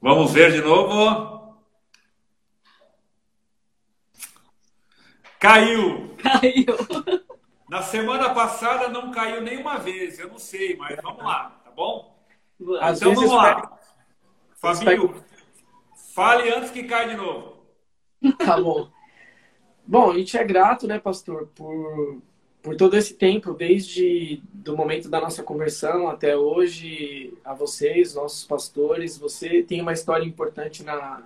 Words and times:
Vamos 0.00 0.32
ver 0.32 0.52
de 0.52 0.62
novo. 0.62 1.56
Caiu. 5.38 6.16
Caiu. 6.16 6.76
Na 7.68 7.82
semana 7.82 8.34
passada 8.34 8.88
não 8.88 9.10
caiu 9.10 9.40
nenhuma 9.40 9.78
vez, 9.78 10.18
eu 10.18 10.28
não 10.28 10.38
sei, 10.38 10.76
mas 10.76 11.00
vamos 11.00 11.22
lá, 11.22 11.60
tá 11.64 11.70
bom? 11.70 12.18
Às 12.80 13.00
então 13.00 13.14
vamos 13.14 13.30
lá. 13.30 13.78
Fabinho, 14.56 15.24
fale 16.14 16.52
antes 16.52 16.70
que 16.70 16.82
caia 16.82 17.10
de 17.10 17.16
novo. 17.16 17.64
Tá 18.38 18.60
bom. 18.60 18.90
Bom, 19.86 20.10
a 20.10 20.18
gente 20.18 20.36
é 20.36 20.44
grato, 20.44 20.86
né, 20.86 20.98
pastor, 20.98 21.46
por, 21.54 22.20
por 22.62 22.76
todo 22.76 22.96
esse 22.96 23.14
tempo, 23.14 23.54
desde 23.54 24.42
do 24.52 24.76
momento 24.76 25.08
da 25.08 25.20
nossa 25.20 25.42
conversão 25.42 26.08
até 26.08 26.36
hoje, 26.36 27.32
a 27.44 27.54
vocês, 27.54 28.14
nossos 28.14 28.44
pastores. 28.44 29.16
Você 29.18 29.62
tem 29.62 29.80
uma 29.80 29.92
história 29.92 30.24
importante 30.24 30.82
na, 30.82 31.22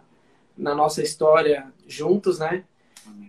na 0.57 0.75
nossa 0.75 1.03
história 1.03 1.73
juntos, 1.87 2.39
né? 2.39 2.65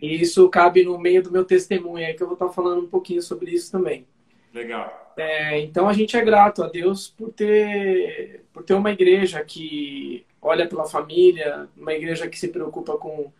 E 0.02 0.22
isso 0.22 0.48
cabe 0.50 0.84
no 0.84 0.98
meio 0.98 1.22
do 1.22 1.32
meu 1.32 1.44
testemunho, 1.44 2.06
aí 2.06 2.14
que 2.14 2.24
eu 2.24 2.28
vou 2.28 2.36
estar 2.36 2.50
falando 2.50 2.84
um 2.84 2.88
pouquinho 2.88 3.22
sobre 3.22 3.52
isso 3.52 3.72
também. 3.72 4.06
Legal. 4.54 5.14
É, 5.18 5.60
então 5.60 5.88
a 5.88 5.94
gente 5.94 6.16
é 6.16 6.24
grato 6.24 6.64
a 6.64 6.68
Deus 6.68 7.08
por 7.08 7.32
ter, 7.32 8.44
por 8.54 8.64
ter 8.64 8.74
uma 8.74 8.92
igreja 8.92 9.44
que 9.44 10.26
olha 10.42 10.68
pela 10.68 10.86
família, 10.86 11.68
uma 11.76 11.94
igreja 11.94 12.28
que 12.28 12.38
se 12.38 12.50
preocupa 12.50 12.98
com, 12.98 13.32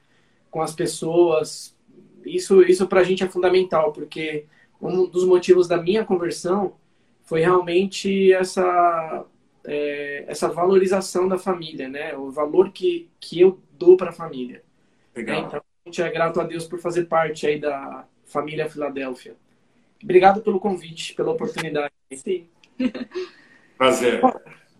com 0.50 0.62
as 0.62 0.74
pessoas. 0.74 1.76
Isso, 2.26 2.62
isso 2.64 2.88
para 2.88 3.02
a 3.02 3.04
gente 3.04 3.24
é 3.24 3.30
fundamental, 3.30 3.94
porque 3.94 4.46
um 4.82 5.06
dos 5.06 5.26
motivos 5.26 5.68
da 5.68 5.78
minha 5.78 6.04
conversão 6.06 6.76
foi 7.24 7.42
realmente 7.42 8.32
essa, 8.34 9.26
é, 9.64 10.26
essa 10.28 10.48
valorização 10.48 11.28
da 11.28 11.38
família, 11.38 11.90
né? 11.90 12.16
O 12.16 12.32
valor 12.32 12.72
que, 12.72 13.10
que 13.20 13.40
eu 13.42 13.60
dou 13.74 13.98
para 13.98 14.10
a 14.10 14.14
família. 14.14 14.64
Legal. 15.16 15.46
Então, 15.46 15.60
a 15.60 15.90
gente 15.90 16.02
é 16.02 16.12
grato 16.12 16.40
a 16.40 16.44
Deus 16.44 16.66
por 16.66 16.80
fazer 16.80 17.06
parte 17.06 17.48
aí 17.48 17.60
da 17.60 18.06
família 18.26 18.70
Filadélfia. 18.70 19.36
Obrigado 20.04 20.42
pelo 20.42 20.60
convite, 20.60 21.14
pela 21.16 21.32
oportunidade. 21.32 21.94
Sim. 22.14 22.48
Prazer. 23.78 24.22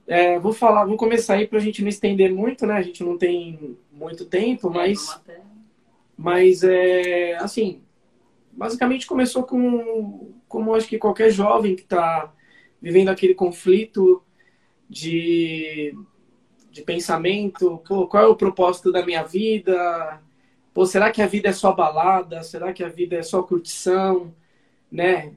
É, 0.08 0.38
vou 0.38 0.54
falar, 0.54 0.86
vou 0.86 0.98
começar 0.98 1.36
aí 1.36 1.48
para 1.48 1.58
a 1.58 1.62
gente 1.62 1.82
não 1.82 1.90
estender 1.90 2.32
muito, 2.32 2.66
né? 2.66 2.76
A 2.76 2.82
gente 2.82 3.04
não 3.04 3.18
tem 3.18 3.76
muito 3.92 4.26
tempo, 4.26 4.70
mas, 4.70 5.20
mas 6.16 6.64
é 6.64 7.36
assim, 7.38 7.82
basicamente 8.56 9.06
começou 9.06 9.44
com, 9.44 10.34
como 10.48 10.74
acho 10.74 10.88
que 10.88 10.98
qualquer 10.98 11.32
jovem 11.32 11.76
que 11.76 11.84
está 11.84 12.34
vivendo 12.82 13.10
aquele 13.10 13.34
conflito 13.34 14.24
de, 14.90 15.94
de 16.72 16.82
pensamento, 16.82 17.82
pô, 17.88 18.08
qual 18.08 18.24
é 18.24 18.28
o 18.28 18.36
propósito 18.36 18.92
da 18.92 19.06
minha 19.06 19.24
vida? 19.24 20.22
Pô, 20.74 20.86
será 20.86 21.12
que 21.12 21.22
a 21.22 21.28
vida 21.28 21.50
é 21.50 21.54
só 21.54 21.74
balada? 21.74 22.44
Será 22.44 22.74
que 22.74 22.84
a 22.84 22.90
vida 22.90 23.16
é 23.16 23.24
só 23.24 23.42
curtição? 23.44 24.34
Né? 24.92 25.34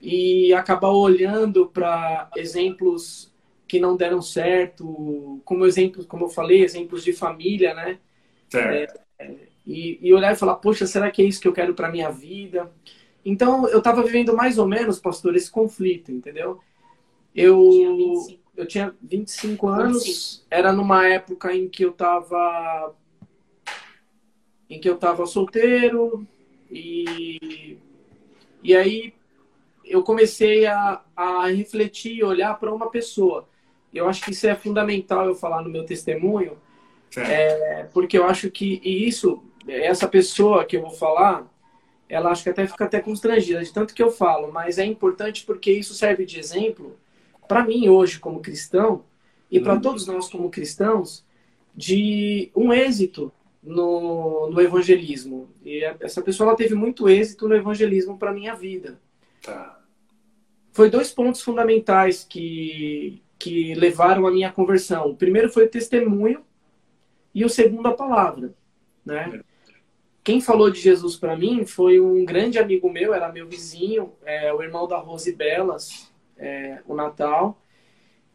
E 0.00 0.52
acabar 0.52 0.90
olhando 0.90 1.66
para 1.66 2.30
exemplos 2.36 3.32
que 3.68 3.80
não 3.80 3.96
deram 3.96 4.22
certo, 4.22 5.40
como 5.44 5.66
exemplos, 5.66 6.06
como 6.06 6.26
eu 6.26 6.28
falei, 6.28 6.62
exemplos 6.62 7.02
de 7.02 7.12
família, 7.12 7.74
né? 7.74 7.98
Certo. 8.48 9.00
É, 9.18 9.34
e, 9.66 9.98
e, 10.00 10.14
olhar 10.14 10.32
e 10.32 10.36
falar, 10.36 10.56
poxa, 10.56 10.86
será 10.86 11.10
que 11.10 11.20
é 11.20 11.24
isso 11.24 11.40
que 11.40 11.48
eu 11.48 11.52
quero 11.52 11.74
para 11.74 11.90
minha 11.90 12.10
vida? 12.10 12.70
Então, 13.24 13.68
eu 13.68 13.78
estava 13.78 14.02
vivendo 14.02 14.36
mais 14.36 14.58
ou 14.58 14.68
menos, 14.68 15.00
pastor, 15.00 15.34
esse 15.34 15.50
conflito, 15.50 16.12
entendeu? 16.12 16.60
Eu, 17.34 18.26
eu 18.56 18.66
tinha 18.66 18.94
25 19.02 19.68
anos, 19.68 20.04
25. 20.04 20.46
era 20.50 20.72
numa 20.72 21.06
época 21.06 21.54
em 21.54 21.68
que 21.68 21.84
eu 21.84 21.90
estava 21.90 22.94
em 24.68 24.80
que 24.80 24.88
eu 24.88 24.94
estava 24.94 25.26
solteiro 25.26 26.26
e, 26.70 27.78
e 28.62 28.74
aí 28.74 29.14
eu 29.84 30.02
comecei 30.02 30.66
a, 30.66 31.00
a 31.14 31.46
refletir 31.46 32.16
e 32.16 32.24
olhar 32.24 32.58
para 32.58 32.74
uma 32.74 32.90
pessoa. 32.90 33.48
Eu 33.94 34.08
acho 34.08 34.24
que 34.24 34.32
isso 34.32 34.46
é 34.46 34.54
fundamental 34.54 35.26
eu 35.26 35.34
falar 35.34 35.62
no 35.62 35.70
meu 35.70 35.84
testemunho, 35.84 36.58
é, 37.16 37.84
porque 37.92 38.18
eu 38.18 38.24
acho 38.24 38.50
que 38.50 38.80
e 38.84 39.06
isso, 39.08 39.42
essa 39.68 40.06
pessoa 40.06 40.64
que 40.64 40.76
eu 40.76 40.82
vou 40.82 40.90
falar, 40.90 41.46
ela 42.08 42.30
acho 42.30 42.42
que 42.42 42.50
até 42.50 42.66
fica 42.66 42.84
até 42.84 43.00
constrangida 43.00 43.62
de 43.62 43.72
tanto 43.72 43.94
que 43.94 44.02
eu 44.02 44.10
falo, 44.10 44.52
mas 44.52 44.78
é 44.78 44.84
importante 44.84 45.44
porque 45.44 45.72
isso 45.72 45.94
serve 45.94 46.24
de 46.24 46.38
exemplo 46.38 46.96
para 47.48 47.64
mim 47.64 47.88
hoje 47.88 48.18
como 48.18 48.40
cristão 48.40 49.04
e 49.50 49.60
para 49.60 49.74
uhum. 49.74 49.80
todos 49.80 50.06
nós 50.06 50.28
como 50.28 50.50
cristãos 50.50 51.24
de 51.74 52.50
um 52.54 52.72
êxito 52.72 53.32
no, 53.62 54.50
no 54.50 54.60
evangelismo. 54.60 55.48
E 55.64 55.84
essa 56.00 56.22
pessoa 56.22 56.48
ela 56.48 56.56
teve 56.56 56.74
muito 56.74 57.08
êxito 57.08 57.48
no 57.48 57.54
evangelismo 57.54 58.18
para 58.18 58.32
minha 58.32 58.54
vida. 58.54 59.00
Tá. 59.42 59.80
Foi 60.72 60.90
dois 60.90 61.10
pontos 61.12 61.42
fundamentais 61.42 62.24
que, 62.24 63.22
que 63.38 63.74
levaram 63.74 64.26
a 64.26 64.30
minha 64.30 64.52
conversão. 64.52 65.10
O 65.10 65.16
primeiro 65.16 65.50
foi 65.50 65.64
o 65.64 65.70
testemunho 65.70 66.44
e 67.34 67.44
o 67.44 67.48
segundo 67.48 67.86
a 67.86 67.94
palavra, 67.94 68.54
né? 69.04 69.40
Quem 70.26 70.40
falou 70.40 70.68
de 70.68 70.80
Jesus 70.80 71.14
para 71.14 71.36
mim 71.36 71.64
foi 71.64 72.00
um 72.00 72.24
grande 72.24 72.58
amigo 72.58 72.90
meu, 72.90 73.14
era 73.14 73.30
meu 73.30 73.46
vizinho, 73.46 74.12
é, 74.24 74.52
o 74.52 74.60
irmão 74.60 74.88
da 74.88 74.96
Rose 74.96 75.32
Belas, 75.32 76.12
é, 76.36 76.80
o 76.84 76.96
Natal. 76.96 77.62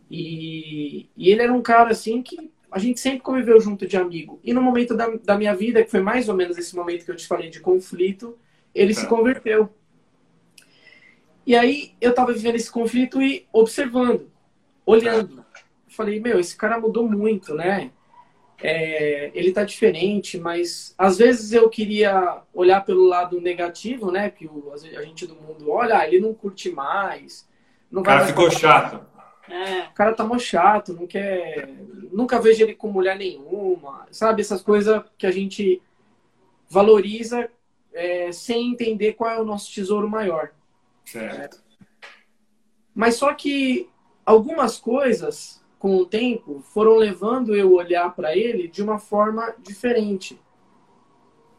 E, 0.10 1.10
e 1.18 1.30
ele 1.30 1.42
era 1.42 1.52
um 1.52 1.62
cara 1.62 1.92
assim 1.92 2.22
que 2.22 2.50
a 2.72 2.80
gente 2.80 2.98
sempre 2.98 3.20
conviveu 3.20 3.60
junto 3.60 3.86
de 3.86 3.98
amigo. 3.98 4.40
E 4.42 4.54
no 4.54 4.62
momento 4.62 4.96
da, 4.96 5.10
da 5.18 5.38
minha 5.38 5.54
vida, 5.54 5.84
que 5.84 5.92
foi 5.92 6.00
mais 6.00 6.30
ou 6.30 6.36
menos 6.36 6.58
esse 6.58 6.74
momento 6.78 7.04
que 7.04 7.12
eu 7.12 7.16
te 7.18 7.28
falei 7.28 7.50
de 7.50 7.60
conflito, 7.60 8.40
ele 8.74 8.94
se 8.94 9.06
converteu. 9.06 9.70
E 11.46 11.58
aí 11.58 11.92
eu 12.00 12.14
tava 12.14 12.32
vivendo 12.32 12.56
esse 12.56 12.72
conflito 12.72 13.22
e 13.22 13.46
observando, 13.52 14.32
olhando. 14.86 15.44
Falei, 15.90 16.22
meu, 16.22 16.40
esse 16.40 16.56
cara 16.56 16.80
mudou 16.80 17.06
muito, 17.10 17.54
né? 17.54 17.92
É, 18.64 19.32
ele 19.34 19.52
tá 19.52 19.64
diferente, 19.64 20.40
mas 20.40 20.94
às 20.98 21.18
vezes 21.18 21.52
eu 21.52 21.68
queria 21.70 22.42
olhar 22.54 22.86
pelo 22.86 23.08
lado 23.08 23.42
negativo, 23.42 24.12
né? 24.12 24.30
Que 24.30 24.46
o, 24.46 24.72
a 24.74 25.02
gente 25.02 25.26
do 25.26 25.36
mundo 25.36 25.72
olha, 25.72 25.98
ah, 25.98 26.08
ele 26.08 26.20
não 26.20 26.34
curte 26.34 26.70
mais. 26.70 27.48
Não 27.90 28.02
o 28.02 28.06
cara 28.06 28.26
ficou 28.26 28.50
chato. 28.52 29.06
É. 29.50 29.88
O 29.88 29.94
cara 29.94 30.14
tá 30.14 30.24
mó 30.24 30.38
chato, 30.38 30.94
não 30.94 31.06
quer. 31.06 31.70
Nunca 32.12 32.40
vejo 32.40 32.64
ele 32.64 32.76
com 32.76 32.92
mulher 32.92 33.18
nenhuma. 33.18 34.08
Sabe? 34.12 34.42
Essas 34.42 34.62
coisas 34.62 35.04
que 35.18 35.26
a 35.26 35.32
gente 35.32 35.82
valoriza 36.70 37.50
é, 37.94 38.32
sem 38.32 38.72
entender 38.72 39.14
qual 39.14 39.30
é 39.30 39.40
o 39.40 39.46
nosso 39.46 39.72
tesouro 39.74 40.10
maior. 40.10 40.52
Certo. 41.04 41.62
Mas 42.94 43.16
só 43.16 43.34
que 43.34 43.90
algumas 44.26 44.78
coisas, 44.78 45.61
com 45.82 45.98
o 45.98 46.06
tempo, 46.06 46.62
foram 46.62 46.96
levando 46.96 47.56
eu 47.56 47.74
olhar 47.74 48.14
para 48.16 48.38
ele 48.38 48.68
de 48.68 48.84
uma 48.84 49.00
forma 49.00 49.52
diferente. 49.64 50.40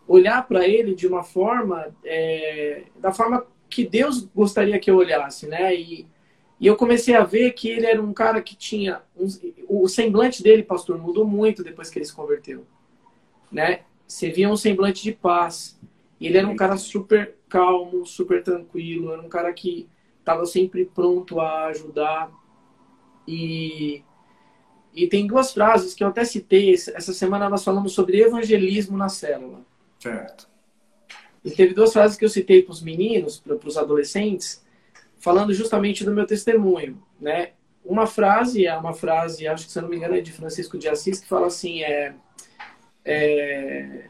Olhar 0.06 0.46
para 0.46 0.64
ele 0.64 0.94
de 0.94 1.08
uma 1.08 1.24
forma, 1.24 1.92
é, 2.04 2.84
da 3.00 3.12
forma 3.12 3.44
que 3.68 3.84
Deus 3.84 4.20
gostaria 4.32 4.78
que 4.78 4.88
eu 4.88 4.94
olhasse, 4.94 5.48
né? 5.48 5.74
E, 5.74 6.06
e 6.60 6.68
eu 6.68 6.76
comecei 6.76 7.16
a 7.16 7.24
ver 7.24 7.50
que 7.50 7.68
ele 7.68 7.84
era 7.84 8.00
um 8.00 8.12
cara 8.12 8.40
que 8.40 8.54
tinha. 8.54 9.02
Um, 9.16 9.26
o 9.68 9.88
semblante 9.88 10.40
dele, 10.40 10.62
pastor, 10.62 10.96
mudou 10.98 11.26
muito 11.26 11.64
depois 11.64 11.90
que 11.90 11.98
ele 11.98 12.06
se 12.06 12.14
converteu. 12.14 12.64
Né? 13.50 13.80
Você 14.06 14.30
via 14.30 14.48
um 14.48 14.56
semblante 14.56 15.02
de 15.02 15.10
paz. 15.10 15.76
Ele 16.20 16.38
era 16.38 16.46
um 16.46 16.54
cara 16.54 16.76
super 16.76 17.34
calmo, 17.48 18.06
super 18.06 18.40
tranquilo. 18.40 19.10
Era 19.10 19.20
um 19.20 19.28
cara 19.28 19.52
que 19.52 19.88
estava 20.20 20.46
sempre 20.46 20.84
pronto 20.84 21.40
a 21.40 21.64
ajudar. 21.66 22.30
E, 23.26 24.04
e 24.94 25.06
tem 25.06 25.26
duas 25.26 25.52
frases 25.52 25.94
que 25.94 26.04
eu 26.04 26.08
até 26.08 26.24
citei. 26.24 26.74
Essa 26.74 27.12
semana 27.12 27.48
nós 27.48 27.64
falamos 27.64 27.92
sobre 27.92 28.20
evangelismo 28.20 28.96
na 28.96 29.08
célula. 29.08 29.60
Certo. 29.98 30.48
E 31.44 31.50
teve 31.50 31.74
duas 31.74 31.92
frases 31.92 32.16
que 32.16 32.24
eu 32.24 32.28
citei 32.28 32.62
para 32.62 32.72
os 32.72 32.82
meninos, 32.82 33.38
para 33.38 33.56
os 33.66 33.76
adolescentes, 33.76 34.62
falando 35.18 35.52
justamente 35.52 36.04
do 36.04 36.12
meu 36.12 36.26
testemunho, 36.26 37.02
né? 37.20 37.52
Uma 37.84 38.06
frase, 38.06 38.66
é 38.66 38.76
uma 38.76 38.92
frase, 38.92 39.48
acho 39.48 39.66
que 39.66 39.72
se 39.72 39.78
eu 39.78 39.82
não 39.82 39.90
me 39.90 39.96
engano 39.96 40.14
é 40.14 40.20
de 40.20 40.30
Francisco 40.30 40.78
de 40.78 40.88
Assis, 40.88 41.20
que 41.20 41.28
fala 41.28 41.48
assim, 41.48 41.82
é, 41.82 42.14
é, 43.04 44.04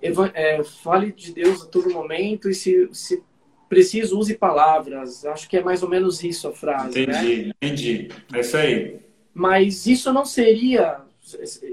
é 0.00 0.64
fale 0.64 1.12
de 1.12 1.34
Deus 1.34 1.62
a 1.62 1.66
todo 1.66 1.92
momento 1.92 2.48
e 2.48 2.54
se, 2.54 2.88
se 2.92 3.22
preciso 3.70 4.18
use 4.18 4.34
palavras. 4.34 5.24
Acho 5.24 5.48
que 5.48 5.56
é 5.56 5.62
mais 5.62 5.82
ou 5.82 5.88
menos 5.88 6.22
isso 6.22 6.48
a 6.48 6.52
frase. 6.52 7.00
Entendi, 7.00 7.46
né? 7.46 7.52
entendi. 7.62 8.08
É 8.34 8.40
isso 8.40 8.56
aí. 8.56 9.00
Mas 9.32 9.86
isso 9.86 10.12
não 10.12 10.26
seria, 10.26 11.00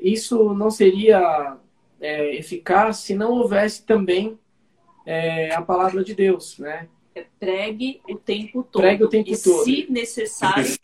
isso 0.04 0.54
não 0.54 0.70
seria 0.70 1.58
é, 2.00 2.36
eficaz 2.36 2.98
se 2.98 3.16
não 3.16 3.32
houvesse 3.32 3.84
também 3.84 4.38
é, 5.06 5.54
a 5.56 5.62
palavra 5.62 6.04
de 6.04 6.14
Deus, 6.14 6.60
né? 6.60 6.88
pregue 7.40 8.00
o 8.08 8.16
tempo 8.16 8.62
todo. 8.62 8.84
Pregue 8.84 9.04
o 9.04 9.10
tempo 9.10 9.28
e 9.32 9.38
todo. 9.38 9.64
se 9.64 9.88
necessário, 9.90 10.78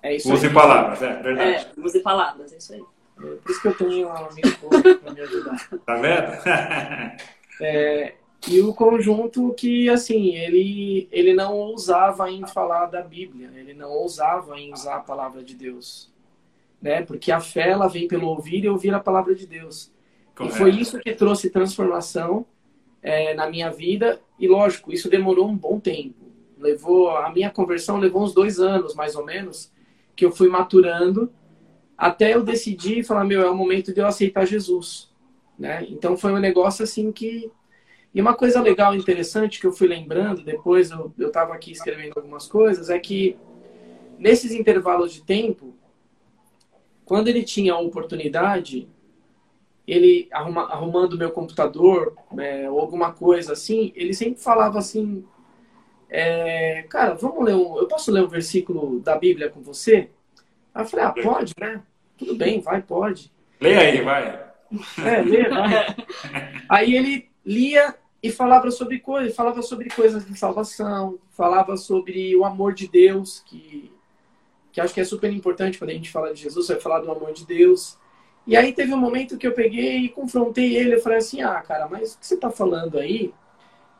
É 0.00 0.14
isso 0.14 0.32
Use 0.32 0.46
aí. 0.46 0.54
palavras, 0.54 1.02
é 1.02 1.20
verdade. 1.20 1.66
É, 1.76 1.80
use 1.84 1.98
palavras, 1.98 2.52
é 2.52 2.56
isso 2.56 2.72
aí. 2.72 2.80
É, 3.18 3.34
por 3.36 3.50
isso 3.50 3.60
que 3.62 3.68
eu 3.68 3.74
tenho 3.74 4.06
um 4.06 4.12
amigo 4.12 4.58
pouco 4.60 4.80
para 4.80 5.12
me 5.12 5.20
ajudar. 5.22 5.68
Tá 5.84 5.94
vendo? 5.96 7.18
É, 7.60 8.14
e 8.48 8.60
o 8.60 8.72
conjunto 8.72 9.52
que, 9.54 9.88
assim, 9.88 10.34
ele, 10.34 11.08
ele 11.10 11.34
não 11.34 11.54
ousava 11.54 12.30
em 12.30 12.46
falar 12.46 12.86
da 12.86 13.02
Bíblia, 13.02 13.50
ele 13.54 13.74
não 13.74 13.90
ousava 13.90 14.58
em 14.58 14.72
usar 14.72 14.96
a 14.96 15.00
palavra 15.00 15.42
de 15.42 15.54
Deus. 15.54 16.12
Né? 16.80 17.02
Porque 17.02 17.32
a 17.32 17.40
fé, 17.40 17.70
ela 17.70 17.88
vem 17.88 18.06
pelo 18.06 18.28
ouvir 18.28 18.64
e 18.64 18.68
ouvir 18.68 18.94
a 18.94 19.00
palavra 19.00 19.34
de 19.34 19.46
Deus. 19.46 19.92
E 20.40 20.50
foi 20.50 20.70
isso 20.70 20.98
que 20.98 21.12
trouxe 21.12 21.50
transformação 21.50 22.46
é, 23.02 23.34
na 23.34 23.48
minha 23.48 23.70
vida. 23.70 24.20
E, 24.38 24.46
lógico, 24.46 24.92
isso 24.92 25.08
demorou 25.08 25.48
um 25.48 25.56
bom 25.56 25.80
tempo. 25.80 26.26
Levou 26.58 27.10
A 27.10 27.30
minha 27.30 27.50
conversão 27.50 27.98
levou 27.98 28.22
uns 28.22 28.32
dois 28.32 28.60
anos, 28.60 28.94
mais 28.94 29.14
ou 29.16 29.24
menos, 29.24 29.72
que 30.14 30.24
eu 30.24 30.30
fui 30.30 30.48
maturando 30.48 31.32
até 31.96 32.34
eu 32.34 32.42
decidir 32.42 33.04
falar, 33.04 33.24
meu, 33.24 33.40
é 33.42 33.50
o 33.50 33.56
momento 33.56 33.92
de 33.92 34.00
eu 34.00 34.06
aceitar 34.06 34.46
Jesus. 34.46 35.10
Né? 35.58 35.86
Então 35.88 36.16
foi 36.16 36.32
um 36.32 36.38
negócio 36.38 36.84
assim 36.84 37.10
que. 37.10 37.50
E 38.14 38.20
uma 38.20 38.34
coisa 38.34 38.60
legal 38.60 38.94
e 38.94 38.98
interessante 38.98 39.60
que 39.60 39.66
eu 39.66 39.72
fui 39.72 39.86
lembrando 39.86 40.42
depois, 40.42 40.90
eu 40.90 41.12
estava 41.18 41.54
aqui 41.54 41.72
escrevendo 41.72 42.14
algumas 42.16 42.46
coisas, 42.46 42.88
é 42.88 42.98
que 42.98 43.36
nesses 44.18 44.52
intervalos 44.52 45.12
de 45.12 45.22
tempo, 45.22 45.74
quando 47.04 47.28
ele 47.28 47.42
tinha 47.42 47.74
a 47.74 47.78
oportunidade, 47.78 48.88
ele 49.86 50.28
arruma, 50.32 50.62
arrumando 50.64 51.16
meu 51.16 51.30
computador 51.30 52.16
é, 52.38 52.68
ou 52.68 52.80
alguma 52.80 53.12
coisa 53.12 53.52
assim, 53.52 53.92
ele 53.94 54.12
sempre 54.12 54.40
falava 54.42 54.78
assim: 54.78 55.24
é, 56.08 56.82
Cara, 56.88 57.14
vamos 57.14 57.44
ler 57.44 57.54
um. 57.54 57.78
Eu 57.78 57.86
posso 57.86 58.10
ler 58.10 58.24
um 58.24 58.28
versículo 58.28 59.00
da 59.00 59.16
Bíblia 59.16 59.50
com 59.50 59.60
você? 59.60 60.10
Aí 60.74 60.82
eu 60.82 60.88
falei: 60.88 61.06
Ah, 61.06 61.12
pode, 61.12 61.54
né? 61.60 61.82
Tudo 62.18 62.34
bem, 62.34 62.60
vai, 62.60 62.82
pode. 62.82 63.30
Leia 63.60 63.80
aí, 63.80 64.02
vai. 64.02 64.46
É, 65.04 65.22
lê, 65.22 65.48
vai. 65.48 65.96
Aí 66.68 66.96
ele 66.96 67.28
lia 67.46 67.94
e 68.22 68.30
falava 68.30 68.70
sobre 68.72 68.98
coisas, 68.98 69.34
falava 69.34 69.62
sobre 69.62 69.88
coisas 69.88 70.26
de 70.26 70.36
salvação, 70.36 71.18
falava 71.30 71.76
sobre 71.76 72.34
o 72.34 72.44
amor 72.44 72.74
de 72.74 72.88
Deus, 72.88 73.40
que, 73.46 73.92
que 74.72 74.80
acho 74.80 74.92
que 74.92 75.00
é 75.00 75.04
super 75.04 75.32
importante 75.32 75.78
quando 75.78 75.90
a 75.90 75.94
gente 75.94 76.10
fala 76.10 76.34
de 76.34 76.42
Jesus, 76.42 76.66
vai 76.66 76.80
falar 76.80 77.00
do 77.00 77.10
amor 77.10 77.32
de 77.32 77.46
Deus. 77.46 77.96
E 78.46 78.56
aí 78.56 78.72
teve 78.72 78.92
um 78.92 78.98
momento 78.98 79.38
que 79.38 79.46
eu 79.46 79.52
peguei 79.52 79.98
e 79.98 80.08
confrontei 80.08 80.76
ele, 80.76 80.96
eu 80.96 81.00
falei 81.00 81.18
assim, 81.18 81.40
ah, 81.40 81.60
cara, 81.62 81.88
mas 81.88 82.14
o 82.14 82.18
que 82.18 82.26
você 82.26 82.34
está 82.34 82.50
falando 82.50 82.98
aí 82.98 83.32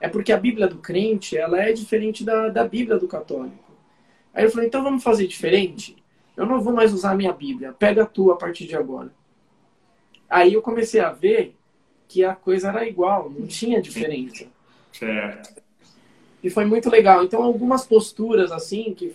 é 0.01 0.09
porque 0.09 0.33
a 0.33 0.37
Bíblia 0.37 0.67
do 0.67 0.79
crente, 0.79 1.37
ela 1.37 1.61
é 1.61 1.73
diferente 1.73 2.25
da, 2.25 2.49
da 2.49 2.67
Bíblia 2.67 2.99
do 2.99 3.09
católico. 3.09 3.65
Aí 4.35 4.45
eu 4.45 4.51
falei, 4.51 4.67
então 4.67 4.83
vamos 4.83 5.03
fazer 5.03 5.27
diferente? 5.27 5.97
Eu 6.37 6.47
não 6.47 6.61
vou 6.61 6.73
mais 6.73 6.93
usar 6.93 7.13
a 7.13 7.17
minha 7.17 7.33
Bíblia, 7.33 7.73
pega 7.73 8.03
a 8.03 8.07
tua 8.07 8.35
a 8.35 8.37
partir 8.37 8.67
de 8.67 8.77
agora. 8.77 9.11
Aí 10.29 10.53
eu 10.53 10.61
comecei 10.61 11.01
a 11.01 11.11
ver 11.11 11.57
que 12.09 12.25
a 12.25 12.35
coisa 12.35 12.69
era 12.69 12.87
igual, 12.87 13.31
não 13.31 13.47
tinha 13.47 13.81
diferença. 13.81 14.47
Certo. 14.93 15.63
E 16.43 16.51
foi 16.51 16.65
muito 16.65 16.89
legal. 16.89 17.25
Então, 17.25 17.43
algumas 17.43 17.85
posturas, 17.85 18.53
assim, 18.53 18.95
que, 18.95 19.15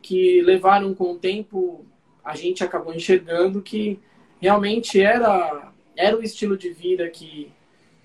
que 0.00 0.40
levaram 0.42 0.94
com 0.94 1.12
o 1.12 1.18
tempo, 1.18 1.84
a 2.24 2.34
gente 2.34 2.64
acabou 2.64 2.94
enxergando 2.94 3.60
que 3.60 3.98
realmente 4.40 5.00
era, 5.00 5.70
era 5.96 6.16
o 6.16 6.22
estilo 6.22 6.56
de 6.56 6.70
vida 6.70 7.08
que, 7.08 7.52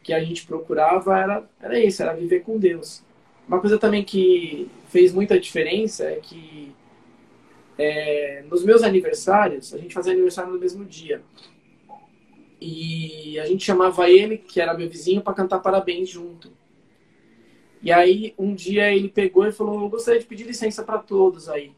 que 0.03 0.13
a 0.13 0.24
gente 0.24 0.45
procurava, 0.45 1.18
era, 1.18 1.50
era 1.59 1.80
isso, 1.80 2.01
era 2.01 2.13
viver 2.13 2.41
com 2.41 2.57
Deus. 2.57 3.03
Uma 3.47 3.62
coisa 3.62 3.77
também 3.77 4.03
que 4.03 4.69
fez 4.89 5.13
muita 5.13 5.39
diferença 5.39 6.03
é 6.03 6.19
que 6.21 6.75
é, 7.77 8.44
nos 8.50 8.63
meus 8.63 8.83
aniversários, 8.83 9.73
a 9.73 9.77
gente 9.77 9.94
fazia 9.94 10.12
aniversário 10.12 10.51
no 10.51 10.59
mesmo 10.59 10.83
dia. 10.83 11.21
E 12.59 13.39
a 13.39 13.45
gente 13.45 13.63
chamava 13.63 14.09
ele, 14.09 14.38
que 14.38 14.59
era 14.59 14.74
meu 14.74 14.89
vizinho, 14.89 15.21
para 15.21 15.33
cantar 15.33 15.59
parabéns 15.59 16.09
junto. 16.09 16.51
E 17.81 17.92
aí, 17.92 18.33
um 18.38 18.56
dia 18.56 18.92
ele 18.92 19.09
pegou 19.09 19.45
e 19.45 19.51
falou: 19.51 19.81
Eu 19.81 19.89
gostaria 19.89 20.19
de 20.19 20.25
pedir 20.25 20.45
licença 20.45 20.83
para 20.83 20.98
todos 20.98 21.48
aí. 21.48 21.71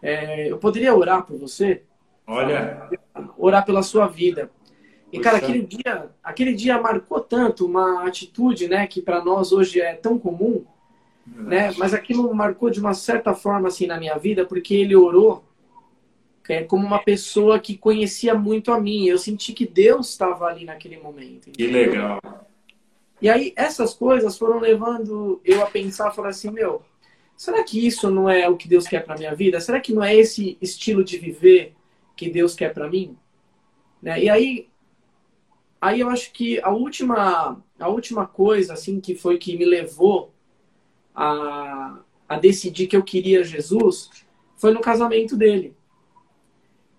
É, 0.00 0.50
eu 0.50 0.58
poderia 0.58 0.94
orar 0.94 1.24
por 1.24 1.36
você? 1.36 1.82
Olha. 2.26 2.88
Orar 3.36 3.64
pela 3.64 3.82
sua 3.82 4.06
vida. 4.06 4.50
E, 5.12 5.20
cara, 5.20 5.36
aquele 5.36 5.60
dia, 5.60 6.10
aquele 6.24 6.54
dia 6.54 6.80
marcou 6.80 7.20
tanto 7.20 7.66
uma 7.66 8.06
atitude, 8.06 8.66
né, 8.66 8.86
que 8.86 9.02
para 9.02 9.22
nós 9.22 9.52
hoje 9.52 9.78
é 9.78 9.94
tão 9.94 10.18
comum, 10.18 10.64
né? 11.26 11.70
Mas 11.76 11.92
aquilo 11.92 12.32
marcou 12.34 12.70
de 12.70 12.80
uma 12.80 12.94
certa 12.94 13.34
forma 13.34 13.68
assim 13.68 13.86
na 13.86 13.98
minha 13.98 14.16
vida, 14.16 14.46
porque 14.46 14.74
ele 14.74 14.96
orou 14.96 15.44
é, 16.48 16.64
como 16.64 16.86
uma 16.86 16.98
pessoa 16.98 17.58
que 17.58 17.76
conhecia 17.76 18.34
muito 18.34 18.72
a 18.72 18.80
mim. 18.80 19.06
Eu 19.06 19.18
senti 19.18 19.52
que 19.52 19.66
Deus 19.66 20.10
estava 20.10 20.46
ali 20.46 20.64
naquele 20.64 20.98
momento. 20.98 21.50
Que 21.50 21.66
legal. 21.66 22.20
E 23.20 23.28
aí 23.28 23.52
essas 23.54 23.94
coisas 23.94 24.36
foram 24.36 24.58
levando 24.58 25.40
eu 25.44 25.62
a 25.62 25.66
pensar, 25.66 26.10
falar 26.10 26.30
assim, 26.30 26.50
meu, 26.50 26.82
será 27.36 27.62
que 27.62 27.86
isso 27.86 28.10
não 28.10 28.28
é 28.28 28.48
o 28.48 28.56
que 28.56 28.68
Deus 28.68 28.86
quer 28.86 29.04
para 29.04 29.16
minha 29.16 29.34
vida? 29.34 29.60
Será 29.60 29.80
que 29.80 29.92
não 29.92 30.02
é 30.02 30.14
esse 30.16 30.58
estilo 30.60 31.04
de 31.04 31.18
viver 31.18 31.74
que 32.16 32.28
Deus 32.28 32.54
quer 32.54 32.74
para 32.74 32.90
mim? 32.90 33.16
Né? 34.02 34.24
E 34.24 34.28
aí, 34.28 34.68
aí 35.80 36.00
eu 36.00 36.08
acho 36.08 36.32
que 36.32 36.60
a 36.62 36.70
última, 36.70 37.62
a 37.78 37.88
última 37.88 38.26
coisa 38.26 38.72
assim 38.72 39.00
que 39.00 39.14
foi 39.14 39.38
que 39.38 39.56
me 39.56 39.64
levou 39.64 40.34
a, 41.14 42.00
a 42.28 42.38
decidir 42.38 42.88
que 42.88 42.96
eu 42.96 43.04
queria 43.04 43.44
Jesus 43.44 44.10
foi 44.56 44.72
no 44.72 44.80
casamento 44.80 45.36
dele. 45.36 45.76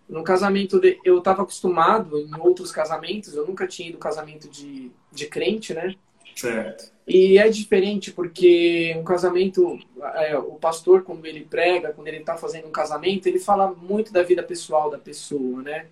No 0.07 0.23
casamento 0.23 0.79
de, 0.79 0.99
eu 1.03 1.19
estava 1.19 1.43
acostumado 1.43 2.19
em 2.19 2.35
outros 2.39 2.71
casamentos, 2.71 3.33
eu 3.35 3.47
nunca 3.47 3.67
tinha 3.67 3.89
ido 3.89 3.97
casamento 3.97 4.49
de, 4.49 4.91
de 5.11 5.27
crente, 5.27 5.73
né? 5.73 5.95
Certo. 6.35 6.91
E 7.07 7.37
é 7.37 7.49
diferente 7.49 8.11
porque 8.11 8.95
um 8.97 9.03
casamento, 9.03 9.77
é, 10.15 10.37
o 10.37 10.55
pastor 10.55 11.03
quando 11.03 11.25
ele 11.25 11.45
prega, 11.45 11.91
quando 11.93 12.07
ele 12.07 12.17
está 12.17 12.37
fazendo 12.37 12.67
um 12.67 12.71
casamento, 12.71 13.27
ele 13.27 13.39
fala 13.39 13.73
muito 13.73 14.11
da 14.11 14.23
vida 14.23 14.41
pessoal 14.41 14.89
da 14.89 14.97
pessoa, 14.97 15.61
né? 15.61 15.87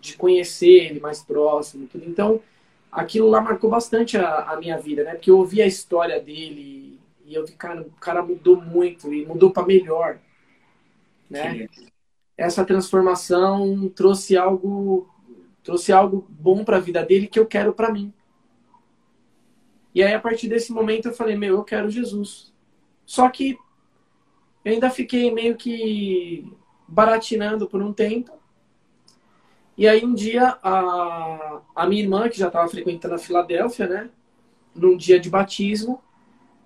De 0.00 0.16
conhecer 0.16 0.90
ele 0.90 1.00
mais 1.00 1.22
próximo, 1.22 1.86
tudo. 1.86 2.04
Então, 2.08 2.40
aquilo 2.90 3.28
lá 3.28 3.40
marcou 3.40 3.70
bastante 3.70 4.16
a, 4.16 4.50
a 4.50 4.56
minha 4.56 4.78
vida, 4.78 5.04
né? 5.04 5.14
Porque 5.14 5.30
eu 5.30 5.38
ouvi 5.38 5.62
a 5.62 5.66
história 5.66 6.20
dele 6.20 6.98
e 7.24 7.34
eu 7.34 7.46
vi, 7.46 7.52
cara, 7.52 7.82
o 7.82 7.90
cara 7.92 8.22
mudou 8.22 8.60
muito 8.60 9.12
e 9.12 9.24
mudou 9.24 9.50
para 9.50 9.66
melhor, 9.66 10.18
né? 11.30 11.68
Sim. 11.68 11.91
Essa 12.36 12.64
transformação 12.64 13.88
trouxe 13.94 14.36
algo 14.36 15.08
trouxe 15.62 15.92
algo 15.92 16.26
bom 16.28 16.64
para 16.64 16.78
a 16.78 16.80
vida 16.80 17.04
dele 17.04 17.28
que 17.28 17.38
eu 17.38 17.46
quero 17.46 17.72
para 17.72 17.92
mim. 17.92 18.12
E 19.94 20.02
aí 20.02 20.12
a 20.12 20.20
partir 20.20 20.48
desse 20.48 20.72
momento 20.72 21.06
eu 21.06 21.12
falei, 21.12 21.36
meu, 21.36 21.56
eu 21.56 21.64
quero 21.64 21.90
Jesus. 21.90 22.52
Só 23.04 23.28
que 23.28 23.56
eu 24.64 24.72
ainda 24.72 24.90
fiquei 24.90 25.30
meio 25.30 25.56
que 25.56 26.50
baratinando 26.88 27.68
por 27.68 27.82
um 27.82 27.92
tempo. 27.92 28.32
E 29.76 29.86
aí 29.88 30.04
um 30.04 30.14
dia 30.14 30.58
a, 30.62 31.60
a 31.74 31.86
minha 31.86 32.02
irmã, 32.02 32.28
que 32.28 32.38
já 32.38 32.48
estava 32.48 32.68
frequentando 32.68 33.14
a 33.14 33.18
Filadélfia, 33.18 33.86
né? 33.86 34.10
Num 34.74 34.96
dia 34.96 35.18
de 35.18 35.30
batismo, 35.30 36.02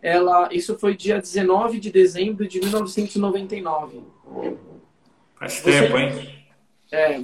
ela, 0.02 0.49
isso 0.52 0.78
foi 0.78 0.96
dia 0.96 1.20
19 1.20 1.80
de 1.80 1.90
dezembro 1.90 2.46
de 2.46 2.61
1999. 2.61 4.02
Faz 5.36 5.54
você, 5.54 5.70
tempo, 5.70 5.96
hein? 5.96 6.36
É, 6.90 7.20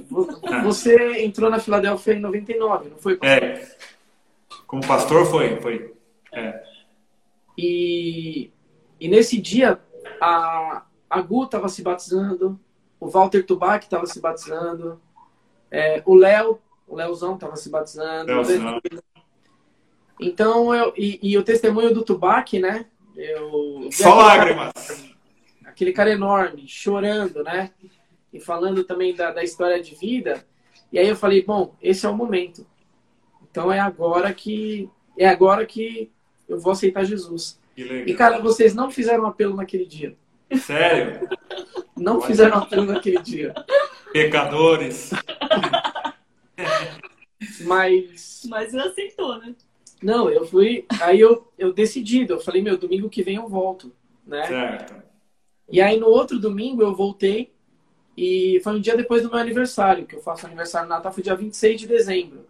você 0.63 1.23
entrou 1.23 1.49
na 1.49 1.59
Filadélfia 1.59 2.13
em 2.13 2.19
99, 2.19 2.89
não 2.89 2.97
foi? 2.97 3.15
Pastor? 3.17 3.43
É. 3.43 3.67
Como 4.67 4.85
pastor 4.85 5.25
foi, 5.25 5.59
foi. 5.61 5.93
É. 6.31 6.63
E, 7.57 8.51
e 8.99 9.07
nesse 9.07 9.39
dia 9.39 9.79
a, 10.19 10.83
a 11.09 11.21
Gu 11.21 11.43
estava 11.45 11.69
se 11.69 11.81
batizando, 11.81 12.59
o 12.99 13.07
Walter 13.07 13.45
Tubac 13.45 13.85
estava 13.85 14.05
se 14.05 14.19
batizando, 14.19 14.99
é, 15.69 16.01
o 16.05 16.15
Léo, 16.15 16.59
o 16.87 16.95
Léozão 16.95 17.35
estava 17.35 17.55
se 17.55 17.69
batizando. 17.69 18.31
Então, 20.19 20.73
eu, 20.73 20.93
e, 20.95 21.19
e, 21.21 21.37
o 21.37 21.43
testemunho 21.43 21.93
do 21.93 22.03
Tubac, 22.03 22.59
né? 22.59 22.85
Eu, 23.15 23.89
Só 23.91 24.15
lágrimas. 24.15 24.71
aquele 25.65 25.91
cara 25.91 26.11
enorme, 26.11 26.67
chorando, 26.67 27.43
né? 27.43 27.71
E 28.33 28.39
falando 28.39 28.83
também 28.83 29.13
da, 29.13 29.31
da 29.31 29.43
história 29.43 29.81
de 29.81 29.93
vida. 29.95 30.43
E 30.91 30.97
aí 30.97 31.07
eu 31.07 31.15
falei, 31.15 31.43
bom, 31.43 31.75
esse 31.81 32.05
é 32.05 32.09
o 32.09 32.15
momento. 32.15 32.65
Então 33.49 33.71
é 33.71 33.79
agora 33.79 34.33
que 34.33 34.89
é 35.17 35.27
agora 35.27 35.65
que 35.65 36.11
eu 36.49 36.59
vou 36.59 36.71
aceitar 36.71 37.03
Jesus. 37.05 37.59
E 37.77 38.13
cara, 38.13 38.39
vocês 38.39 38.73
não 38.73 38.89
fizeram 38.89 39.25
apelo 39.25 39.55
naquele 39.55 39.85
dia. 39.85 40.15
Sério? 40.57 41.27
Não 41.95 42.17
Olha. 42.17 42.27
fizeram 42.27 42.57
apelo 42.57 42.85
naquele 42.85 43.19
dia. 43.19 43.53
Pecadores. 44.11 45.11
Mas. 47.61 48.43
Mas 48.47 48.73
ele 48.73 48.83
aceitou, 48.83 49.37
né? 49.39 49.55
Não, 50.01 50.29
eu 50.29 50.45
fui. 50.45 50.85
Aí 51.01 51.19
eu, 51.19 51.51
eu 51.57 51.71
decidi, 51.71 52.25
eu 52.27 52.39
falei, 52.39 52.61
meu, 52.61 52.77
domingo 52.77 53.09
que 53.09 53.23
vem 53.23 53.35
eu 53.35 53.47
volto. 53.47 53.91
Né? 54.25 54.45
Certo. 54.45 55.03
E 55.69 55.81
aí 55.81 55.99
no 55.99 56.07
outro 56.07 56.39
domingo 56.39 56.81
eu 56.81 56.93
voltei 56.93 57.53
E 58.15 58.59
foi 58.63 58.73
um 58.73 58.79
dia 58.79 58.95
depois 58.95 59.23
do 59.23 59.29
meu 59.29 59.39
aniversário, 59.39 60.05
que 60.05 60.15
eu 60.15 60.21
faço 60.21 60.45
aniversário 60.45 60.87
no 60.87 60.93
Natal, 60.93 61.11
foi 61.11 61.23
dia 61.23 61.35
26 61.35 61.81
de 61.81 61.87
dezembro. 61.87 62.45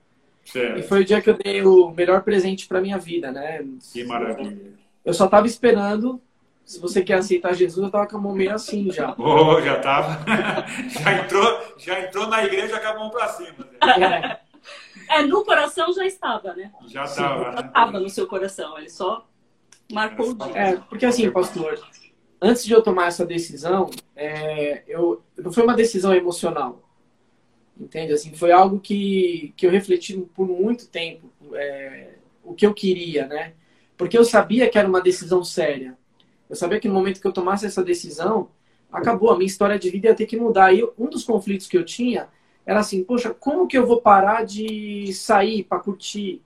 Certo. 0.46 0.80
E 0.80 0.84
foi 0.84 1.02
o 1.02 1.06
dia 1.06 1.22
que 1.22 1.30
eu 1.30 1.38
dei 1.38 1.64
o 1.64 1.90
melhor 1.92 2.22
presente 2.22 2.68
para 2.68 2.82
minha 2.82 2.98
vida, 2.98 3.32
né? 3.32 3.64
Que 3.94 4.04
maravilha. 4.04 4.74
Eu 5.06 5.14
só 5.14 5.28
tava 5.28 5.48
esperando. 5.48 6.22
Se 6.66 6.80
você 6.80 7.02
quer 7.02 7.16
aceitar 7.16 7.54
Jesus, 7.54 7.86
eu 7.86 7.92
tava 7.92 8.08
com 8.08 8.18
a 8.18 8.22
mão 8.22 8.34
meio 8.34 8.54
assim 8.54 8.90
já. 8.92 9.14
Oh, 9.20 9.62
já 9.62 9.80
tava. 9.80 10.26
já, 10.88 11.14
entrou, 11.14 11.76
já 11.78 12.00
entrou 12.00 12.28
na 12.28 12.44
igreja 12.44 12.80
com 12.80 12.88
a 12.88 12.96
mão 12.96 13.10
pra 13.10 13.28
cima. 13.28 13.68
É, 13.82 14.40
É, 15.10 15.22
no 15.24 15.44
coração 15.44 15.92
já 15.94 16.06
estava, 16.06 16.54
né? 16.54 16.72
Já 16.88 17.06
tava. 17.06 17.44
Já 17.44 17.52
né? 17.52 17.68
estava 17.68 18.00
no 18.00 18.10
seu 18.10 18.28
coração, 18.28 18.78
ele 18.78 18.90
só 18.90 19.26
marcou 19.92 20.30
o 20.30 20.34
dia. 20.34 20.58
é, 20.58 20.76
porque 20.78 21.06
assim, 21.06 21.30
pastor, 21.30 21.78
antes 22.44 22.66
de 22.66 22.74
eu 22.74 22.84
tomar 22.84 23.08
essa 23.08 23.26
decisão, 23.26 23.90
é, 24.16 24.84
eu, 24.86 25.24
não 25.38 25.52
foi 25.52 25.64
uma 25.64 25.74
decisão 25.74 26.14
emocional. 26.14 26.84
Entende? 27.80 28.12
Assim, 28.12 28.36
foi 28.36 28.52
algo 28.52 28.80
que, 28.80 29.54
que 29.56 29.66
eu 29.66 29.72
refleti 29.72 30.16
por 30.36 30.46
muito 30.48 30.88
tempo, 30.88 31.32
é, 31.54 32.16
o 32.44 32.54
que 32.54 32.66
eu 32.66 32.74
queria, 32.74 33.26
né? 33.26 33.54
Porque 33.98 34.18
eu 34.18 34.26
sabia 34.26 34.70
que 34.70 34.78
era 34.78 34.88
uma 34.88 35.02
decisão 35.02 35.44
séria. 35.44 35.98
Eu 36.50 36.56
sabia 36.56 36.80
que 36.80 36.88
no 36.88 36.94
momento 36.94 37.22
que 37.22 37.26
eu 37.26 37.32
tomasse 37.32 37.66
essa 37.66 37.82
decisão, 37.82 38.50
acabou, 38.92 39.32
a 39.32 39.36
minha 39.38 39.48
história 39.48 39.80
de 39.80 39.90
vida 39.90 40.10
ia 40.10 40.16
ter 40.16 40.26
que 40.26 40.38
mudar. 40.38 40.74
E 40.74 40.84
um 41.00 41.10
dos 41.10 41.24
conflitos 41.24 41.68
que 41.68 41.78
eu 41.78 41.86
tinha 41.86 42.28
era 42.66 42.82
assim, 42.82 43.04
poxa, 43.04 43.34
como 43.34 43.68
que 43.68 43.78
eu 43.78 43.88
vou 43.88 44.02
parar 44.02 44.46
de 44.46 45.12
sair 45.14 45.64
para 45.64 45.80
curtir? 45.80 46.42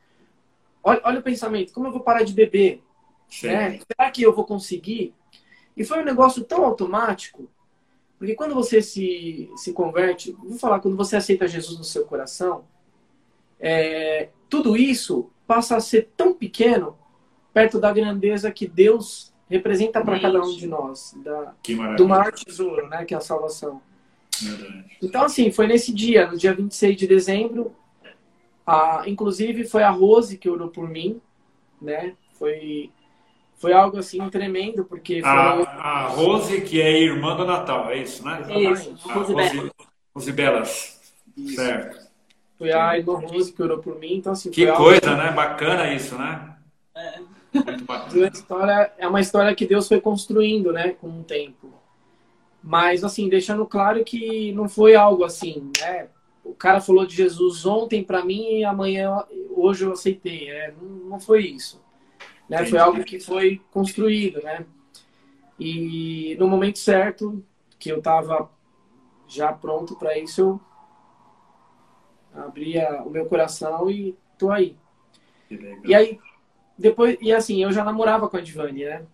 Olha, 0.83 1.01
olha 1.03 1.19
o 1.19 1.23
pensamento, 1.23 1.73
como 1.73 1.87
eu 1.87 1.91
vou 1.91 2.01
parar 2.01 2.23
de 2.23 2.33
beber? 2.33 2.83
né? 3.43 3.79
Será 3.91 4.11
que 4.11 4.21
eu 4.21 4.33
vou 4.33 4.45
conseguir? 4.45 5.13
E 5.77 5.85
foi 5.85 6.01
um 6.01 6.05
negócio 6.05 6.43
tão 6.43 6.65
automático, 6.65 7.47
porque 8.17 8.33
quando 8.33 8.55
você 8.55 8.81
se, 8.81 9.49
se 9.55 9.71
converte, 9.71 10.31
vou 10.31 10.57
falar, 10.57 10.79
quando 10.79 10.97
você 10.97 11.15
aceita 11.15 11.47
Jesus 11.47 11.77
no 11.77 11.83
seu 11.83 12.03
coração, 12.03 12.65
é, 13.59 14.29
tudo 14.49 14.75
isso 14.75 15.29
passa 15.45 15.77
a 15.77 15.79
ser 15.79 16.09
tão 16.17 16.33
pequeno 16.33 16.97
perto 17.53 17.79
da 17.79 17.93
grandeza 17.93 18.51
que 18.51 18.67
Deus 18.67 19.31
representa 19.49 20.03
para 20.03 20.19
cada 20.19 20.41
um 20.41 20.55
de 20.55 20.67
nós, 20.67 21.15
da, 21.23 21.53
Que 21.63 21.75
maravilha. 21.75 21.97
do 21.97 22.07
maior 22.07 22.31
tesouro, 22.33 22.87
né, 22.89 23.05
que 23.05 23.13
é 23.13 23.17
a 23.17 23.21
salvação. 23.21 23.81
Verdade. 24.41 24.97
Então, 25.01 25.23
assim, 25.23 25.51
foi 25.51 25.67
nesse 25.67 25.93
dia, 25.93 26.27
no 26.29 26.37
dia 26.37 26.53
26 26.53 26.97
de 26.97 27.07
dezembro. 27.07 27.73
A, 28.65 29.03
inclusive, 29.07 29.63
foi 29.63 29.83
a 29.83 29.89
Rose 29.89 30.37
que 30.37 30.49
orou 30.49 30.69
por 30.69 30.89
mim, 30.89 31.21
né? 31.81 32.15
Foi, 32.33 32.91
foi 33.57 33.73
algo, 33.73 33.97
assim, 33.97 34.29
tremendo, 34.29 34.85
porque 34.85 35.21
foi... 35.21 35.29
A, 35.29 35.51
a 35.53 36.07
Rose, 36.07 36.61
que 36.61 36.81
é 36.81 37.01
irmã 37.01 37.35
do 37.35 37.45
Natal, 37.45 37.89
é 37.89 37.97
isso, 37.97 38.23
né? 38.23 38.41
Isso, 38.71 38.95
A 39.09 39.13
Rose 39.13 39.35
Bela. 39.35 39.71
Rose 40.15 40.31
Belas. 40.31 41.13
Isso. 41.35 41.55
Certo. 41.55 42.07
Foi 42.57 42.71
a 42.71 42.97
irmã 42.97 43.19
Rose 43.19 43.51
que 43.51 43.61
orou 43.61 43.79
por 43.79 43.99
mim, 43.99 44.15
então, 44.15 44.33
assim... 44.33 44.49
Que 44.49 44.61
foi 44.61 44.69
algo- 44.71 44.83
coisa, 44.83 45.15
né? 45.15 45.31
Bacana 45.31 45.93
isso, 45.93 46.15
né? 46.15 46.55
É. 46.95 47.19
Muito 47.53 47.85
bacana. 47.85 48.25
a 48.25 48.29
história 48.29 48.93
é 48.97 49.07
uma 49.07 49.21
história 49.21 49.55
que 49.55 49.65
Deus 49.65 49.87
foi 49.87 49.99
construindo, 49.99 50.71
né, 50.71 50.89
com 50.89 51.07
o 51.07 51.23
tempo. 51.23 51.73
Mas 52.61 53.03
assim, 53.03 53.29
deixando 53.29 53.65
claro 53.65 54.03
que 54.03 54.51
não 54.51 54.67
foi 54.67 54.95
algo 54.95 55.23
assim, 55.23 55.71
né? 55.79 56.07
O 56.43 56.53
cara 56.53 56.81
falou 56.81 57.05
de 57.05 57.15
Jesus 57.15 57.65
ontem 57.65 58.03
para 58.03 58.23
mim 58.23 58.59
e 58.59 58.63
amanhã, 58.65 59.23
hoje 59.55 59.85
eu 59.85 59.91
aceitei. 59.91 60.49
É, 60.49 60.73
não 61.05 61.19
foi 61.19 61.45
isso. 61.45 61.81
Né? 62.49 62.65
Foi 62.65 62.79
algo 62.79 63.03
que 63.03 63.19
foi 63.19 63.61
construído, 63.71 64.41
né? 64.41 64.65
E 65.59 66.35
no 66.39 66.47
momento 66.47 66.79
certo, 66.79 67.43
que 67.79 67.89
eu 67.91 67.97
estava 67.97 68.49
já 69.27 69.51
pronto 69.51 69.95
para 69.95 70.17
isso, 70.17 70.59
eu 72.35 72.41
abri 72.43 72.79
a- 72.79 73.03
o 73.03 73.09
meu 73.09 73.25
coração 73.25 73.89
e 73.89 74.15
tô 74.37 74.51
aí. 74.51 74.77
E 75.83 75.93
aí, 75.95 76.19
depois, 76.77 77.17
e 77.21 77.33
assim, 77.33 77.61
eu 77.63 77.71
já 77.71 77.83
namorava 77.83 78.29
com 78.29 78.37
a 78.37 78.41
Divani, 78.41 78.85
né? 78.85 79.05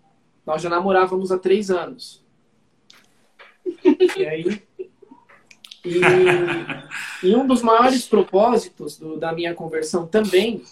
Nós 0.45 0.61
já 0.61 0.69
namorávamos 0.69 1.31
há 1.31 1.39
três 1.39 1.71
anos. 1.71 2.21
E 4.17 4.25
aí. 4.25 4.61
E, 5.85 5.99
e 7.23 7.35
um 7.35 7.45
dos 7.47 7.61
maiores 7.61 8.05
propósitos 8.07 8.97
do- 8.97 9.17
da 9.17 9.31
minha 9.33 9.53
conversão 9.53 10.05
também, 10.07 10.63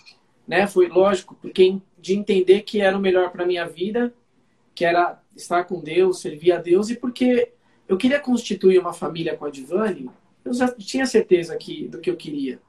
né, 0.52 0.68
foi 0.68 0.90
lógico, 0.90 1.34
porque 1.42 1.78
de 1.98 2.14
entender 2.14 2.64
que 2.64 2.82
era 2.82 2.98
o 2.98 3.00
melhor 3.00 3.32
para 3.32 3.46
minha 3.46 3.66
vida, 3.66 4.14
que 4.76 4.84
era 4.84 5.18
estar 5.34 5.64
com 5.64 5.80
Deus, 5.80 6.20
servir 6.20 6.52
a 6.52 6.58
Deus, 6.58 6.90
e 6.90 6.96
porque 6.98 7.54
eu 7.88 7.96
queria 7.96 8.20
constituir 8.20 8.78
uma 8.78 8.92
família 8.92 9.38
com 9.38 9.46
a 9.46 9.50
Divani, 9.50 10.10
eu 10.44 10.54
já 10.54 10.68
tinha 10.68 11.06
certeza 11.06 11.56
que, 11.56 11.88
do 11.88 12.00
que 12.00 12.10
eu 12.10 12.18
queria. 12.18 12.60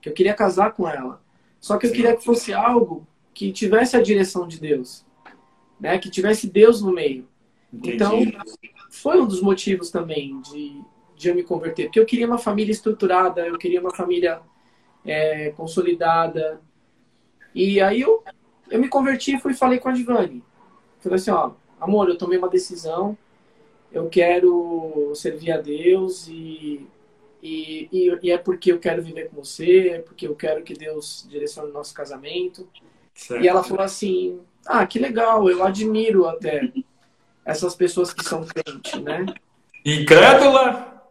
Que 0.00 0.08
eu 0.08 0.12
queria 0.12 0.34
casar 0.34 0.72
com 0.72 0.88
ela. 0.88 1.20
Só 1.58 1.76
que 1.76 1.88
eu 1.88 1.90
queria 1.90 2.16
que 2.16 2.24
fosse 2.24 2.54
algo 2.54 3.04
que 3.34 3.50
tivesse 3.50 3.96
a 3.96 4.02
direção 4.02 4.46
de 4.46 4.60
Deus, 4.60 5.04
né? 5.80 5.98
Que 5.98 6.08
tivesse 6.08 6.48
Deus 6.48 6.80
no 6.80 6.92
meio. 6.92 7.26
Então, 7.72 8.20
Entendi. 8.20 8.38
foi 8.88 9.20
um 9.20 9.26
dos 9.26 9.40
motivos 9.40 9.90
também 9.90 10.40
de, 10.42 10.80
de 11.16 11.28
eu 11.28 11.34
me 11.34 11.42
converter, 11.42 11.86
porque 11.86 11.98
eu 11.98 12.06
queria 12.06 12.28
uma 12.28 12.38
família 12.38 12.70
estruturada, 12.70 13.44
eu 13.44 13.58
queria 13.58 13.80
uma 13.80 13.92
família 13.92 14.40
é, 15.04 15.50
consolidada. 15.56 16.64
E 17.56 17.80
aí 17.80 18.02
eu, 18.02 18.22
eu 18.70 18.78
me 18.78 18.86
converti 18.86 19.34
e 19.34 19.40
fui 19.40 19.54
falei 19.54 19.78
com 19.78 19.88
a 19.88 19.92
Divani. 19.92 20.44
Falei 21.00 21.16
assim, 21.16 21.30
ó, 21.30 21.52
amor, 21.80 22.06
eu 22.06 22.18
tomei 22.18 22.36
uma 22.36 22.50
decisão, 22.50 23.16
eu 23.90 24.10
quero 24.10 25.10
servir 25.14 25.52
a 25.52 25.56
Deus 25.56 26.28
e, 26.28 26.86
e, 27.42 27.88
e, 27.90 28.18
e 28.24 28.30
é 28.30 28.36
porque 28.36 28.70
eu 28.70 28.78
quero 28.78 29.02
viver 29.02 29.30
com 29.30 29.42
você, 29.42 29.88
é 29.88 29.98
porque 30.00 30.28
eu 30.28 30.36
quero 30.36 30.62
que 30.62 30.74
Deus 30.74 31.26
direcione 31.30 31.70
o 31.70 31.72
nosso 31.72 31.94
casamento. 31.94 32.68
Certo. 33.14 33.42
E 33.42 33.48
ela 33.48 33.64
falou 33.64 33.82
assim: 33.82 34.38
Ah, 34.66 34.86
que 34.86 34.98
legal, 34.98 35.48
eu 35.48 35.64
admiro 35.64 36.26
até 36.26 36.70
essas 37.42 37.74
pessoas 37.74 38.12
que 38.12 38.22
são 38.22 38.44
crentes, 38.44 39.00
né? 39.00 39.24
Incrédula? 39.82 41.08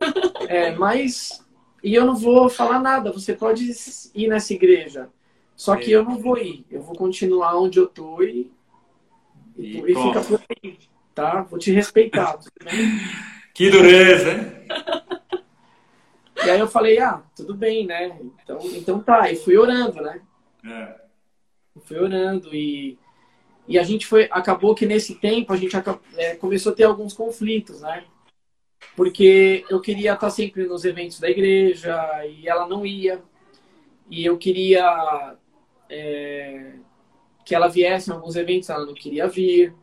É, 0.47 0.75
mas. 0.75 1.43
E 1.83 1.95
eu 1.95 2.05
não 2.05 2.15
vou 2.15 2.49
falar 2.49 2.79
nada, 2.79 3.11
você 3.11 3.33
pode 3.33 3.71
ir 4.13 4.27
nessa 4.27 4.53
igreja. 4.53 5.09
Só 5.55 5.75
que 5.75 5.91
eu 5.91 6.03
não 6.03 6.17
vou 6.17 6.37
ir, 6.37 6.65
eu 6.69 6.81
vou 6.81 6.95
continuar 6.95 7.57
onde 7.57 7.79
eu 7.79 7.87
tô 7.87 8.21
e. 8.21 8.51
E, 9.57 9.79
E 9.79 9.95
fica 9.95 10.21
por 10.21 10.41
aí, 10.49 10.77
tá? 11.13 11.43
Vou 11.43 11.57
te 11.57 11.71
respeitar? 11.71 12.37
Que 13.53 13.69
dureza, 13.69 14.33
hein? 14.33 14.51
E 16.45 16.49
aí 16.49 16.59
eu 16.59 16.67
falei: 16.67 16.99
Ah, 16.99 17.23
tudo 17.33 17.55
bem, 17.55 17.85
né? 17.85 18.19
Então, 18.43 18.59
então 18.73 19.01
tá. 19.01 19.31
E 19.31 19.37
fui 19.37 19.55
orando, 19.55 20.01
né? 20.01 20.21
É. 20.65 20.95
foi 21.85 21.99
orando 21.99 22.53
e, 22.55 22.97
e 23.67 23.77
a 23.77 23.83
gente 23.83 24.07
foi 24.07 24.27
acabou 24.31 24.73
que 24.73 24.85
nesse 24.85 25.15
tempo 25.15 25.53
a 25.53 25.57
gente 25.57 25.75
é, 26.17 26.35
começou 26.35 26.71
a 26.71 26.75
ter 26.75 26.85
alguns 26.85 27.13
conflitos 27.13 27.81
né 27.81 28.03
porque 28.95 29.63
eu 29.69 29.79
queria 29.79 30.13
estar 30.13 30.31
sempre 30.31 30.65
nos 30.65 30.83
eventos 30.83 31.19
da 31.19 31.29
igreja 31.29 31.95
e 32.25 32.47
ela 32.47 32.67
não 32.67 32.83
ia 32.83 33.21
e 34.09 34.25
eu 34.25 34.39
queria 34.39 35.37
é, 35.89 36.73
que 37.45 37.53
ela 37.55 37.67
viesse 37.67 38.09
em 38.09 38.13
alguns 38.13 38.35
eventos 38.35 38.69
ela 38.69 38.85
não 38.85 38.93
queria 38.93 39.27
vir 39.27 39.73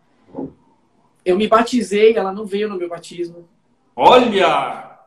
eu 1.25 1.37
me 1.37 1.47
batizei 1.49 2.17
ela 2.17 2.33
não 2.33 2.45
veio 2.45 2.69
no 2.69 2.77
meu 2.77 2.89
batismo 2.89 3.49
Olha! 3.95 4.99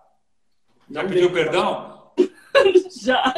Já 0.89 1.01
Não 1.03 1.07
pediu 1.09 1.31
perdão? 1.31 2.11
Já. 3.03 3.33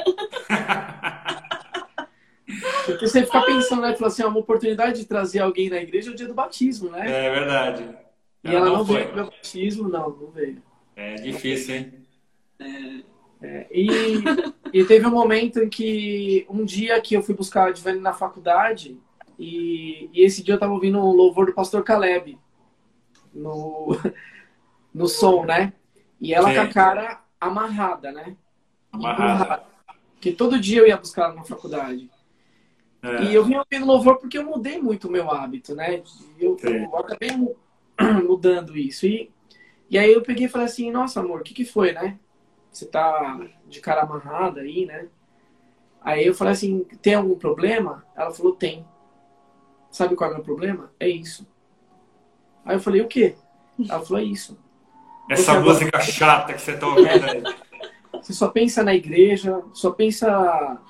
porque 2.86 3.08
você 3.08 3.26
fica 3.26 3.42
pensando 3.42 3.82
né 3.82 3.94
falou 3.94 4.08
assim 4.08 4.24
é 4.24 4.28
uma 4.28 4.40
oportunidade 4.40 5.00
de 5.00 5.06
trazer 5.06 5.40
alguém 5.40 5.70
na 5.70 5.78
igreja 5.78 6.10
é 6.10 6.14
o 6.14 6.16
dia 6.16 6.28
do 6.28 6.34
batismo 6.34 6.90
né 6.92 7.26
É 7.26 7.30
verdade. 7.32 7.90
e 8.44 8.56
ela 8.56 8.66
não, 8.70 8.86
foi. 8.86 8.98
veio 8.98 9.10
no 9.10 9.16
meu 9.16 9.26
batismo 9.26 9.90
não 9.90 10.10
não 10.10 10.32
veio 10.32 10.62
É 10.96 11.16
difícil, 11.16 11.76
hein? 11.76 11.94
E, 13.72 14.24
e 14.74 14.84
teve 14.86 15.06
um 15.06 15.12
momento 15.12 15.60
em 15.60 15.70
que, 15.70 16.46
um 16.50 16.65
dia 16.65 17.00
que 17.01 17.15
eu 17.15 17.22
fui 17.22 17.36
buscar 17.36 17.67
a 17.67 17.72
Divane 17.72 18.00
na 18.00 18.13
faculdade, 18.13 18.98
e, 19.38 20.10
e 20.12 20.24
esse 20.24 20.41
dia 20.44 20.56
eu 20.56 20.60
tava 20.60 20.74
ouvindo 20.74 20.98
um 20.98 21.12
louvor 21.12 21.46
do 21.46 21.53
pastor 21.53 21.84
Caleb 21.84 22.39
no, 23.34 23.96
no 24.94 25.08
som, 25.08 25.46
né? 25.46 25.74
E 26.20 26.34
ela 26.34 26.50
Sim. 26.50 26.56
com 26.56 26.62
a 26.62 26.67
cara 26.67 27.22
amarrada, 27.39 28.12
né? 28.12 28.36
Amarrada. 28.91 29.63
Porque 30.13 30.32
todo 30.32 30.60
dia 30.60 30.79
eu 30.79 30.88
ia 30.88 30.98
buscar 30.98 31.25
ela 31.25 31.36
na 31.36 31.44
faculdade. 31.44 32.10
É. 33.03 33.25
E 33.25 33.34
eu 33.36 33.46
vim 33.46 33.56
ouvindo 33.56 33.86
louvor 33.86 34.17
porque 34.17 34.39
eu 34.39 34.44
mudei 34.44 34.82
muito 34.82 35.08
o 35.08 35.12
meu 35.12 35.29
hábito, 35.29 35.75
né? 35.75 36.01
Eu, 36.39 36.58
eu 36.63 36.98
acabei 36.98 37.32
mu- 37.32 37.56
mudando 38.27 38.75
isso. 38.75 39.06
E, 39.06 39.32
e 39.88 40.00
aí 40.00 40.12
eu 40.12 40.24
peguei 40.24 40.48
e 40.48 40.50
falei 40.50 40.65
assim, 40.65 40.91
nossa, 40.91 41.20
amor, 41.20 41.41
o 41.41 41.44
que, 41.44 41.53
que 41.53 41.63
foi, 41.63 41.91
né? 41.91 42.17
Você 42.71 42.86
tá 42.86 43.39
de 43.67 43.79
cara 43.79 44.01
amarrada 44.01 44.62
aí, 44.62 44.86
né? 44.86 45.07
Aí 46.01 46.25
eu 46.25 46.33
falei 46.33 46.53
assim, 46.53 46.83
tem 47.01 47.15
algum 47.15 47.38
problema? 47.38 48.05
Ela 48.15 48.31
falou, 48.31 48.53
tem. 48.53 48.86
Sabe 49.91 50.15
qual 50.15 50.29
é 50.29 50.33
o 50.33 50.36
meu 50.36 50.43
problema? 50.43 50.91
É 51.00 51.07
isso. 51.07 51.47
Aí 52.63 52.75
eu 52.75 52.79
falei, 52.79 53.01
o 53.01 53.07
quê? 53.07 53.36
Ela 53.89 54.01
falou, 54.01 54.21
é 54.21 54.25
isso. 54.25 54.57
Essa 55.29 55.59
música 55.59 56.00
chata 56.00 56.53
que 56.53 56.62
você 56.62 56.71
está 56.71 56.88
ouvindo 56.88 57.07
aí. 57.07 57.43
Você 58.21 58.33
só 58.33 58.47
pensa 58.50 58.83
na 58.83 58.95
igreja, 58.95 59.62
só 59.74 59.91
pensa 59.91 60.81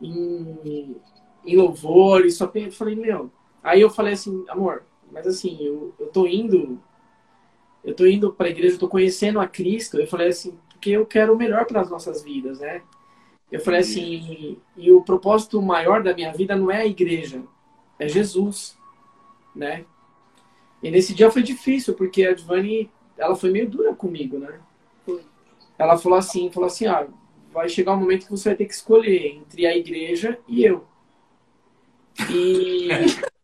em, 0.00 0.96
em 1.44 1.56
louvor, 1.56 2.24
e 2.24 2.30
só 2.30 2.46
pensa. 2.46 2.68
Eu 2.68 2.72
falei, 2.72 2.94
meu. 2.94 3.32
Aí 3.62 3.80
eu 3.80 3.90
falei 3.90 4.12
assim, 4.12 4.44
amor, 4.48 4.84
mas 5.10 5.26
assim, 5.26 5.58
eu, 5.60 5.94
eu 5.98 6.06
tô 6.06 6.26
indo. 6.26 6.80
Eu 7.84 7.94
tô 7.94 8.06
indo 8.06 8.32
pra 8.32 8.48
igreja, 8.48 8.76
eu 8.76 8.78
tô 8.78 8.88
conhecendo 8.88 9.40
a 9.40 9.46
Cristo. 9.46 9.98
Eu 9.98 10.06
falei 10.06 10.28
assim, 10.28 10.56
porque 10.86 10.90
eu 10.90 11.04
quero 11.04 11.34
o 11.34 11.36
melhor 11.36 11.66
para 11.66 11.80
as 11.80 11.90
nossas 11.90 12.22
vidas, 12.22 12.60
né? 12.60 12.80
Eu 13.50 13.58
falei 13.58 13.80
assim, 13.80 14.56
e 14.76 14.92
o 14.92 15.02
propósito 15.02 15.60
maior 15.60 16.00
da 16.00 16.14
minha 16.14 16.32
vida 16.32 16.54
não 16.54 16.70
é 16.70 16.82
a 16.82 16.86
igreja, 16.86 17.42
é 17.98 18.08
Jesus, 18.08 18.78
né? 19.54 19.84
E 20.80 20.88
nesse 20.88 21.12
dia 21.12 21.28
foi 21.28 21.42
difícil, 21.42 21.94
porque 21.94 22.24
a 22.24 22.34
Divani, 22.34 22.88
ela 23.18 23.34
foi 23.34 23.50
meio 23.50 23.68
dura 23.68 23.94
comigo, 23.94 24.38
né? 24.38 24.60
Ela 25.76 25.98
falou 25.98 26.16
assim, 26.16 26.50
falou 26.52 26.68
assim, 26.68 26.86
ah, 26.86 27.08
vai 27.52 27.68
chegar 27.68 27.94
um 27.94 28.00
momento 28.00 28.26
que 28.26 28.30
você 28.30 28.50
vai 28.50 28.56
ter 28.56 28.66
que 28.66 28.74
escolher 28.74 29.26
entre 29.26 29.66
a 29.66 29.76
igreja 29.76 30.38
e 30.46 30.64
eu. 30.64 30.86
E 32.30 32.88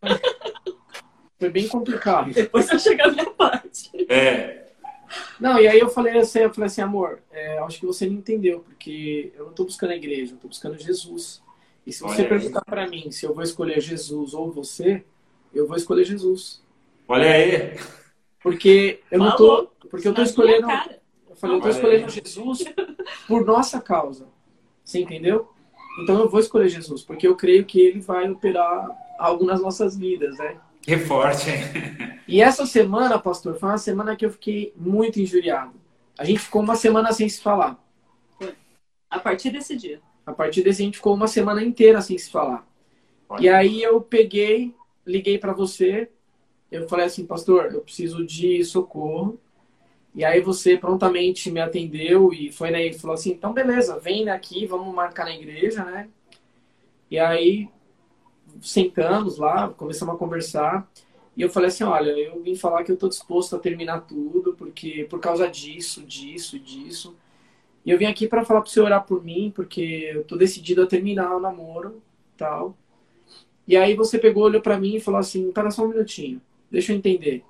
foi 1.40 1.50
bem 1.50 1.66
complicado. 1.66 2.32
Depois 2.32 2.68
vai 2.68 2.78
chegar 2.78 3.08
a 3.08 3.10
minha 3.10 3.30
parte. 3.30 3.90
É. 4.08 4.61
Não, 5.42 5.58
e 5.58 5.66
aí 5.66 5.80
eu 5.80 5.88
falei 5.88 6.16
assim, 6.18 6.38
eu 6.38 6.54
falei 6.54 6.68
assim, 6.68 6.82
amor, 6.82 7.18
é, 7.32 7.58
acho 7.58 7.80
que 7.80 7.84
você 7.84 8.06
não 8.06 8.14
entendeu, 8.14 8.60
porque 8.60 9.32
eu 9.36 9.42
não 9.42 9.50
estou 9.50 9.66
buscando 9.66 9.90
a 9.90 9.96
igreja, 9.96 10.30
eu 10.30 10.36
estou 10.36 10.48
buscando 10.48 10.78
Jesus. 10.78 11.42
E 11.84 11.92
se 11.92 12.00
você 12.00 12.20
Olha 12.20 12.28
perguntar 12.28 12.64
para 12.64 12.86
mim 12.86 13.10
se 13.10 13.26
eu 13.26 13.34
vou 13.34 13.42
escolher 13.42 13.80
Jesus 13.80 14.34
ou 14.34 14.52
você, 14.52 15.02
eu 15.52 15.66
vou 15.66 15.76
escolher 15.76 16.04
Jesus. 16.04 16.62
Olha 17.08 17.28
aí. 17.28 17.76
Porque 18.40 19.00
eu 19.10 19.18
não 19.18 19.34
tô, 19.34 19.66
porque 19.90 20.06
eu 20.06 20.14
tô 20.14 20.22
escolhendo, 20.22 20.68
eu 21.28 21.34
falei, 21.34 21.56
eu 21.56 21.60
tô 21.60 21.68
escolhendo 21.70 22.08
Jesus 22.08 22.64
por 23.26 23.44
nossa 23.44 23.80
causa. 23.80 24.28
Você 24.84 25.00
entendeu? 25.00 25.48
Então 26.04 26.20
eu 26.20 26.28
vou 26.28 26.38
escolher 26.38 26.68
Jesus, 26.68 27.02
porque 27.02 27.26
eu 27.26 27.34
creio 27.34 27.64
que 27.64 27.80
ele 27.80 27.98
vai 27.98 28.30
operar 28.30 28.88
algo 29.18 29.44
nas 29.44 29.60
nossas 29.60 29.96
vidas, 29.96 30.38
né? 30.38 30.56
Que 30.82 30.98
forte, 30.98 31.48
hein? 31.50 31.62
E 32.26 32.40
essa 32.40 32.66
semana, 32.66 33.18
pastor, 33.18 33.56
foi 33.56 33.68
uma 33.68 33.78
semana 33.78 34.16
que 34.16 34.26
eu 34.26 34.30
fiquei 34.30 34.72
muito 34.76 35.20
injuriado. 35.20 35.72
A 36.18 36.24
gente 36.24 36.40
ficou 36.40 36.62
uma 36.62 36.76
semana 36.76 37.12
sem 37.12 37.28
se 37.28 37.40
falar. 37.40 37.78
Foi. 38.38 38.54
A 39.08 39.18
partir 39.18 39.50
desse 39.50 39.76
dia. 39.76 40.00
A 40.26 40.32
partir 40.32 40.62
desse 40.62 40.82
a 40.82 40.84
gente 40.84 40.96
ficou 40.96 41.14
uma 41.14 41.28
semana 41.28 41.62
inteira 41.62 42.00
sem 42.00 42.18
se 42.18 42.30
falar. 42.30 42.66
Olha. 43.28 43.42
E 43.42 43.48
aí 43.48 43.82
eu 43.82 44.00
peguei, 44.00 44.74
liguei 45.06 45.38
para 45.38 45.52
você, 45.52 46.10
eu 46.70 46.88
falei 46.88 47.06
assim, 47.06 47.26
pastor, 47.26 47.72
eu 47.72 47.80
preciso 47.80 48.24
de 48.26 48.64
socorro. 48.64 49.38
E 50.14 50.24
aí 50.24 50.40
você 50.40 50.76
prontamente 50.76 51.50
me 51.50 51.60
atendeu 51.60 52.32
e 52.32 52.52
foi 52.52 52.70
né, 52.70 52.86
e 52.86 52.92
falou 52.92 53.14
assim, 53.14 53.30
então 53.30 53.52
beleza, 53.52 53.98
vem 53.98 54.28
aqui, 54.28 54.66
vamos 54.66 54.94
marcar 54.94 55.24
na 55.24 55.34
igreja, 55.34 55.84
né? 55.84 56.08
E 57.10 57.18
aí 57.18 57.68
sentamos 58.62 59.38
lá, 59.38 59.68
começamos 59.70 60.14
a 60.14 60.18
conversar. 60.18 60.88
E 61.36 61.42
eu 61.42 61.50
falei 61.50 61.68
assim, 61.68 61.84
olha, 61.84 62.10
eu 62.10 62.42
vim 62.42 62.54
falar 62.54 62.84
que 62.84 62.92
eu 62.92 62.96
tô 62.96 63.08
disposto 63.08 63.56
a 63.56 63.58
terminar 63.58 64.02
tudo, 64.02 64.54
porque 64.54 65.06
por 65.10 65.18
causa 65.20 65.48
disso, 65.48 66.02
disso, 66.02 66.58
disso. 66.58 67.16
E 67.84 67.90
eu 67.90 67.98
vim 67.98 68.06
aqui 68.06 68.28
para 68.28 68.44
falar 68.44 68.60
para 68.60 68.70
você 68.70 68.80
orar 68.80 69.04
por 69.04 69.24
mim, 69.24 69.52
porque 69.54 70.10
eu 70.14 70.24
tô 70.24 70.36
decidido 70.36 70.82
a 70.82 70.86
terminar 70.86 71.34
o 71.36 71.40
namoro, 71.40 72.00
tal. 72.36 72.76
E 73.66 73.76
aí 73.76 73.94
você 73.96 74.18
pegou, 74.18 74.44
olhou 74.44 74.62
para 74.62 74.78
mim 74.78 74.96
e 74.96 75.00
falou 75.00 75.20
assim, 75.20 75.50
para 75.52 75.70
só 75.70 75.84
um 75.84 75.88
minutinho, 75.88 76.40
deixa 76.70 76.92
eu 76.92 76.96
entender. 76.96 77.44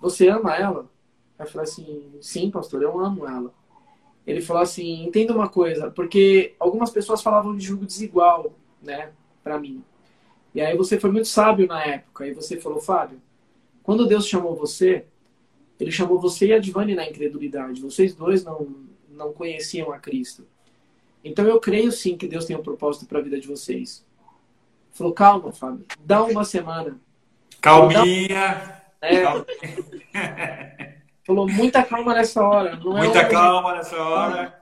Você 0.00 0.28
ama 0.28 0.56
ela? 0.56 0.90
Eu 1.38 1.46
falei 1.46 1.64
assim, 1.64 2.12
sim, 2.20 2.50
pastor, 2.50 2.82
eu 2.82 2.98
amo 2.98 3.26
ela. 3.26 3.52
Ele 4.26 4.40
falou 4.40 4.62
assim, 4.62 5.04
entenda 5.04 5.34
uma 5.34 5.48
coisa, 5.48 5.90
porque 5.90 6.54
algumas 6.58 6.90
pessoas 6.90 7.22
falavam 7.22 7.56
de 7.56 7.64
julgo 7.64 7.84
desigual, 7.84 8.52
né, 8.80 9.12
para 9.42 9.58
mim. 9.58 9.82
E 10.54 10.60
aí 10.60 10.76
você 10.76 10.98
foi 10.98 11.10
muito 11.10 11.28
sábio 11.28 11.66
na 11.66 11.82
época. 11.84 12.26
E 12.26 12.32
você 12.32 12.60
falou, 12.60 12.80
Fábio, 12.80 13.20
quando 13.82 14.06
Deus 14.06 14.26
chamou 14.26 14.54
você, 14.54 15.06
ele 15.80 15.90
chamou 15.90 16.20
você 16.20 16.48
e 16.48 16.52
a 16.52 16.58
Divane 16.58 16.94
na 16.94 17.08
incredulidade. 17.08 17.80
Vocês 17.80 18.14
dois 18.14 18.44
não, 18.44 18.68
não 19.08 19.32
conheciam 19.32 19.92
a 19.92 19.98
Cristo. 19.98 20.46
Então 21.24 21.46
eu 21.46 21.60
creio 21.60 21.90
sim 21.92 22.16
que 22.16 22.26
Deus 22.26 22.44
tem 22.44 22.56
um 22.56 22.62
propósito 22.62 23.06
para 23.06 23.18
a 23.18 23.22
vida 23.22 23.40
de 23.40 23.46
vocês. 23.46 24.04
Falou, 24.92 25.12
calma, 25.12 25.52
Fábio, 25.52 25.86
dá 26.04 26.22
uma 26.22 26.44
semana. 26.44 27.00
Calminha. 27.60 28.82
É, 29.00 29.24
falou, 31.24 31.48
muita 31.48 31.82
calma 31.82 32.14
nessa 32.14 32.42
hora. 32.42 32.76
Não 32.76 32.92
muita 32.92 33.20
é 33.20 33.24
calma 33.24 33.74
nessa 33.74 33.96
hora. 33.96 34.60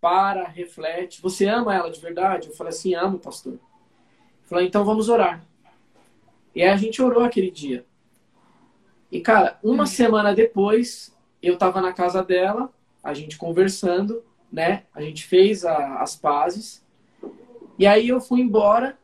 Para, 0.00 0.46
reflete. 0.48 1.22
Você 1.22 1.46
ama 1.46 1.74
ela 1.74 1.90
de 1.90 2.00
verdade? 2.00 2.48
Eu 2.48 2.54
falei 2.54 2.72
assim, 2.72 2.94
amo, 2.94 3.18
pastor. 3.18 3.58
Falou, 4.46 4.64
então 4.64 4.84
vamos 4.84 5.08
orar. 5.08 5.44
E 6.54 6.62
aí 6.62 6.68
a 6.68 6.76
gente 6.76 7.02
orou 7.02 7.24
aquele 7.24 7.50
dia. 7.50 7.84
E, 9.10 9.20
cara, 9.20 9.58
uma 9.62 9.86
semana 9.86 10.34
depois, 10.34 11.16
eu 11.42 11.56
tava 11.56 11.80
na 11.80 11.92
casa 11.92 12.22
dela, 12.22 12.70
a 13.02 13.14
gente 13.14 13.36
conversando, 13.36 14.22
né? 14.52 14.84
A 14.94 15.02
gente 15.02 15.24
fez 15.24 15.64
a, 15.64 16.00
as 16.00 16.16
pazes. 16.16 16.84
E 17.78 17.86
aí 17.86 18.08
eu 18.08 18.20
fui 18.20 18.40
embora. 18.40 18.98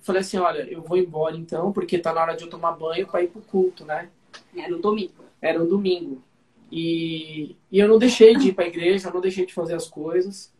Falei 0.00 0.20
assim, 0.20 0.38
olha, 0.38 0.62
eu 0.70 0.82
vou 0.82 0.96
embora 0.96 1.36
então, 1.36 1.72
porque 1.72 1.98
tá 1.98 2.12
na 2.12 2.22
hora 2.22 2.36
de 2.36 2.44
eu 2.44 2.50
tomar 2.50 2.72
banho 2.72 3.06
para 3.06 3.22
ir 3.22 3.28
pro 3.28 3.40
culto, 3.42 3.84
né? 3.84 4.08
Era 4.56 4.74
um 4.74 4.80
domingo. 4.80 5.24
Era 5.40 5.62
um 5.62 5.66
domingo. 5.66 6.22
E, 6.70 7.56
e 7.70 7.78
eu 7.78 7.88
não 7.88 7.98
deixei 7.98 8.36
de 8.36 8.48
ir 8.48 8.54
pra 8.54 8.66
igreja, 8.66 9.08
eu 9.08 9.14
não 9.14 9.20
deixei 9.20 9.46
de 9.46 9.54
fazer 9.54 9.74
as 9.74 9.88
coisas. 9.88 10.53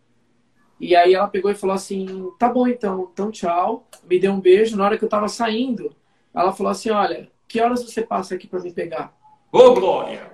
E 0.85 0.95
aí 0.95 1.15
ela 1.15 1.27
pegou 1.27 1.51
e 1.51 1.55
falou 1.55 1.75
assim: 1.75 2.31
tá 2.39 2.47
bom 2.47 2.69
então, 2.69 3.09
então 3.11 3.31
tchau. 3.31 3.89
Me 4.05 4.19
deu 4.19 4.33
um 4.33 4.41
beijo. 4.41 4.77
Na 4.77 4.85
hora 4.85 4.99
que 4.99 5.05
eu 5.05 5.09
tava 5.09 5.29
saindo, 5.29 5.97
ela 6.35 6.53
falou 6.53 6.71
assim: 6.71 6.91
olha, 6.91 7.31
que 7.49 7.59
horas 7.59 7.83
você 7.83 8.03
passa 8.03 8.35
aqui 8.35 8.47
para 8.47 8.61
me 8.61 8.71
pegar? 8.71 9.17
Ô, 9.51 9.73
Glória! 9.73 10.31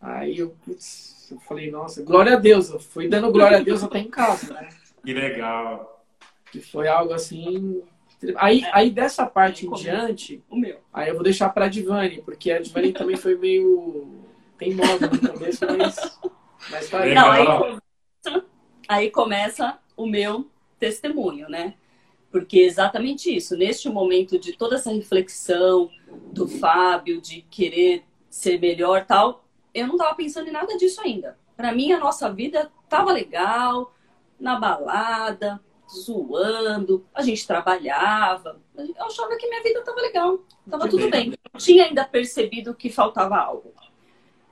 Aí 0.00 0.38
eu, 0.38 0.56
putz, 0.64 1.28
eu 1.30 1.38
falei: 1.38 1.70
nossa, 1.70 2.02
glória 2.02 2.32
a 2.32 2.36
Deus. 2.36 2.68
Eu 2.68 2.80
fui 2.80 3.08
dando 3.08 3.30
glória 3.30 3.58
a 3.58 3.62
Deus 3.62 3.84
até 3.84 4.00
em 4.00 4.10
casa, 4.10 4.54
né? 4.54 4.68
Que 5.04 5.14
legal. 5.14 6.04
Que 6.50 6.60
foi 6.60 6.88
algo 6.88 7.12
assim. 7.12 7.80
Aí, 8.34 8.64
aí 8.72 8.90
dessa 8.90 9.24
parte 9.24 9.68
em 9.68 9.72
diante, 9.72 10.42
o 10.50 10.56
meu. 10.56 10.78
aí 10.92 11.10
eu 11.10 11.14
vou 11.14 11.22
deixar 11.22 11.48
para 11.50 11.66
a 11.66 11.68
Divani, 11.68 12.22
porque 12.22 12.50
a 12.50 12.60
Divani 12.60 12.92
também 12.92 13.16
foi 13.16 13.36
meio 13.36 14.20
teimosa 14.58 15.08
no 15.08 15.32
começo, 15.32 15.64
mas, 15.66 16.18
mas 16.70 16.88
tá 16.88 17.06
Não, 17.06 17.30
aí, 17.30 17.46
aí 18.94 19.10
começa 19.10 19.78
o 19.96 20.06
meu 20.06 20.48
testemunho, 20.78 21.48
né? 21.48 21.74
Porque 22.30 22.60
é 22.60 22.64
exatamente 22.64 23.34
isso, 23.34 23.56
neste 23.56 23.88
momento 23.88 24.38
de 24.38 24.54
toda 24.54 24.76
essa 24.76 24.90
reflexão 24.90 25.90
do 26.32 26.48
Fábio, 26.48 27.20
de 27.20 27.42
querer 27.42 28.04
ser 28.30 28.58
melhor 28.58 29.04
tal, 29.04 29.44
eu 29.74 29.86
não 29.86 29.96
estava 29.96 30.14
pensando 30.14 30.48
em 30.48 30.52
nada 30.52 30.76
disso 30.76 31.00
ainda. 31.02 31.38
Para 31.56 31.72
mim, 31.72 31.92
a 31.92 31.98
nossa 31.98 32.32
vida 32.32 32.70
tava 32.88 33.12
legal, 33.12 33.94
na 34.40 34.58
balada, 34.58 35.60
zoando, 35.90 37.06
a 37.14 37.22
gente 37.22 37.46
trabalhava. 37.46 38.60
Eu 38.76 39.04
achava 39.04 39.36
que 39.36 39.48
minha 39.48 39.62
vida 39.62 39.82
tava 39.82 40.00
legal, 40.00 40.38
tava 40.70 40.88
tudo 40.88 41.10
bem. 41.10 41.34
Eu 41.52 41.60
tinha 41.60 41.84
ainda 41.84 42.04
percebido 42.04 42.74
que 42.74 42.88
faltava 42.88 43.36
algo. 43.36 43.72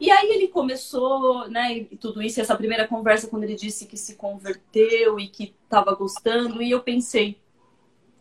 E 0.00 0.10
aí 0.10 0.30
ele 0.30 0.48
começou, 0.48 1.46
né, 1.48 1.76
e 1.76 1.84
tudo 1.84 2.22
isso, 2.22 2.40
essa 2.40 2.56
primeira 2.56 2.88
conversa 2.88 3.28
quando 3.28 3.44
ele 3.44 3.54
disse 3.54 3.84
que 3.84 3.98
se 3.98 4.16
converteu 4.16 5.20
e 5.20 5.28
que 5.28 5.54
estava 5.62 5.94
gostando, 5.94 6.62
e 6.62 6.70
eu 6.70 6.80
pensei, 6.80 7.38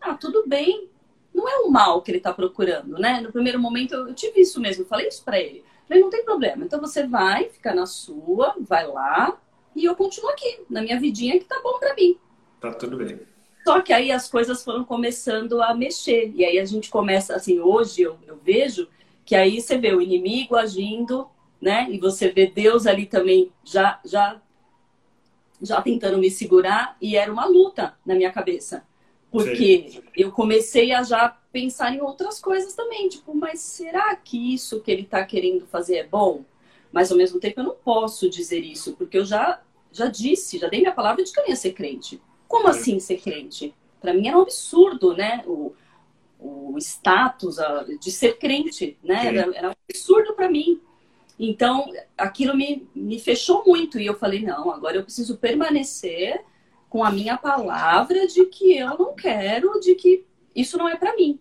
ah, 0.02 0.14
tudo 0.14 0.44
bem, 0.46 0.90
não 1.34 1.48
é 1.48 1.60
o 1.60 1.72
mal 1.72 2.02
que 2.02 2.12
ele 2.12 2.18
está 2.18 2.34
procurando, 2.34 3.00
né? 3.00 3.22
No 3.22 3.32
primeiro 3.32 3.58
momento 3.58 3.94
eu, 3.94 4.14
tive 4.14 4.42
isso 4.42 4.60
mesmo, 4.60 4.84
eu 4.84 4.88
falei 4.88 5.08
isso 5.08 5.24
para 5.24 5.40
ele. 5.40 5.64
Falei, 5.88 6.04
não 6.04 6.10
tem 6.10 6.26
problema, 6.26 6.66
então 6.66 6.82
você 6.82 7.08
vai, 7.08 7.48
fica 7.50 7.74
na 7.74 7.86
sua, 7.86 8.56
vai 8.60 8.86
lá, 8.86 9.40
e 9.74 9.86
eu 9.86 9.96
continuo 9.96 10.32
aqui, 10.32 10.60
na 10.70 10.82
minha 10.82 11.00
vidinha 11.00 11.40
que 11.40 11.46
tá 11.46 11.62
bom 11.64 11.80
para 11.80 11.96
mim. 11.96 12.18
Tá 12.60 12.74
tudo 12.74 12.98
bem. 12.98 13.22
Só 13.64 13.80
que 13.80 13.94
aí 13.94 14.12
as 14.12 14.30
coisas 14.30 14.66
foram 14.66 14.84
começando 14.84 15.62
a 15.62 15.74
mexer, 15.74 16.30
e 16.36 16.44
aí 16.44 16.60
a 16.60 16.66
gente 16.66 16.90
começa, 16.90 17.36
assim, 17.36 17.62
hoje 17.62 18.02
eu, 18.02 18.20
eu 18.28 18.38
vejo 18.44 18.86
que 19.24 19.34
aí 19.34 19.62
você 19.62 19.78
vê 19.78 19.94
o 19.94 20.02
inimigo 20.02 20.58
agindo 20.58 21.30
né? 21.62 21.88
E 21.90 22.00
você 22.00 22.30
vê 22.30 22.48
Deus 22.48 22.88
ali 22.88 23.06
também 23.06 23.52
já 23.64 24.00
já 24.06 24.42
já 25.62 25.82
tentando 25.82 26.18
me 26.18 26.32
segurar 26.32 26.96
e 27.02 27.18
era 27.18 27.32
uma 27.32 27.46
luta 27.46 27.94
na 28.06 28.16
minha 28.16 28.32
cabeça. 28.32 28.88
Porque 29.32 29.90
Sim. 29.90 30.04
eu 30.16 30.32
comecei 30.32 30.92
a 30.92 31.04
já 31.04 31.30
pensar 31.52 31.94
em 31.94 32.02
outras 32.02 32.40
coisas 32.40 32.74
também, 32.74 33.10
tipo, 33.10 33.36
mas 33.36 33.60
será 33.60 34.16
que 34.16 34.54
isso 34.54 34.82
que 34.82 34.90
ele 34.90 35.04
está 35.04 35.24
querendo 35.24 35.68
fazer 35.68 35.98
é 35.98 36.08
bom? 36.08 36.44
Mas 36.92 37.12
ao 37.12 37.18
mesmo 37.18 37.40
tempo 37.40 37.60
eu 37.60 37.66
não 37.66 37.76
posso 37.76 38.30
dizer 38.30 38.62
isso, 38.62 38.96
porque 38.96 39.18
eu 39.18 39.26
já 39.26 39.62
já 39.92 40.06
disse, 40.06 40.60
já 40.60 40.68
dei 40.68 40.82
minha 40.82 40.94
palavra 40.94 41.24
de 41.24 41.32
que 41.32 41.40
eu 41.40 41.48
ia 41.48 41.56
ser 41.56 41.74
crente. 41.74 42.22
Como 42.48 42.72
Sim. 42.72 42.80
assim 42.80 43.00
ser 43.00 43.20
crente? 43.20 43.74
Para 44.00 44.14
mim 44.14 44.28
era 44.28 44.38
um 44.38 44.42
absurdo, 44.42 45.16
né? 45.16 45.44
O, 45.46 45.74
o 46.40 46.78
status 46.78 47.58
de 48.00 48.12
ser 48.12 48.38
crente, 48.38 48.98
né? 49.04 49.28
Era, 49.28 49.56
era 49.56 49.70
um 49.70 49.74
absurdo 49.90 50.34
para 50.34 50.50
mim. 50.50 50.80
Então, 51.40 51.90
aquilo 52.18 52.54
me, 52.54 52.86
me 52.94 53.18
fechou 53.18 53.64
muito. 53.66 53.98
E 53.98 54.06
eu 54.06 54.14
falei, 54.14 54.42
não, 54.42 54.70
agora 54.70 54.98
eu 54.98 55.04
preciso 55.04 55.38
permanecer 55.38 56.44
com 56.90 57.02
a 57.02 57.12
minha 57.12 57.38
palavra 57.38 58.28
de 58.28 58.46
que 58.46 58.78
eu 58.78 58.98
não 58.98 59.16
quero, 59.16 59.80
de 59.80 59.96
que 59.96 60.26
isso 60.54 60.78
não 60.78 60.90
é 60.90 60.98
para 60.98 61.16
mim. 61.16 61.40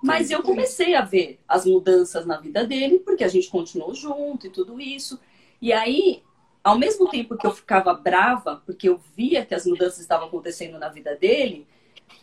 Mas 0.00 0.30
eu 0.30 0.42
comecei 0.42 0.94
a 0.94 1.02
ver 1.02 1.40
as 1.46 1.66
mudanças 1.66 2.24
na 2.24 2.38
vida 2.38 2.64
dele, 2.64 3.00
porque 3.00 3.24
a 3.24 3.28
gente 3.28 3.50
continuou 3.50 3.92
junto 3.92 4.46
e 4.46 4.50
tudo 4.50 4.80
isso. 4.80 5.18
E 5.60 5.72
aí, 5.72 6.22
ao 6.62 6.78
mesmo 6.78 7.08
tempo 7.10 7.36
que 7.36 7.46
eu 7.46 7.50
ficava 7.50 7.92
brava, 7.92 8.62
porque 8.64 8.88
eu 8.88 9.00
via 9.14 9.44
que 9.44 9.54
as 9.54 9.66
mudanças 9.66 10.00
estavam 10.00 10.28
acontecendo 10.28 10.78
na 10.78 10.88
vida 10.88 11.16
dele, 11.16 11.66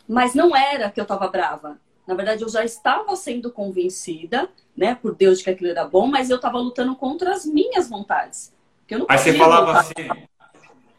mas 0.08 0.34
não 0.34 0.56
era 0.56 0.90
que 0.90 1.00
eu 1.00 1.04
estava 1.04 1.28
brava. 1.28 1.80
Na 2.08 2.16
verdade, 2.16 2.42
eu 2.42 2.50
já 2.50 2.64
estava 2.64 3.16
sendo 3.18 3.52
convencida, 3.52 4.50
né, 4.76 4.96
por 4.96 5.14
Deus 5.14 5.40
de 5.40 5.44
que 5.44 5.50
aquilo 5.50 5.70
era 5.70 5.86
bom, 5.86 6.08
mas 6.08 6.30
eu 6.30 6.38
estava 6.38 6.58
lutando 6.58 6.96
contra 6.96 7.34
as 7.34 7.46
minhas 7.46 7.90
vontades. 7.90 8.54
aí 9.10 9.18
você 9.18 9.34
falava 9.34 9.80
assim, 9.80 10.10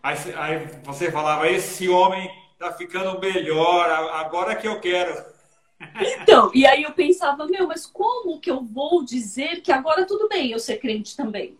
aí, 0.02 0.16
aí, 0.36 0.66
você 0.84 1.10
falava, 1.10 1.48
esse 1.48 1.88
homem 1.88 2.30
tá 2.58 2.72
ficando 2.72 3.18
melhor, 3.18 3.88
agora 4.14 4.54
que 4.54 4.68
eu 4.68 4.80
quero. 4.80 5.24
Então, 6.20 6.50
e 6.52 6.66
aí 6.66 6.82
eu 6.82 6.92
pensava, 6.92 7.46
meu, 7.46 7.66
mas 7.66 7.86
como 7.86 8.38
que 8.40 8.50
eu 8.50 8.62
vou 8.62 9.04
dizer 9.04 9.62
que 9.62 9.72
agora 9.72 10.04
tudo 10.04 10.28
bem 10.28 10.50
eu 10.50 10.58
ser 10.58 10.78
crente 10.78 11.16
também? 11.16 11.56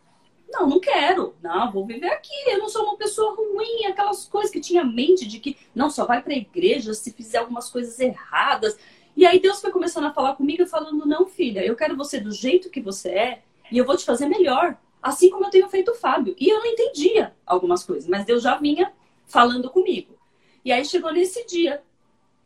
Não, 0.50 0.66
não 0.66 0.80
quero. 0.80 1.36
Não, 1.42 1.70
vou 1.70 1.86
viver 1.86 2.08
aqui. 2.08 2.32
Eu 2.46 2.58
não 2.58 2.68
sou 2.68 2.82
uma 2.84 2.96
pessoa 2.96 3.36
ruim. 3.36 3.84
Aquelas 3.86 4.24
coisas 4.24 4.50
que 4.50 4.60
tinha 4.60 4.82
mente 4.82 5.26
de 5.26 5.38
que 5.38 5.56
não 5.74 5.90
só 5.90 6.06
vai 6.06 6.22
para 6.22 6.32
a 6.32 6.36
igreja 6.36 6.94
se 6.94 7.12
fizer 7.12 7.38
algumas 7.38 7.68
coisas 7.68 7.98
erradas. 8.00 8.76
E 9.18 9.26
aí 9.26 9.40
Deus 9.40 9.60
foi 9.60 9.72
começando 9.72 10.04
a 10.04 10.12
falar 10.12 10.36
comigo 10.36 10.64
falando: 10.64 11.04
"Não, 11.04 11.26
filha, 11.26 11.66
eu 11.66 11.74
quero 11.74 11.96
você 11.96 12.20
do 12.20 12.30
jeito 12.30 12.70
que 12.70 12.80
você 12.80 13.08
é 13.08 13.42
e 13.68 13.76
eu 13.76 13.84
vou 13.84 13.96
te 13.96 14.04
fazer 14.04 14.26
melhor, 14.26 14.78
assim 15.02 15.28
como 15.28 15.44
eu 15.44 15.50
tenho 15.50 15.68
feito 15.68 15.90
o 15.90 15.94
Fábio". 15.96 16.36
E 16.38 16.48
eu 16.48 16.60
não 16.60 16.66
entendia 16.66 17.34
algumas 17.44 17.82
coisas, 17.82 18.08
mas 18.08 18.24
Deus 18.24 18.44
já 18.44 18.56
vinha 18.56 18.92
falando 19.26 19.70
comigo. 19.70 20.16
E 20.64 20.70
aí 20.70 20.84
chegou 20.84 21.12
nesse 21.12 21.44
dia 21.46 21.82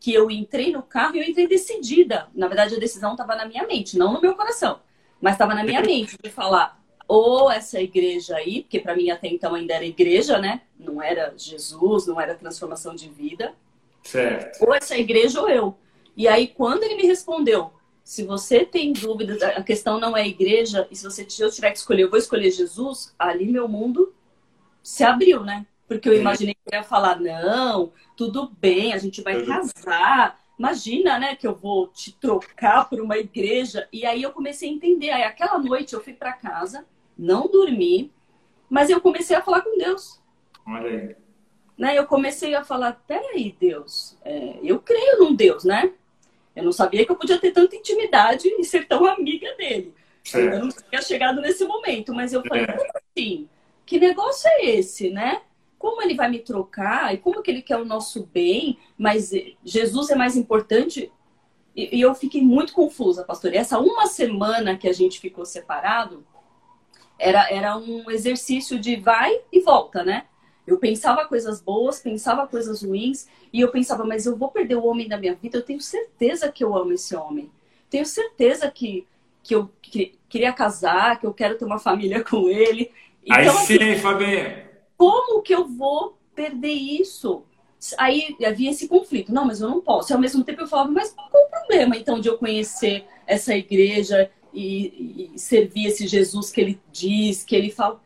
que 0.01 0.15
eu 0.15 0.31
entrei 0.31 0.73
no 0.73 0.83
carro 0.83 1.15
e 1.15 1.19
eu 1.19 1.29
entrei 1.29 1.47
decidida. 1.47 2.31
Na 2.35 2.49
verdade, 2.49 2.75
a 2.75 2.79
decisão 2.79 3.13
estava 3.13 3.37
na 3.37 3.45
minha 3.45 3.67
mente, 3.67 3.99
não 3.99 4.11
no 4.15 4.23
meu 4.23 4.35
coração, 4.35 4.81
mas 5.21 5.35
estava 5.35 5.55
na 5.55 5.63
minha 5.63 5.83
mente 5.85 6.17
de 6.23 6.31
falar: 6.31 6.83
ou 7.07 7.51
essa 7.51 7.83
igreja 7.83 8.37
aí, 8.37 8.63
porque 8.63 8.81
para 8.81 8.97
mim 8.97 9.11
até 9.11 9.29
então 9.29 9.55
ainda 9.55 9.75
era 9.75 9.85
igreja, 9.85 10.39
né? 10.39 10.63
Não 10.81 11.03
era 11.03 11.35
Jesus, 11.37 12.07
não 12.07 12.19
era 12.19 12.35
transformação 12.35 12.95
de 12.95 13.11
vida. 13.11 13.55
Certo. 14.03 14.65
Ou 14.67 14.75
essa 14.75 14.97
igreja 14.97 15.39
ou 15.39 15.51
eu. 15.51 15.82
E 16.17 16.29
aí, 16.29 16.49
quando 16.49 16.83
ele 16.83 16.97
me 16.97 17.07
respondeu, 17.07 17.73
se 18.05 18.25
você 18.25 18.65
tem 18.65 18.93
dúvidas, 18.93 19.43
a 19.43 19.63
questão 19.63 19.99
não 19.99 20.17
é 20.17 20.27
igreja, 20.27 20.87
e 20.91 20.97
se 20.97 21.05
você 21.05 21.29
se 21.29 21.43
eu 21.43 21.51
tiver 21.51 21.71
que 21.71 21.79
escolher, 21.79 22.03
eu 22.03 22.11
vou 22.11 22.19
escolher 22.19 22.51
Jesus, 22.51 23.15
ali 23.19 23.47
meu 23.47 23.69
mundo 23.69 24.13
se 24.83 25.05
abriu, 25.05 25.45
né? 25.45 25.67
Porque 25.87 26.09
eu 26.09 26.15
imaginei 26.15 26.55
que 26.55 26.61
ele 26.67 26.77
ia 26.77 26.83
falar, 26.83 27.21
não, 27.21 27.93
tudo 28.17 28.51
bem, 28.59 28.93
a 28.93 28.99
gente 28.99 29.23
vai 29.23 29.45
casar. 29.45 30.41
Imagina, 30.59 31.19
né, 31.19 31.37
que 31.37 31.47
eu 31.47 31.55
vou 31.55 31.89
te 31.89 32.13
trocar 32.13 32.89
por 32.89 33.01
uma 33.01 33.19
igreja. 33.19 33.89
E 33.93 34.07
aí 34.07 34.23
eu 34.23 34.33
comecei 34.33 34.69
a 34.69 34.73
entender. 34.73 35.11
Aí 35.11 35.23
aquela 35.23 35.59
noite 35.59 35.93
eu 35.93 36.03
fui 36.03 36.13
para 36.13 36.33
casa, 36.33 36.87
não 37.17 37.49
dormi, 37.49 38.13
mas 38.71 38.91
eu 38.91 39.01
comecei 39.01 39.37
a 39.37 39.43
falar 39.43 39.63
com 39.63 39.77
Deus. 39.77 40.21
Olha 40.67 40.89
aí. 40.89 41.17
Né? 41.77 41.99
Eu 41.99 42.07
comecei 42.07 42.55
a 42.55 42.65
falar, 42.65 43.03
peraí, 43.07 43.55
Deus, 43.59 44.17
é, 44.25 44.59
eu 44.63 44.79
creio 44.79 45.19
num 45.19 45.35
Deus, 45.35 45.65
né? 45.65 45.93
Eu 46.55 46.65
não 46.65 46.73
sabia 46.73 47.05
que 47.05 47.11
eu 47.11 47.17
podia 47.17 47.39
ter 47.39 47.51
tanta 47.51 47.75
intimidade 47.77 48.49
e 48.49 48.65
ser 48.65 48.87
tão 48.87 49.07
amiga 49.07 49.55
dele. 49.57 49.95
Eu 50.35 50.61
não 50.61 50.69
tinha 50.69 51.03
chegado 51.03 51.41
nesse 51.41 51.65
momento, 51.65 52.15
mas 52.15 52.33
eu 52.33 52.43
falei, 52.43 52.67
como 52.67 52.91
assim? 52.95 53.49
Que 53.85 53.99
negócio 53.99 54.49
é 54.49 54.67
esse, 54.67 55.11
né? 55.11 55.43
Como 55.79 56.01
ele 56.03 56.15
vai 56.15 56.31
me 56.31 56.39
trocar? 56.39 57.13
E 57.13 57.19
como 57.19 57.43
que 57.43 57.51
ele 57.51 57.63
quer 57.63 57.77
o 57.77 57.85
nosso 57.85 58.29
bem? 58.33 58.79
Mas 58.97 59.31
Jesus 59.65 60.11
é 60.11 60.15
mais 60.15 60.37
importante? 60.37 61.11
E, 61.75 61.99
e 61.99 62.01
eu 62.01 62.15
fiquei 62.15 62.43
muito 62.43 62.73
confusa, 62.73 63.25
pastor. 63.25 63.53
E 63.53 63.57
essa 63.57 63.81
uma 63.81 64.07
semana 64.07 64.77
que 64.77 64.89
a 64.89 64.93
gente 64.93 65.19
ficou 65.19 65.45
separado, 65.45 66.25
era, 67.19 67.51
era 67.51 67.77
um 67.77 68.11
exercício 68.11 68.79
de 68.79 68.97
vai 68.97 69.41
e 69.51 69.61
volta, 69.61 70.05
né? 70.05 70.27
Eu 70.67 70.79
pensava 70.79 71.25
coisas 71.25 71.61
boas, 71.61 72.01
pensava 72.01 72.47
coisas 72.47 72.83
ruins, 72.83 73.27
e 73.53 73.61
eu 73.61 73.71
pensava, 73.71 74.05
mas 74.05 74.27
eu 74.27 74.37
vou 74.37 74.49
perder 74.49 74.77
o 74.77 74.87
homem 74.87 75.09
da 75.09 75.19
minha 75.19 75.35
vida, 75.35 75.59
eu 75.59 75.63
tenho 75.63 75.81
certeza 75.81 76.51
que 76.51 76.63
eu 76.63 76.77
amo 76.77 76.93
esse 76.93 77.15
homem. 77.17 77.51
Tenho 77.91 78.07
certeza 78.07 78.71
que, 78.71 79.07
que 79.43 79.55
eu 79.55 79.71
que, 79.83 80.15
queria 80.29 80.53
casar, 80.53 81.19
que 81.19 81.27
eu 81.27 81.35
quero 81.35 81.59
ter 81.59 81.65
uma 81.65 81.79
família 81.79 82.23
com 82.25 82.49
ele. 82.49 82.91
Então, 83.25 83.37
Aí 83.37 83.67
sim, 83.67 83.75
assim, 83.75 83.99
Fabinho. 84.01 84.63
Como 84.97 85.43
que 85.43 85.55
eu 85.55 85.67
vou 85.67 86.17
perder 86.35 86.73
isso? 86.73 87.45
Aí 87.99 88.37
havia 88.45 88.71
esse 88.71 88.87
conflito. 88.87 89.33
Não, 89.33 89.45
mas 89.45 89.61
eu 89.61 89.69
não 89.69 89.81
posso. 89.81 90.13
E 90.13 90.15
ao 90.15 90.21
mesmo 90.21 90.45
tempo 90.45 90.61
eu 90.61 90.69
falava, 90.69 90.91
mas 90.91 91.13
qual 91.13 91.45
o 91.45 91.51
problema 91.51 91.97
então 91.97 92.21
de 92.21 92.29
eu 92.29 92.39
conhecer 92.39 93.05
essa 93.27 93.55
igreja 93.55 94.31
e, 94.55 95.31
e 95.35 95.39
servir 95.39 95.87
esse 95.87 96.07
Jesus 96.07 96.51
que 96.51 96.61
ele 96.61 96.81
diz, 96.93 97.43
que 97.43 97.57
ele 97.57 97.71
fala? 97.71 98.01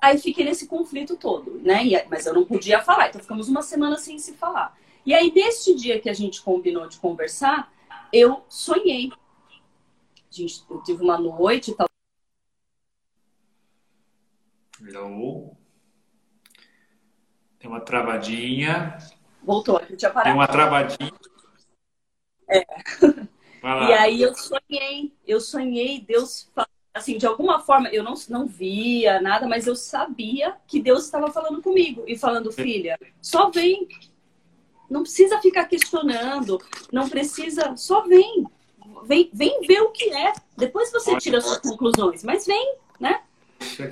Aí 0.00 0.18
fiquei 0.18 0.44
nesse 0.44 0.66
conflito 0.66 1.16
todo, 1.16 1.60
né? 1.62 1.84
E, 1.84 2.08
mas 2.08 2.26
eu 2.26 2.34
não 2.34 2.44
podia 2.44 2.80
falar, 2.80 3.08
então 3.08 3.20
ficamos 3.20 3.48
uma 3.48 3.62
semana 3.62 3.96
sem 3.96 4.18
se 4.18 4.34
falar. 4.34 4.76
E 5.04 5.14
aí, 5.14 5.32
neste 5.32 5.74
dia 5.74 6.00
que 6.00 6.08
a 6.08 6.14
gente 6.14 6.42
combinou 6.42 6.86
de 6.86 6.98
conversar, 6.98 7.72
eu 8.12 8.44
sonhei. 8.48 9.10
A 9.10 10.30
gente, 10.30 10.62
eu 10.70 10.82
tive 10.82 11.02
uma 11.02 11.18
noite 11.18 11.70
e 11.70 11.74
tal. 11.74 11.88
Hello. 14.80 15.56
Tem 17.58 17.68
uma 17.68 17.80
travadinha. 17.80 18.98
Voltou, 19.42 19.78
a 19.78 19.84
gente 19.84 19.96
tinha 19.96 20.10
parado. 20.10 20.30
Tem 20.30 20.38
uma 20.38 20.46
travadinha. 20.46 21.12
É. 22.48 22.64
E 23.62 23.92
aí 23.92 24.22
eu 24.22 24.34
sonhei, 24.34 25.12
eu 25.26 25.40
sonhei 25.40 26.00
Deus 26.00 26.50
assim, 26.92 27.16
de 27.16 27.26
alguma 27.26 27.60
forma, 27.60 27.88
eu 27.88 28.02
não, 28.02 28.14
não 28.28 28.46
via 28.46 29.20
nada, 29.20 29.46
mas 29.46 29.66
eu 29.66 29.76
sabia 29.76 30.56
que 30.66 30.80
Deus 30.80 31.04
estava 31.04 31.30
falando 31.30 31.62
comigo 31.62 32.04
e 32.06 32.18
falando, 32.18 32.52
filha, 32.52 32.98
só 33.20 33.50
vem. 33.50 33.88
Não 34.90 35.02
precisa 35.02 35.38
ficar 35.40 35.66
questionando, 35.66 36.58
não 36.90 37.08
precisa, 37.08 37.76
só 37.76 38.02
vem. 38.02 38.44
Vem, 39.04 39.30
vem 39.32 39.60
ver 39.66 39.82
o 39.82 39.90
que 39.90 40.10
é. 40.10 40.32
Depois 40.56 40.90
você 40.90 41.16
tira 41.18 41.38
as 41.38 41.44
suas 41.44 41.58
conclusões, 41.58 42.24
mas 42.24 42.46
vem, 42.46 42.76
né? 42.98 43.20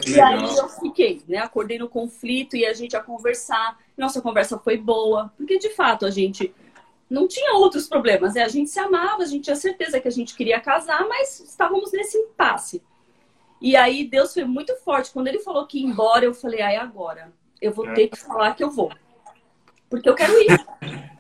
E 0.07 0.21
aí 0.21 0.57
eu 0.57 0.69
fiquei, 0.69 1.23
né? 1.29 1.39
Acordei 1.39 1.79
no 1.79 1.89
conflito 1.89 2.57
e 2.57 2.65
a 2.65 2.73
gente 2.73 2.97
a 2.97 3.03
conversar. 3.03 3.79
Nossa 3.97 4.21
conversa 4.21 4.59
foi 4.59 4.77
boa, 4.77 5.33
porque 5.37 5.59
de 5.59 5.71
fato 5.71 6.07
a 6.07 6.11
gente 6.11 6.55
não 7.09 7.29
tinha 7.29 7.55
outros 7.55 7.89
problemas, 7.89 8.35
né? 8.35 8.43
A 8.43 8.49
gente 8.49 8.71
se 8.71 8.79
amava, 8.79 9.23
a 9.23 9.27
gente 9.27 9.45
tinha 9.45 9.57
certeza 9.57 10.01
que 10.01 10.09
a 10.09 10.13
gente 10.13 10.35
queria 10.35 10.61
casar, 10.61 11.07
mas 11.09 11.41
estávamos 11.41 11.93
nesse 11.93 12.19
impasse. 12.19 12.83
E 13.61 13.77
aí 13.77 14.05
Deus 14.05 14.35
foi 14.35 14.45
muito 14.45 14.75
forte. 14.77 15.13
Quando 15.13 15.29
ele 15.29 15.39
falou 15.39 15.67
que 15.67 15.79
ia 15.79 15.87
embora, 15.87 16.25
eu 16.25 16.35
falei, 16.35 16.61
ai, 16.61 16.77
agora. 16.77 17.33
Eu 17.61 17.73
vou 17.73 17.93
ter 17.95 18.09
que 18.09 18.19
falar 18.19 18.55
que 18.55 18.63
eu 18.63 18.71
vou. 18.71 18.93
Porque 19.89 20.09
eu 20.09 20.15
quero 20.15 20.33
ir. 20.41 20.47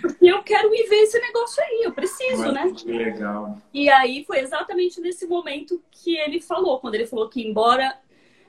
Porque 0.00 0.26
eu 0.26 0.42
quero 0.42 0.72
ir 0.72 0.88
ver 0.88 1.02
esse 1.02 1.18
negócio 1.18 1.60
aí, 1.64 1.82
eu 1.84 1.92
preciso, 1.92 2.52
né? 2.52 2.72
Que 2.72 2.92
legal. 2.92 3.58
E 3.74 3.88
aí 3.90 4.24
foi 4.24 4.38
exatamente 4.38 5.00
nesse 5.00 5.26
momento 5.26 5.82
que 5.90 6.16
ele 6.16 6.40
falou. 6.40 6.78
Quando 6.78 6.94
ele 6.94 7.06
falou 7.06 7.28
que 7.28 7.40
ia 7.40 7.48
embora, 7.48 7.98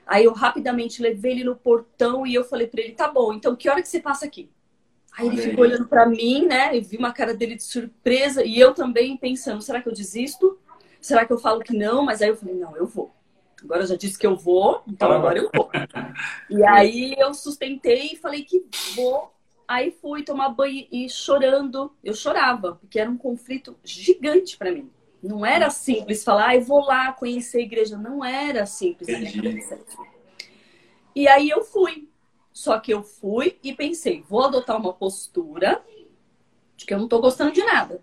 aí 0.06 0.24
eu 0.24 0.32
rapidamente 0.32 1.02
levei 1.02 1.32
ele 1.32 1.44
no 1.44 1.56
portão 1.56 2.24
e 2.26 2.34
eu 2.34 2.44
falei 2.44 2.66
para 2.66 2.80
ele, 2.80 2.92
tá 2.92 3.08
bom, 3.08 3.32
então 3.32 3.56
que 3.56 3.68
hora 3.68 3.82
que 3.82 3.88
você 3.88 4.00
passa 4.00 4.24
aqui? 4.24 4.50
Aí 5.16 5.26
ele 5.26 5.42
ficou 5.42 5.64
olhando 5.64 5.86
para 5.86 6.06
mim, 6.06 6.46
né? 6.46 6.76
E 6.76 6.80
vi 6.80 6.96
uma 6.96 7.12
cara 7.12 7.34
dele 7.34 7.56
de 7.56 7.62
surpresa. 7.62 8.44
E 8.44 8.58
eu 8.58 8.72
também 8.72 9.16
pensando, 9.16 9.60
será 9.60 9.82
que 9.82 9.88
eu 9.88 9.92
desisto? 9.92 10.58
Será 11.00 11.24
que 11.24 11.32
eu 11.32 11.38
falo 11.38 11.60
que 11.60 11.76
não? 11.76 12.04
Mas 12.04 12.22
aí 12.22 12.28
eu 12.28 12.36
falei, 12.36 12.54
não, 12.54 12.76
eu 12.76 12.86
vou. 12.86 13.14
Agora 13.62 13.82
eu 13.82 13.86
já 13.86 13.96
disse 13.96 14.18
que 14.18 14.26
eu 14.26 14.36
vou, 14.36 14.82
então 14.88 15.10
agora 15.12 15.38
eu 15.38 15.50
vou. 15.54 15.70
E 16.48 16.64
aí 16.64 17.14
eu 17.18 17.32
sustentei 17.34 18.10
e 18.12 18.16
falei 18.16 18.42
que 18.42 18.64
vou. 18.94 19.32
Aí 19.68 19.92
fui 19.92 20.24
tomar 20.24 20.48
banho 20.48 20.86
e 20.90 21.08
chorando. 21.08 21.92
Eu 22.02 22.14
chorava, 22.14 22.74
porque 22.74 22.98
era 22.98 23.10
um 23.10 23.16
conflito 23.16 23.76
gigante 23.84 24.56
para 24.56 24.72
mim. 24.72 24.90
Não 25.22 25.44
era 25.44 25.70
simples 25.70 26.24
falar, 26.24 26.48
ah, 26.48 26.56
eu 26.56 26.62
vou 26.62 26.80
lá 26.84 27.12
conhecer 27.12 27.58
a 27.58 27.62
igreja. 27.62 27.96
Não 27.96 28.24
era 28.24 28.66
simples. 28.66 29.08
E 31.14 31.28
aí 31.28 31.48
eu 31.48 31.62
fui. 31.62 32.09
Só 32.60 32.78
que 32.78 32.92
eu 32.92 33.02
fui 33.02 33.58
e 33.62 33.74
pensei, 33.74 34.22
vou 34.28 34.44
adotar 34.44 34.76
uma 34.76 34.92
postura 34.92 35.82
de 36.76 36.84
que 36.84 36.92
eu 36.92 36.98
não 36.98 37.08
tô 37.08 37.18
gostando 37.18 37.52
de 37.52 37.64
nada. 37.64 38.02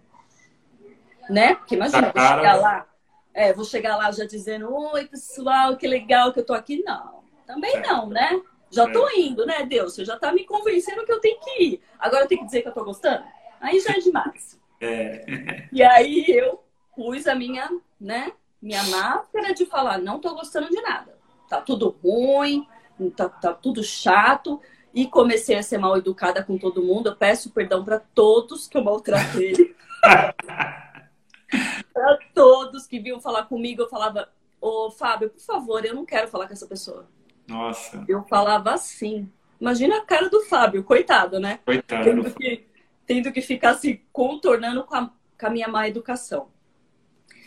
Né? 1.30 1.54
Porque 1.54 1.76
imagina, 1.76 2.12
vou 2.12 2.26
chegar 2.26 2.56
lá 2.56 2.88
é, 3.36 3.54
vou 3.54 3.64
chegar 3.64 3.96
lá 3.98 4.12
já 4.12 4.26
dizendo, 4.26 4.74
oi 4.74 5.06
pessoal, 5.06 5.78
que 5.78 5.88
legal 5.88 6.34
que 6.34 6.40
eu 6.40 6.44
tô 6.44 6.56
aqui. 6.56 6.82
Não, 6.84 7.24
também 7.46 7.80
não, 7.84 8.08
né? 8.10 8.42
Já 8.72 8.92
tô 8.92 9.08
indo, 9.12 9.46
né, 9.46 9.64
Deus? 9.64 9.94
Você 9.94 10.04
já 10.04 10.18
tá 10.18 10.32
me 10.34 10.44
convencendo 10.44 11.06
que 11.06 11.12
eu 11.12 11.22
tenho 11.22 11.40
que 11.42 11.64
ir. 11.64 11.82
Agora 12.00 12.24
eu 12.24 12.28
tenho 12.28 12.42
que 12.42 12.48
dizer 12.48 12.64
que 12.64 12.70
eu 12.70 12.74
tô 12.74 12.84
gostando? 12.84 13.24
Aí 13.62 13.80
já 13.80 13.92
é 13.92 14.00
demais. 14.00 14.58
É. 14.80 15.68
E 15.72 15.82
aí 15.82 16.26
eu 16.28 16.64
pus 16.96 17.26
a 17.26 17.34
minha, 17.34 17.68
né, 18.00 18.32
minha 18.62 18.84
máscara 18.84 19.52
de 19.52 19.66
falar, 19.66 19.98
não 19.98 20.20
tô 20.20 20.36
gostando 20.36 20.70
de 20.70 20.80
nada. 20.82 21.18
tá 21.50 21.60
tudo 21.62 21.98
ruim, 22.04 22.68
tá, 23.16 23.30
tá 23.30 23.54
tudo 23.54 23.84
chato. 23.84 24.62
E 24.94 25.06
comecei 25.06 25.56
a 25.56 25.64
ser 25.64 25.78
mal 25.78 25.98
educada 25.98 26.44
com 26.44 26.58
todo 26.58 26.82
mundo. 26.84 27.10
Eu 27.10 27.16
peço 27.16 27.52
perdão 27.52 27.84
para 27.84 28.00
todos 28.00 28.68
que 28.68 28.78
eu 28.78 28.84
maltratei. 28.84 29.76
para 31.94 32.20
todos 32.34 32.88
que 32.88 33.00
vinham 33.00 33.20
falar 33.20 33.44
comigo, 33.44 33.84
eu 33.84 33.90
falava, 33.90 34.30
ô 34.60 34.90
Fábio, 34.90 35.30
por 35.30 35.42
favor, 35.42 35.86
eu 35.86 35.94
não 35.94 36.06
quero 36.06 36.28
falar 36.28 36.48
com 36.48 36.54
essa 36.54 36.68
pessoa. 36.68 37.08
Nossa. 37.48 38.04
Eu 38.08 38.24
falava 38.24 38.72
assim. 38.74 39.30
Imagina 39.60 39.98
a 39.98 40.06
cara 40.06 40.30
do 40.30 40.42
Fábio, 40.46 40.84
coitado, 40.84 41.40
né? 41.40 41.60
Coitado. 41.66 42.04
Tendo 42.04 42.32
que, 42.32 42.66
tendo 43.06 43.32
que 43.32 43.42
ficar 43.42 43.76
se 43.76 44.04
contornando 44.12 44.84
com 44.84 44.96
a, 44.96 45.12
com 45.40 45.48
a 45.48 45.50
minha 45.50 45.68
má 45.68 45.88
educação. 45.88 46.50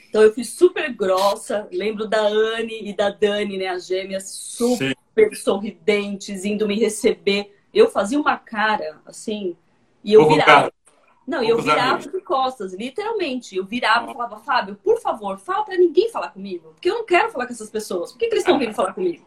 Então 0.08 0.22
eu 0.22 0.34
fui 0.34 0.44
super 0.44 0.92
grossa. 0.92 1.68
Lembro 1.72 2.08
da 2.08 2.20
Anne 2.20 2.88
e 2.88 2.92
da 2.92 3.10
Dani, 3.10 3.58
né? 3.58 3.68
As 3.68 3.86
gêmeas 3.86 4.28
super. 4.28 4.96
Sorridentes, 5.34 6.44
indo 6.44 6.66
me 6.66 6.78
receber. 6.78 7.56
Eu 7.72 7.90
fazia 7.90 8.18
uma 8.18 8.36
cara 8.36 9.00
assim, 9.06 9.56
e 10.02 10.12
eu 10.12 10.20
Pouco 10.20 10.34
virava. 10.34 10.60
Cara. 10.62 10.72
Não, 11.26 11.42
eu 11.44 11.62
virava 11.62 11.98
de 12.00 12.20
costas, 12.22 12.74
literalmente. 12.74 13.56
Eu 13.56 13.64
virava 13.64 14.10
e 14.10 14.12
falava, 14.12 14.38
Fábio, 14.40 14.76
por 14.82 15.00
favor, 15.00 15.38
fala 15.38 15.64
pra 15.64 15.76
ninguém 15.76 16.10
falar 16.10 16.30
comigo. 16.30 16.70
Porque 16.72 16.90
eu 16.90 16.94
não 16.94 17.04
quero 17.04 17.30
falar 17.30 17.46
com 17.46 17.52
essas 17.52 17.70
pessoas. 17.70 18.10
Por 18.10 18.18
que, 18.18 18.26
que 18.26 18.34
eles 18.34 18.42
estão 18.42 18.58
vindo 18.58 18.74
falar 18.74 18.92
comigo? 18.92 19.24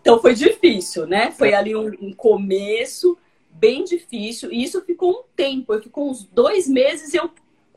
Então 0.00 0.20
foi 0.20 0.34
difícil, 0.34 1.06
né? 1.06 1.30
Foi 1.30 1.54
ali 1.54 1.74
um, 1.74 1.88
um, 2.00 2.12
começo 2.12 3.16
bem 3.50 3.84
difícil. 3.84 4.52
E 4.52 4.62
isso 4.62 4.82
ficou 4.82 5.20
um 5.20 5.22
tempo. 5.34 5.72
Eu 5.72 5.82
ficou 5.82 6.10
uns 6.10 6.24
dois 6.24 6.68
meses 6.68 7.14
eu, 7.14 7.30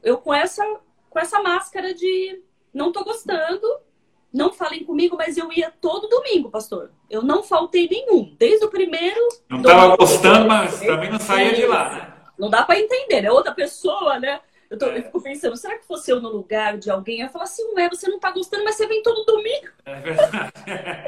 eu 0.04 0.18
com 0.18 0.34
essa 0.34 0.64
com 1.10 1.20
essa 1.20 1.42
máscara 1.42 1.94
de 1.94 2.42
não 2.74 2.92
tô 2.92 3.04
gostando, 3.04 3.68
não 4.34 4.54
falem 4.54 4.84
comigo, 4.84 5.18
mas 5.18 5.38
eu 5.38 5.52
ia 5.52 5.72
todo 5.82 6.08
domingo, 6.08 6.50
pastor. 6.50 6.92
Eu 7.10 7.22
não 7.22 7.44
faltei 7.44 7.88
nenhum, 7.90 8.34
desde 8.38 8.66
o 8.66 8.70
primeiro. 8.70 9.20
Não 9.50 9.62
tava 9.62 9.98
gostando, 9.98 10.48
mas 10.48 10.80
também 10.80 11.12
não 11.12 11.20
saía 11.20 11.54
de 11.54 11.66
lá, 11.66 11.90
né? 11.90 12.14
Não 12.40 12.50
dá 12.50 12.64
para 12.64 12.80
entender, 12.80 13.26
é 13.26 13.32
outra 13.32 13.54
pessoa, 13.54 14.20
né? 14.20 14.40
Eu, 14.70 14.78
tô, 14.78 14.86
é. 14.86 15.00
eu, 15.00 15.04
fico 15.04 15.22
pensando, 15.22 15.58
será 15.58 15.78
que 15.78 15.86
fosse 15.86 16.10
eu 16.10 16.22
no 16.22 16.30
lugar 16.30 16.78
de 16.78 16.90
alguém? 16.90 17.20
Eu 17.20 17.26
ia 17.26 17.30
falar 17.30 17.44
assim, 17.44 17.64
ué, 17.76 17.90
você 17.90 18.10
não 18.10 18.20
tá 18.20 18.32
gostando, 18.32 18.64
mas 18.64 18.76
você 18.76 18.88
vem 18.88 19.04
todo 19.04 19.26
domingo. 19.26 19.68
É 19.86 19.96
verdade. 19.96 20.52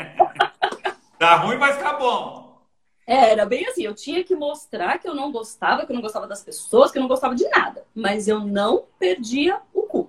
tá 1.18 1.36
ruim, 1.38 1.58
mas 1.58 1.78
tá 1.78 1.94
bom. 1.94 2.62
É, 3.08 3.32
era 3.32 3.46
bem 3.46 3.66
assim, 3.68 3.84
eu 3.84 3.94
tinha 3.94 4.24
que 4.24 4.36
mostrar 4.36 4.98
que 4.98 5.08
eu 5.08 5.16
não 5.16 5.32
gostava, 5.32 5.86
que 5.86 5.92
eu 5.92 5.96
não 5.96 6.02
gostava 6.02 6.28
das 6.28 6.44
pessoas, 6.44 6.92
que 6.92 6.98
eu 6.98 7.02
não 7.02 7.08
gostava 7.08 7.36
de 7.36 7.48
nada. 7.50 7.86
Mas 7.96 8.28
eu 8.28 8.42
não 8.42 8.86
perdia 9.00 9.62
o 9.74 9.84
culto. 9.84 10.03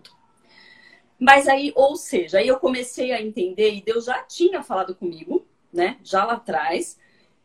Mas 1.18 1.48
aí, 1.48 1.72
ou 1.77 1.96
seja, 1.96 2.38
aí 2.38 2.48
eu 2.48 2.59
comecei 2.59 3.12
a 3.12 3.22
entender, 3.22 3.74
e 3.74 3.83
Deus 3.83 4.05
já 4.07 4.22
tinha 4.24 4.62
falado 4.62 4.94
comigo, 4.94 5.46
né? 5.72 5.98
Já 6.03 6.24
lá 6.24 6.35
atrás. 6.35 6.98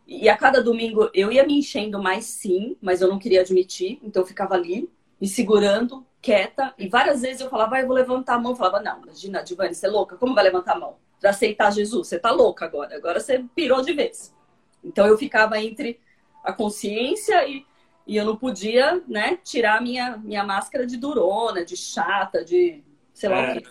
E 0.07 0.27
a 0.27 0.35
cada 0.35 0.61
domingo 0.61 1.09
eu 1.13 1.31
ia 1.31 1.45
me 1.45 1.59
enchendo 1.59 2.01
mais 2.01 2.25
sim, 2.25 2.75
mas 2.81 3.01
eu 3.01 3.07
não 3.07 3.19
queria 3.19 3.41
admitir. 3.41 3.99
Então 4.03 4.23
eu 4.23 4.27
ficava 4.27 4.55
ali, 4.55 4.89
me 5.21 5.27
segurando, 5.27 6.05
quieta. 6.21 6.73
E 6.77 6.87
várias 6.87 7.21
vezes 7.21 7.41
eu 7.41 7.49
falava, 7.49 7.75
ah, 7.75 7.81
eu 7.81 7.87
vou 7.87 7.95
levantar 7.95 8.35
a 8.35 8.39
mão. 8.39 8.53
Eu 8.53 8.55
falava, 8.55 8.81
não, 8.81 9.03
imagina, 9.03 9.43
Divane, 9.43 9.75
você 9.75 9.85
é 9.85 9.89
louca? 9.89 10.17
Como 10.17 10.33
vai 10.33 10.43
levantar 10.43 10.73
a 10.75 10.79
mão? 10.79 10.97
Pra 11.19 11.29
aceitar 11.29 11.71
Jesus? 11.71 12.07
Você 12.07 12.17
tá 12.17 12.31
louca 12.31 12.65
agora. 12.65 12.95
Agora 12.95 13.19
você 13.19 13.45
pirou 13.55 13.81
de 13.81 13.93
vez. 13.93 14.33
Então 14.83 15.05
eu 15.05 15.17
ficava 15.17 15.59
entre 15.59 15.99
a 16.43 16.53
consciência 16.53 17.47
e, 17.47 17.65
e 18.07 18.15
eu 18.17 18.25
não 18.25 18.35
podia, 18.35 19.03
né, 19.07 19.37
tirar 19.43 19.81
minha 19.81 20.17
minha 20.17 20.43
máscara 20.43 20.85
de 20.87 20.97
durona, 20.97 21.63
de 21.65 21.75
chata, 21.75 22.43
de 22.43 22.83
sei 23.19 23.29
lá 23.29 23.37
é. 23.37 23.51
o 23.51 23.61
quê. 23.61 23.67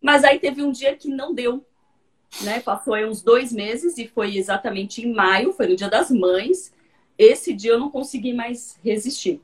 Mas 0.00 0.24
aí 0.24 0.38
teve 0.38 0.62
um 0.62 0.70
dia 0.70 0.94
que 0.94 1.08
não 1.08 1.34
deu, 1.34 1.64
né? 2.42 2.60
Passou 2.60 2.94
aí 2.94 3.04
uns 3.04 3.22
dois 3.22 3.52
meses 3.52 3.98
e 3.98 4.06
foi 4.06 4.36
exatamente 4.36 5.02
em 5.02 5.12
maio, 5.12 5.52
foi 5.52 5.66
no 5.66 5.76
Dia 5.76 5.88
das 5.88 6.10
Mães. 6.10 6.72
Esse 7.18 7.52
dia 7.52 7.72
eu 7.72 7.78
não 7.78 7.90
consegui 7.90 8.32
mais 8.32 8.78
resistir. 8.82 9.40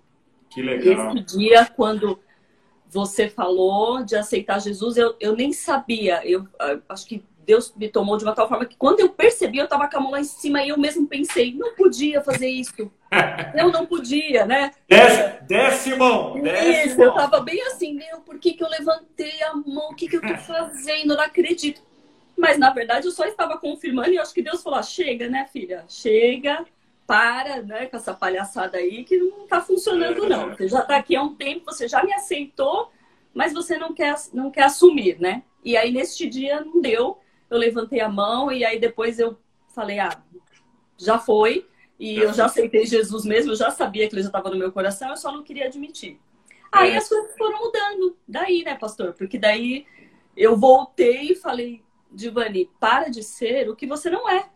Que 0.50 0.62
legal. 0.62 1.14
Esse 1.14 1.36
dia, 1.36 1.66
quando 1.66 2.18
você 2.88 3.28
falou 3.28 4.02
de 4.04 4.16
aceitar 4.16 4.60
Jesus, 4.60 4.96
eu, 4.96 5.14
eu 5.20 5.36
nem 5.36 5.52
sabia. 5.52 6.26
Eu, 6.26 6.46
eu 6.60 6.82
acho 6.88 7.06
que 7.06 7.22
Deus 7.46 7.72
me 7.76 7.88
tomou 7.88 8.16
de 8.18 8.24
uma 8.24 8.34
tal 8.34 8.48
forma 8.48 8.66
que 8.66 8.76
quando 8.76 8.98
eu 8.98 9.08
percebi, 9.08 9.58
eu 9.58 9.68
tava 9.68 9.88
com 9.88 9.96
a 9.96 10.00
mão 10.00 10.10
lá 10.10 10.20
em 10.20 10.24
cima 10.24 10.62
e 10.62 10.70
eu 10.70 10.76
mesmo 10.76 11.06
pensei, 11.06 11.54
não 11.54 11.74
podia 11.74 12.20
fazer 12.20 12.48
isso. 12.48 12.90
eu 13.56 13.70
não 13.70 13.86
podia, 13.86 14.44
né? 14.44 14.72
Desce, 14.88 15.44
desce 15.44 15.94
mão, 15.94 16.40
desce 16.40 16.88
Isso, 16.88 16.98
mão. 16.98 17.06
eu 17.06 17.14
tava 17.14 17.40
bem 17.40 17.62
assim, 17.62 17.94
meu, 17.94 18.20
por 18.20 18.38
que, 18.40 18.54
que 18.54 18.64
eu 18.64 18.68
levantei 18.68 19.40
a 19.44 19.54
mão? 19.54 19.90
O 19.90 19.94
que, 19.94 20.08
que 20.08 20.16
eu 20.16 20.20
tô 20.20 20.36
fazendo? 20.42 21.12
Eu 21.12 21.16
não 21.16 21.24
acredito. 21.24 21.80
Mas, 22.36 22.58
na 22.58 22.70
verdade, 22.70 23.06
eu 23.06 23.12
só 23.12 23.24
estava 23.24 23.56
confirmando 23.58 24.10
e 24.10 24.18
acho 24.18 24.34
que 24.34 24.42
Deus 24.42 24.62
falou, 24.62 24.80
ah, 24.80 24.82
chega, 24.82 25.28
né, 25.28 25.48
filha? 25.50 25.84
Chega, 25.88 26.66
para, 27.06 27.62
né, 27.62 27.86
com 27.86 27.96
essa 27.96 28.12
palhaçada 28.12 28.76
aí 28.76 29.04
que 29.04 29.16
não 29.16 29.46
tá 29.46 29.60
funcionando, 29.60 30.28
não. 30.28 30.50
Você 30.50 30.66
já 30.66 30.82
tá 30.82 30.96
aqui 30.96 31.14
há 31.14 31.22
um 31.22 31.34
tempo, 31.34 31.64
você 31.64 31.86
já 31.86 32.02
me 32.02 32.12
aceitou, 32.12 32.90
mas 33.32 33.52
você 33.52 33.78
não 33.78 33.94
quer, 33.94 34.16
não 34.34 34.50
quer 34.50 34.64
assumir, 34.64 35.18
né? 35.20 35.44
E 35.64 35.76
aí, 35.76 35.92
neste 35.92 36.28
dia, 36.28 36.60
não 36.60 36.80
deu 36.80 37.18
eu 37.50 37.58
levantei 37.58 38.00
a 38.00 38.08
mão 38.08 38.50
e 38.50 38.64
aí 38.64 38.78
depois 38.78 39.18
eu 39.18 39.38
falei, 39.68 39.98
ah, 39.98 40.22
já 40.96 41.18
foi. 41.18 41.66
E 41.98 42.18
eu 42.18 42.32
já 42.32 42.44
aceitei 42.44 42.84
Jesus 42.84 43.24
mesmo, 43.24 43.52
eu 43.52 43.56
já 43.56 43.70
sabia 43.70 44.06
que 44.06 44.14
ele 44.14 44.22
já 44.22 44.28
estava 44.28 44.50
no 44.50 44.56
meu 44.56 44.70
coração, 44.70 45.10
eu 45.10 45.16
só 45.16 45.32
não 45.32 45.42
queria 45.42 45.66
admitir. 45.66 46.20
Aí 46.70 46.90
é. 46.90 46.96
as 46.98 47.08
coisas 47.08 47.34
foram 47.36 47.58
mudando. 47.58 48.16
Daí, 48.28 48.62
né, 48.62 48.74
pastor? 48.74 49.14
Porque 49.14 49.38
daí 49.38 49.86
eu 50.36 50.56
voltei 50.56 51.32
e 51.32 51.34
falei, 51.34 51.82
Divani, 52.10 52.70
para 52.78 53.08
de 53.08 53.22
ser 53.22 53.70
o 53.70 53.76
que 53.76 53.86
você 53.86 54.10
não 54.10 54.28
é. 54.28 54.48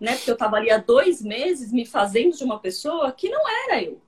Né? 0.00 0.16
Porque 0.16 0.30
eu 0.30 0.34
estava 0.34 0.56
ali 0.56 0.70
há 0.70 0.78
dois 0.78 1.20
meses 1.22 1.72
me 1.72 1.84
fazendo 1.84 2.36
de 2.36 2.44
uma 2.44 2.58
pessoa 2.58 3.12
que 3.12 3.28
não 3.28 3.42
era 3.64 3.82
eu. 3.82 4.00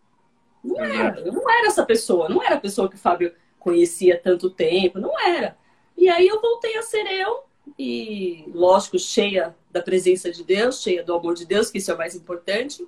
Não 0.64 0.82
era. 0.82 1.20
Eu 1.20 1.32
não 1.32 1.50
era 1.50 1.66
essa 1.66 1.84
pessoa. 1.84 2.28
Não 2.28 2.42
era 2.42 2.54
a 2.54 2.60
pessoa 2.60 2.88
que 2.88 2.94
o 2.94 2.98
Fábio 2.98 3.34
conhecia 3.58 4.18
tanto 4.18 4.48
tempo. 4.48 4.98
Não 4.98 5.18
era. 5.18 5.58
E 5.96 6.08
aí 6.08 6.26
eu 6.28 6.40
voltei 6.40 6.76
a 6.78 6.82
ser 6.82 7.06
eu 7.06 7.49
e, 7.78 8.44
lógico, 8.52 8.98
cheia 8.98 9.54
da 9.70 9.82
presença 9.82 10.30
de 10.30 10.44
Deus, 10.44 10.82
cheia 10.82 11.02
do 11.02 11.14
amor 11.14 11.34
de 11.34 11.46
Deus, 11.46 11.70
que 11.70 11.78
isso 11.78 11.90
é 11.90 11.94
o 11.94 11.98
mais 11.98 12.14
importante. 12.14 12.86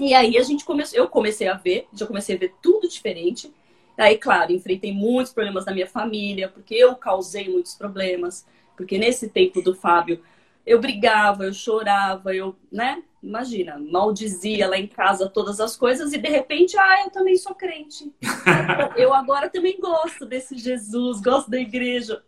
E 0.00 0.14
aí 0.14 0.38
a 0.38 0.42
gente 0.42 0.64
começou, 0.64 0.98
eu 0.98 1.08
comecei 1.08 1.48
a 1.48 1.54
ver, 1.54 1.86
já 1.92 2.06
comecei 2.06 2.36
a 2.36 2.38
ver 2.38 2.54
tudo 2.62 2.88
diferente. 2.88 3.52
Aí, 3.96 4.16
claro, 4.16 4.52
enfrentei 4.52 4.92
muitos 4.92 5.32
problemas 5.32 5.66
na 5.66 5.72
minha 5.72 5.86
família, 5.86 6.48
porque 6.48 6.74
eu 6.74 6.94
causei 6.96 7.48
muitos 7.48 7.74
problemas, 7.74 8.46
porque 8.76 8.98
nesse 8.98 9.28
tempo 9.28 9.60
do 9.60 9.74
Fábio 9.74 10.22
eu 10.66 10.80
brigava, 10.80 11.44
eu 11.44 11.52
chorava, 11.52 12.34
eu, 12.34 12.56
né? 12.70 13.02
Imagina, 13.22 13.78
maldizia 13.78 14.68
lá 14.68 14.76
em 14.76 14.86
casa 14.86 15.28
todas 15.28 15.60
as 15.60 15.76
coisas 15.76 16.12
e 16.12 16.18
de 16.18 16.28
repente, 16.28 16.76
ah, 16.76 17.04
eu 17.04 17.10
também 17.10 17.36
sou 17.36 17.54
crente. 17.54 18.12
eu 18.96 19.14
agora 19.14 19.48
também 19.48 19.78
gosto 19.78 20.26
desse 20.26 20.56
Jesus, 20.56 21.20
gosto 21.20 21.50
da 21.50 21.58
igreja. 21.58 22.22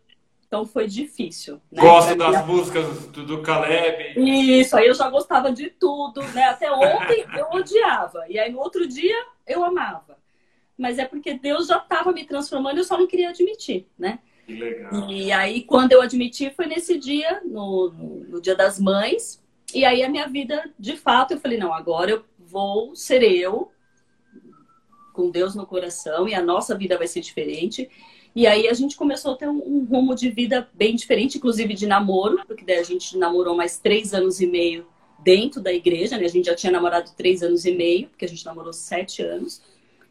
Então 0.55 0.65
foi 0.65 0.87
difícil. 0.87 1.59
Né? 1.69 1.81
Gosto 1.81 2.15
das 2.15 2.45
músicas 2.45 3.07
do, 3.07 3.41
Caleb. 3.41 4.13
Isso, 4.17 4.77
aí 4.77 4.87
eu 4.87 4.93
já 4.93 5.09
gostava 5.09 5.51
de 5.51 5.69
tudo, 5.69 6.21
né? 6.29 6.45
Até 6.45 6.71
ontem 6.71 7.25
eu 7.37 7.47
odiava. 7.51 8.23
E 8.29 8.39
aí 8.39 8.49
no 8.49 8.59
outro 8.59 8.87
dia 8.87 9.17
eu 9.45 9.65
amava. 9.65 10.17
Mas 10.77 10.97
é 10.97 11.03
porque 11.03 11.33
Deus 11.33 11.67
já 11.67 11.77
estava 11.77 12.13
me 12.13 12.25
transformando, 12.25 12.77
eu 12.77 12.85
só 12.85 12.97
não 12.97 13.05
queria 13.05 13.31
admitir, 13.31 13.85
né? 13.99 14.19
Que 14.45 14.53
legal. 14.53 15.09
E 15.09 15.29
aí, 15.29 15.61
quando 15.63 15.91
eu 15.91 16.01
admiti, 16.01 16.49
foi 16.51 16.67
nesse 16.67 16.97
dia, 16.97 17.41
no, 17.43 17.91
no, 17.91 18.15
no 18.25 18.41
dia 18.41 18.55
das 18.55 18.79
mães. 18.79 19.43
E 19.73 19.83
aí 19.83 20.03
a 20.03 20.09
minha 20.09 20.27
vida, 20.27 20.71
de 20.79 20.95
fato, 20.95 21.31
eu 21.33 21.39
falei, 21.39 21.57
não, 21.57 21.73
agora 21.73 22.11
eu 22.11 22.23
vou 22.39 22.95
ser 22.95 23.23
eu, 23.23 23.71
com 25.11 25.29
Deus 25.29 25.53
no 25.53 25.65
coração, 25.65 26.29
e 26.29 26.33
a 26.33 26.41
nossa 26.41 26.77
vida 26.77 26.97
vai 26.97 27.07
ser 27.07 27.19
diferente. 27.19 27.89
E 28.35 28.45
aí 28.45 28.67
a 28.67 28.73
gente 28.73 28.97
começou 28.97 29.31
a 29.31 29.37
ter 29.37 29.47
um, 29.47 29.63
um, 29.65 29.85
rumo 29.85 30.13
de 30.13 30.29
vida 30.29 30.69
bem 30.73 30.93
diferente, 30.93 31.37
inclusive 31.37 31.73
de 31.73 31.87
namoro, 31.87 32.41
porque 32.45 32.65
daí 32.65 32.79
a 32.79 32.83
gente 32.83 33.17
namorou 33.17 33.55
mais 33.55 33.77
três 33.77 34.13
anos 34.13 34.41
e 34.41 34.45
meio 34.45 34.85
dentro 35.19 35.61
da 35.61 35.71
igreja, 35.71 36.17
né? 36.17 36.25
A 36.25 36.29
gente 36.29 36.47
já 36.47 36.55
tinha 36.55 36.71
namorado 36.71 37.11
três 37.15 37.41
anos 37.41 37.63
e 37.65 37.73
meio, 37.73 38.09
porque 38.09 38.25
a 38.25 38.27
gente 38.27 38.45
namorou 38.45 38.73
sete 38.73 39.21
anos. 39.21 39.61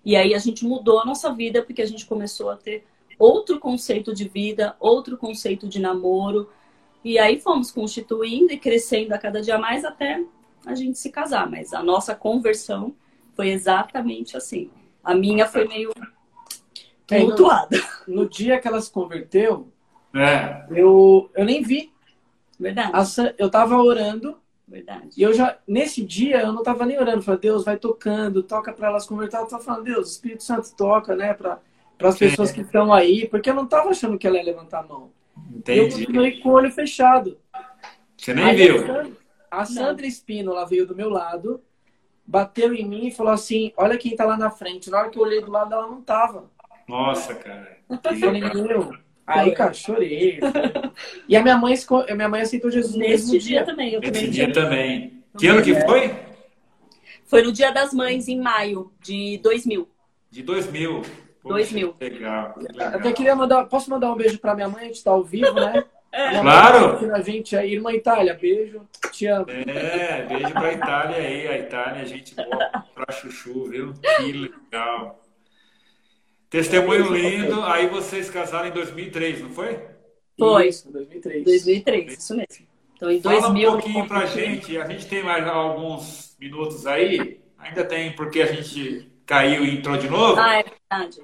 E 0.02 0.16
aí 0.16 0.34
a 0.34 0.38
gente 0.38 0.64
mudou 0.64 1.00
a 1.00 1.04
nossa 1.04 1.30
vida, 1.34 1.62
porque 1.62 1.82
a 1.82 1.86
gente 1.86 2.06
começou 2.06 2.48
a 2.48 2.56
ter 2.56 2.86
outro 3.18 3.60
conceito 3.60 4.14
de 4.14 4.26
vida, 4.26 4.74
outro 4.80 5.18
conceito 5.18 5.68
de 5.68 5.78
namoro. 5.78 6.48
E 7.04 7.18
aí 7.18 7.38
fomos 7.38 7.70
constituindo 7.70 8.54
e 8.54 8.58
crescendo 8.58 9.12
a 9.12 9.18
cada 9.18 9.42
dia 9.42 9.58
mais 9.58 9.84
até 9.84 10.24
a 10.64 10.74
gente 10.74 10.98
se 10.98 11.10
casar. 11.10 11.50
Mas 11.50 11.74
a 11.74 11.82
nossa 11.82 12.14
conversão 12.14 12.94
foi 13.34 13.50
exatamente 13.50 14.34
assim. 14.34 14.70
A 15.02 15.14
minha 15.14 15.46
foi 15.46 15.68
meio 15.68 15.92
tumultuada. 17.06 17.76
No, 18.06 18.22
no, 18.22 18.28
dia 18.28 18.58
que 18.58 18.68
ela 18.68 18.80
se 18.80 18.90
converteu, 18.90 19.68
é. 20.14 20.64
eu, 20.70 21.30
eu 21.34 21.44
nem 21.44 21.62
vi. 21.62 21.92
Verdade. 22.58 22.92
eu 23.38 23.50
tava 23.50 23.76
orando. 23.76 24.38
Verdade. 24.66 25.10
E 25.16 25.22
eu 25.22 25.32
já, 25.34 25.58
nesse 25.68 26.02
dia, 26.02 26.40
eu 26.40 26.52
não 26.52 26.62
tava 26.62 26.86
nem 26.86 26.98
orando. 26.98 27.22
Falei, 27.22 27.40
Deus, 27.40 27.64
vai 27.64 27.76
tocando, 27.76 28.42
toca 28.42 28.72
para 28.72 28.88
elas 28.88 29.06
converter. 29.06 29.36
Eu 29.36 29.46
tava 29.46 29.62
falando, 29.62 29.84
Deus, 29.84 30.08
o 30.08 30.12
Espírito 30.12 30.42
Santo 30.42 30.74
toca, 30.74 31.14
né, 31.14 31.34
para 31.34 31.60
as 32.02 32.18
pessoas 32.18 32.50
que 32.50 32.62
estão 32.62 32.92
aí. 32.92 33.28
Porque 33.28 33.50
eu 33.50 33.54
não 33.54 33.66
tava 33.66 33.90
achando 33.90 34.18
que 34.18 34.26
ela 34.26 34.36
ia 34.36 34.44
levantar 34.44 34.80
a 34.80 34.86
mão. 34.86 35.10
Entendi. 35.50 35.80
Eu 35.80 35.90
continuei 35.90 36.40
com 36.40 36.48
o 36.48 36.52
olho 36.52 36.72
fechado. 36.72 37.38
Você 38.16 38.32
nem 38.32 38.44
Aí 38.44 38.56
viu. 38.56 39.14
A 39.50 39.64
Sandra 39.64 40.06
Espino, 40.06 40.52
ela 40.52 40.64
veio 40.64 40.86
do 40.86 40.96
meu 40.96 41.08
lado, 41.08 41.62
bateu 42.26 42.74
em 42.74 42.88
mim 42.88 43.08
e 43.08 43.12
falou 43.12 43.32
assim: 43.32 43.72
Olha 43.76 43.98
quem 43.98 44.16
tá 44.16 44.24
lá 44.24 44.36
na 44.36 44.50
frente. 44.50 44.90
Na 44.90 44.98
hora 44.98 45.10
que 45.10 45.18
eu 45.18 45.22
olhei 45.22 45.40
do 45.40 45.50
lado, 45.50 45.74
ela 45.74 45.86
não 45.86 46.00
tava. 46.00 46.50
Nossa, 46.88 47.34
cara. 47.34 47.78
Eu 47.88 48.64
meu. 48.64 48.92
Aí, 49.26 49.52
cara, 49.52 49.72
chorei. 49.72 50.38
E 51.28 51.36
a 51.36 51.42
minha 51.42 51.56
mãe, 51.56 51.74
a 52.08 52.14
minha 52.14 52.28
mãe 52.28 52.42
aceitou 52.42 52.70
Jesus 52.70 52.94
nesse 52.94 53.30
dia, 53.32 53.40
dia, 53.40 53.64
também. 53.64 53.94
Eu 53.94 54.00
dia 54.00 54.52
também. 54.52 55.24
Que 55.36 55.48
ano 55.48 55.62
que 55.62 55.72
é. 55.72 55.84
foi? 55.84 56.14
Foi 57.24 57.42
no 57.42 57.50
Dia 57.50 57.72
das 57.72 57.92
Mães, 57.92 58.28
em 58.28 58.40
maio 58.40 58.92
de 59.00 59.38
2000. 59.42 59.88
De 60.30 60.42
2000. 60.42 61.02
Poxa, 61.42 61.54
2000. 61.54 61.96
Legal, 62.00 62.54
legal. 62.56 62.88
Até 62.94 63.12
queria 63.12 63.34
mandar. 63.34 63.64
Posso 63.64 63.90
mandar 63.90 64.12
um 64.12 64.16
beijo 64.16 64.38
pra 64.38 64.54
minha 64.54 64.68
mãe? 64.68 64.84
A 64.84 64.86
gente 64.86 65.02
tá 65.02 65.10
ao 65.10 65.24
vivo, 65.24 65.54
né? 65.54 65.84
É. 66.16 66.40
Claro! 66.40 67.12
A 67.12 67.20
gente 67.22 67.56
aí, 67.56 67.72
irmã 67.72 67.92
Itália, 67.92 68.38
beijo. 68.40 68.82
Te 69.10 69.26
amo. 69.26 69.46
É, 69.50 70.24
beijo 70.24 70.52
pra 70.52 70.72
Itália 70.72 71.16
aí. 71.16 71.48
A 71.48 71.58
Itália, 71.58 72.02
a 72.02 72.04
gente 72.04 72.36
boa 72.36 72.84
pra 72.94 73.12
chuchu, 73.12 73.64
viu? 73.64 73.92
Que 74.16 74.32
legal. 74.32 75.23
Testemunho 76.54 77.12
lindo. 77.12 77.64
Aí 77.64 77.88
vocês 77.88 78.30
casaram 78.30 78.68
em 78.68 78.70
2003, 78.70 79.40
não 79.40 79.50
foi? 79.50 79.76
Foi. 80.38 80.68
Isso, 80.68 80.92
2003. 80.92 81.44
2003, 81.44 82.12
isso 82.12 82.36
mesmo. 82.36 82.66
Então, 82.94 83.10
em 83.10 83.20
Fala 83.20 83.40
2000, 83.40 83.68
um 83.68 83.72
pouquinho 83.72 84.06
pra 84.06 84.26
gente. 84.26 84.78
A 84.78 84.86
gente 84.86 85.08
tem 85.08 85.24
mais 85.24 85.44
alguns 85.48 86.36
minutos 86.38 86.86
aí. 86.86 87.40
Ainda 87.58 87.84
tem, 87.84 88.12
porque 88.12 88.40
a 88.40 88.46
gente 88.46 89.10
caiu 89.26 89.64
e 89.64 89.78
entrou 89.78 89.96
de 89.96 90.08
novo. 90.08 90.40
Ah, 90.40 90.60
é 90.60 90.62
verdade. 90.62 91.22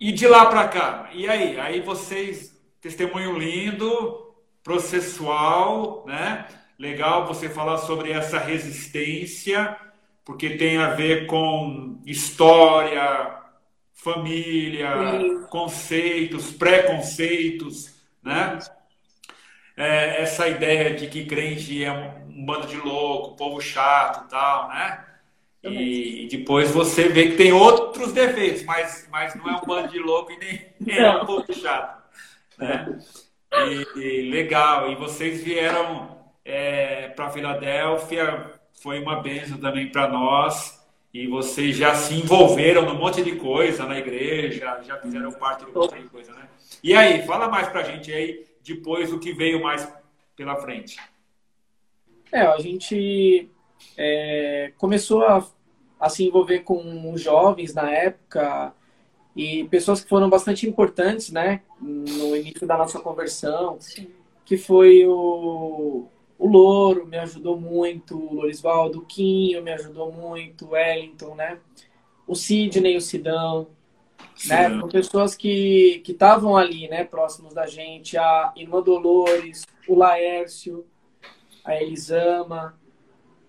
E 0.00 0.10
de 0.10 0.26
lá 0.26 0.46
para 0.46 0.66
cá? 0.68 1.10
E 1.12 1.28
aí? 1.28 1.60
Aí 1.60 1.82
vocês, 1.82 2.58
testemunho 2.80 3.38
lindo, 3.38 4.34
processual, 4.64 6.02
né? 6.06 6.46
Legal 6.78 7.26
você 7.26 7.46
falar 7.46 7.76
sobre 7.76 8.10
essa 8.10 8.38
resistência, 8.38 9.76
porque 10.24 10.56
tem 10.56 10.78
a 10.78 10.94
ver 10.94 11.26
com 11.26 12.00
história, 12.06 13.41
família, 14.02 15.20
Sim. 15.20 15.42
conceitos, 15.48 16.50
preconceitos, 16.52 17.94
né? 18.22 18.58
É, 19.76 20.22
essa 20.22 20.48
ideia 20.48 20.94
de 20.94 21.06
que 21.06 21.24
crente 21.24 21.82
é 21.82 21.90
um, 21.90 22.40
um 22.40 22.44
bando 22.44 22.66
de 22.66 22.76
louco, 22.76 23.36
povo 23.36 23.60
chato 23.60 24.26
e 24.26 24.28
tal, 24.28 24.68
né? 24.68 25.04
E 25.64 26.26
depois 26.28 26.72
você 26.72 27.08
vê 27.08 27.28
que 27.28 27.36
tem 27.36 27.52
outros 27.52 28.12
defeitos, 28.12 28.64
mas, 28.64 29.08
mas 29.12 29.34
não 29.36 29.48
é 29.48 29.56
um 29.56 29.60
bando 29.60 29.88
de 29.88 29.98
louco 30.00 30.32
e 30.32 30.38
nem, 30.38 30.66
nem 30.80 30.98
é 30.98 31.10
um 31.10 31.24
pouco 31.24 31.54
chato. 31.54 32.02
Né? 32.58 32.98
E, 33.52 34.00
e, 34.00 34.30
legal. 34.30 34.90
E 34.90 34.96
vocês 34.96 35.42
vieram 35.42 36.18
é, 36.44 37.08
para 37.10 37.30
Filadélfia, 37.30 38.50
foi 38.82 38.98
uma 38.98 39.22
bênção 39.22 39.56
também 39.58 39.88
para 39.88 40.08
nós. 40.08 40.81
E 41.12 41.26
vocês 41.26 41.76
já 41.76 41.94
se 41.94 42.14
envolveram 42.14 42.86
num 42.86 42.98
monte 42.98 43.22
de 43.22 43.36
coisa 43.36 43.84
na 43.84 43.98
igreja, 43.98 44.80
já 44.82 44.98
fizeram 44.98 45.30
parte 45.32 45.64
de 45.64 45.70
um 45.70 45.74
monte 45.74 45.98
de 45.98 46.08
coisa, 46.08 46.32
né? 46.32 46.48
E 46.82 46.94
aí, 46.94 47.22
fala 47.26 47.48
mais 47.48 47.68
para 47.68 47.80
a 47.80 47.84
gente 47.84 48.10
aí, 48.10 48.46
depois 48.64 49.12
o 49.12 49.18
que 49.18 49.32
veio 49.32 49.62
mais 49.62 49.86
pela 50.34 50.56
frente. 50.56 50.98
É, 52.32 52.40
a 52.40 52.58
gente 52.58 53.50
é, 53.96 54.72
começou 54.78 55.22
a, 55.22 55.46
a, 56.00 56.08
se 56.08 56.24
envolver 56.24 56.60
com 56.60 57.14
jovens 57.16 57.74
na 57.74 57.90
época 57.90 58.72
e 59.36 59.64
pessoas 59.64 60.00
que 60.00 60.08
foram 60.08 60.30
bastante 60.30 60.66
importantes, 60.66 61.30
né, 61.30 61.60
no 61.80 62.34
início 62.34 62.66
da 62.66 62.76
nossa 62.76 62.98
conversão, 63.00 63.76
Sim. 63.80 64.10
que 64.46 64.56
foi 64.56 65.06
o, 65.06 66.06
o 66.42 66.48
Louro, 66.48 67.06
me 67.06 67.16
ajudou 67.18 67.56
muito, 67.56 68.18
o 68.18 68.34
Lorisvaldo, 68.34 68.98
o 68.98 69.06
Quinho 69.06 69.62
me 69.62 69.70
ajudou 69.70 70.10
muito, 70.10 70.66
o 70.66 70.70
Wellington, 70.70 71.36
né, 71.36 71.60
o 72.26 72.34
Sidney, 72.34 72.96
o 72.96 73.00
Sidão, 73.00 73.68
né, 74.48 74.68
foram 74.68 74.88
pessoas 74.88 75.36
que 75.36 76.02
estavam 76.04 76.56
ali, 76.56 76.88
né, 76.88 77.04
próximos 77.04 77.54
da 77.54 77.68
gente, 77.68 78.18
a 78.18 78.52
irmã 78.56 78.82
Dolores, 78.82 79.64
o 79.86 79.94
Laércio, 79.94 80.84
a 81.64 81.80
Elisama, 81.80 82.76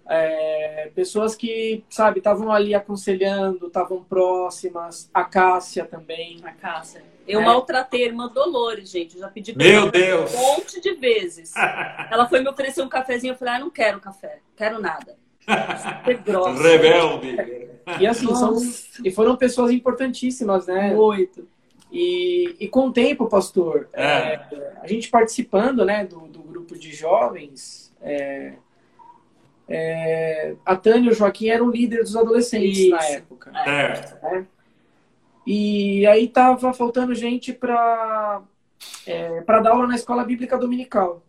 é, 0.07 0.91
pessoas 0.93 1.35
que, 1.35 1.83
sabe, 1.89 2.19
estavam 2.19 2.51
ali 2.51 2.75
aconselhando, 2.75 3.67
estavam 3.67 4.03
próximas. 4.03 5.09
A 5.13 5.23
Cássia 5.23 5.85
também. 5.85 6.39
A 6.43 6.51
Cássia. 6.51 7.03
Eu 7.27 7.39
é. 7.39 7.45
maltratei 7.45 8.03
a 8.03 8.07
irmã 8.07 8.27
Dolores, 8.27 8.89
gente. 8.89 9.15
Eu 9.15 9.21
já 9.21 9.29
pedi 9.29 9.53
pra 9.53 9.63
Meu 9.63 9.89
Deus! 9.89 10.33
um 10.33 10.37
monte 10.37 10.81
de 10.81 10.93
vezes. 10.95 11.53
ela 12.11 12.27
foi 12.27 12.41
me 12.41 12.49
oferecer 12.49 12.81
um 12.81 12.89
cafezinho. 12.89 13.33
Eu 13.33 13.37
falei, 13.37 13.55
ah, 13.55 13.59
não 13.59 13.69
quero 13.69 13.99
café. 13.99 14.39
Quero 14.55 14.79
nada. 14.79 15.15
Super 15.41 16.17
grossa. 16.23 16.61
Rebelde. 16.61 17.37
E 17.99 18.07
assim, 18.07 18.33
são, 18.35 18.57
e 19.03 19.11
foram 19.11 19.35
pessoas 19.35 19.71
importantíssimas, 19.71 20.67
né? 20.67 20.93
Muito. 20.93 21.47
E, 21.91 22.55
e 22.59 22.67
com 22.67 22.87
o 22.87 22.91
tempo, 22.91 23.27
pastor, 23.27 23.87
é. 23.93 24.03
É, 24.03 24.73
a 24.81 24.87
gente 24.87 25.09
participando 25.09 25.85
né, 25.85 26.03
do, 26.03 26.21
do 26.21 26.39
grupo 26.39 26.77
de 26.77 26.91
jovens, 26.91 27.93
é, 28.01 28.53
é, 29.67 30.55
a 30.65 30.75
Tânia 30.75 31.09
e 31.09 31.11
o 31.11 31.15
Joaquim 31.15 31.47
eram 31.47 31.69
líderes 31.69 32.05
dos 32.05 32.15
adolescentes 32.17 32.79
Isso. 32.79 32.91
na 32.91 33.05
época. 33.05 33.51
É. 33.65 34.19
Né? 34.21 34.47
E 35.45 36.05
aí 36.07 36.27
tava 36.27 36.73
faltando 36.73 37.13
gente 37.13 37.51
para 37.51 38.41
é, 39.05 39.41
para 39.41 39.59
dar 39.59 39.71
aula 39.71 39.87
na 39.87 39.95
escola 39.95 40.23
bíblica 40.23 40.57
dominical. 40.57 41.23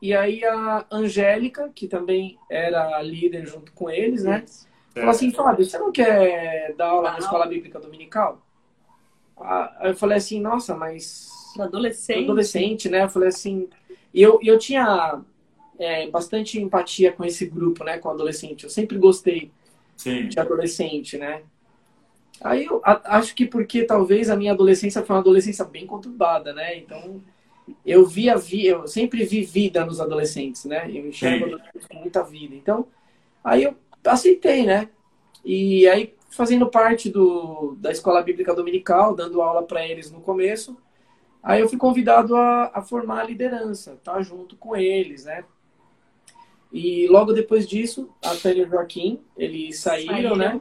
E 0.00 0.14
aí 0.14 0.44
a 0.44 0.84
Angélica, 0.90 1.70
que 1.74 1.88
também 1.88 2.38
era 2.50 3.00
líder 3.02 3.46
junto 3.46 3.72
com 3.72 3.90
eles, 3.90 4.24
né? 4.24 4.44
É. 4.94 5.00
Falou 5.00 5.10
assim, 5.10 5.30
Fábio, 5.32 5.64
você 5.64 5.78
não 5.78 5.90
quer 5.90 6.74
dar 6.76 6.88
aula 6.88 7.12
na 7.12 7.18
escola 7.18 7.46
bíblica 7.46 7.78
dominical? 7.78 8.42
Aí 9.38 9.90
eu 9.90 9.96
falei 9.96 10.18
assim, 10.18 10.40
nossa, 10.40 10.74
mas... 10.74 11.28
Adolescente. 11.58 12.24
Adolescente, 12.24 12.88
né? 12.88 13.04
Eu 13.04 13.08
falei 13.08 13.28
assim... 13.28 13.68
E 14.12 14.22
eu, 14.22 14.38
eu 14.42 14.58
tinha 14.58 15.22
é, 15.78 16.08
bastante 16.08 16.60
empatia 16.60 17.12
com 17.12 17.24
esse 17.24 17.46
grupo, 17.46 17.84
né, 17.84 17.98
com 17.98 18.10
adolescente. 18.10 18.64
Eu 18.64 18.70
sempre 18.70 18.98
gostei 18.98 19.50
Sim. 19.96 20.28
de 20.28 20.38
adolescente, 20.38 21.16
né? 21.16 21.42
Aí 22.40 22.66
eu 22.66 22.82
acho 22.84 23.34
que 23.34 23.46
porque 23.46 23.84
talvez 23.84 24.28
a 24.28 24.36
minha 24.36 24.52
adolescência 24.52 25.02
foi 25.02 25.16
uma 25.16 25.20
adolescência 25.20 25.64
bem 25.64 25.86
conturbada, 25.86 26.52
né? 26.52 26.76
Então 26.76 27.22
eu 27.84 28.04
via, 28.06 28.36
vi, 28.36 28.66
eu 28.66 28.86
sempre 28.86 29.24
vi 29.24 29.42
vida 29.42 29.84
nos 29.84 30.00
adolescentes, 30.00 30.64
né? 30.66 30.88
Eu 30.90 31.06
enxergo 31.08 31.58
com 31.88 31.98
muita 31.98 32.22
vida. 32.22 32.54
Então 32.54 32.86
aí 33.42 33.62
eu 33.64 33.74
aceitei, 34.04 34.66
né? 34.66 34.88
E 35.44 35.88
aí 35.88 36.14
fazendo 36.28 36.68
parte 36.68 37.08
do, 37.08 37.76
da 37.78 37.90
escola 37.90 38.22
bíblica 38.22 38.54
dominical, 38.54 39.14
dando 39.14 39.40
aula 39.40 39.62
para 39.62 39.86
eles 39.86 40.10
no 40.10 40.20
começo, 40.20 40.76
aí 41.42 41.60
eu 41.60 41.68
fui 41.68 41.78
convidado 41.78 42.36
a, 42.36 42.70
a 42.74 42.82
formar 42.82 43.20
a 43.20 43.24
liderança, 43.24 43.98
tá 44.04 44.20
junto 44.20 44.56
com 44.56 44.76
eles, 44.76 45.24
né? 45.24 45.44
E 46.72 47.06
logo 47.08 47.32
depois 47.32 47.66
disso, 47.66 48.10
a 48.24 48.34
Tânia 48.34 48.62
e 48.62 48.66
o 48.66 48.68
Joaquim, 48.68 49.20
eles 49.36 49.78
saíram, 49.80 50.12
saíram, 50.12 50.36
né? 50.36 50.60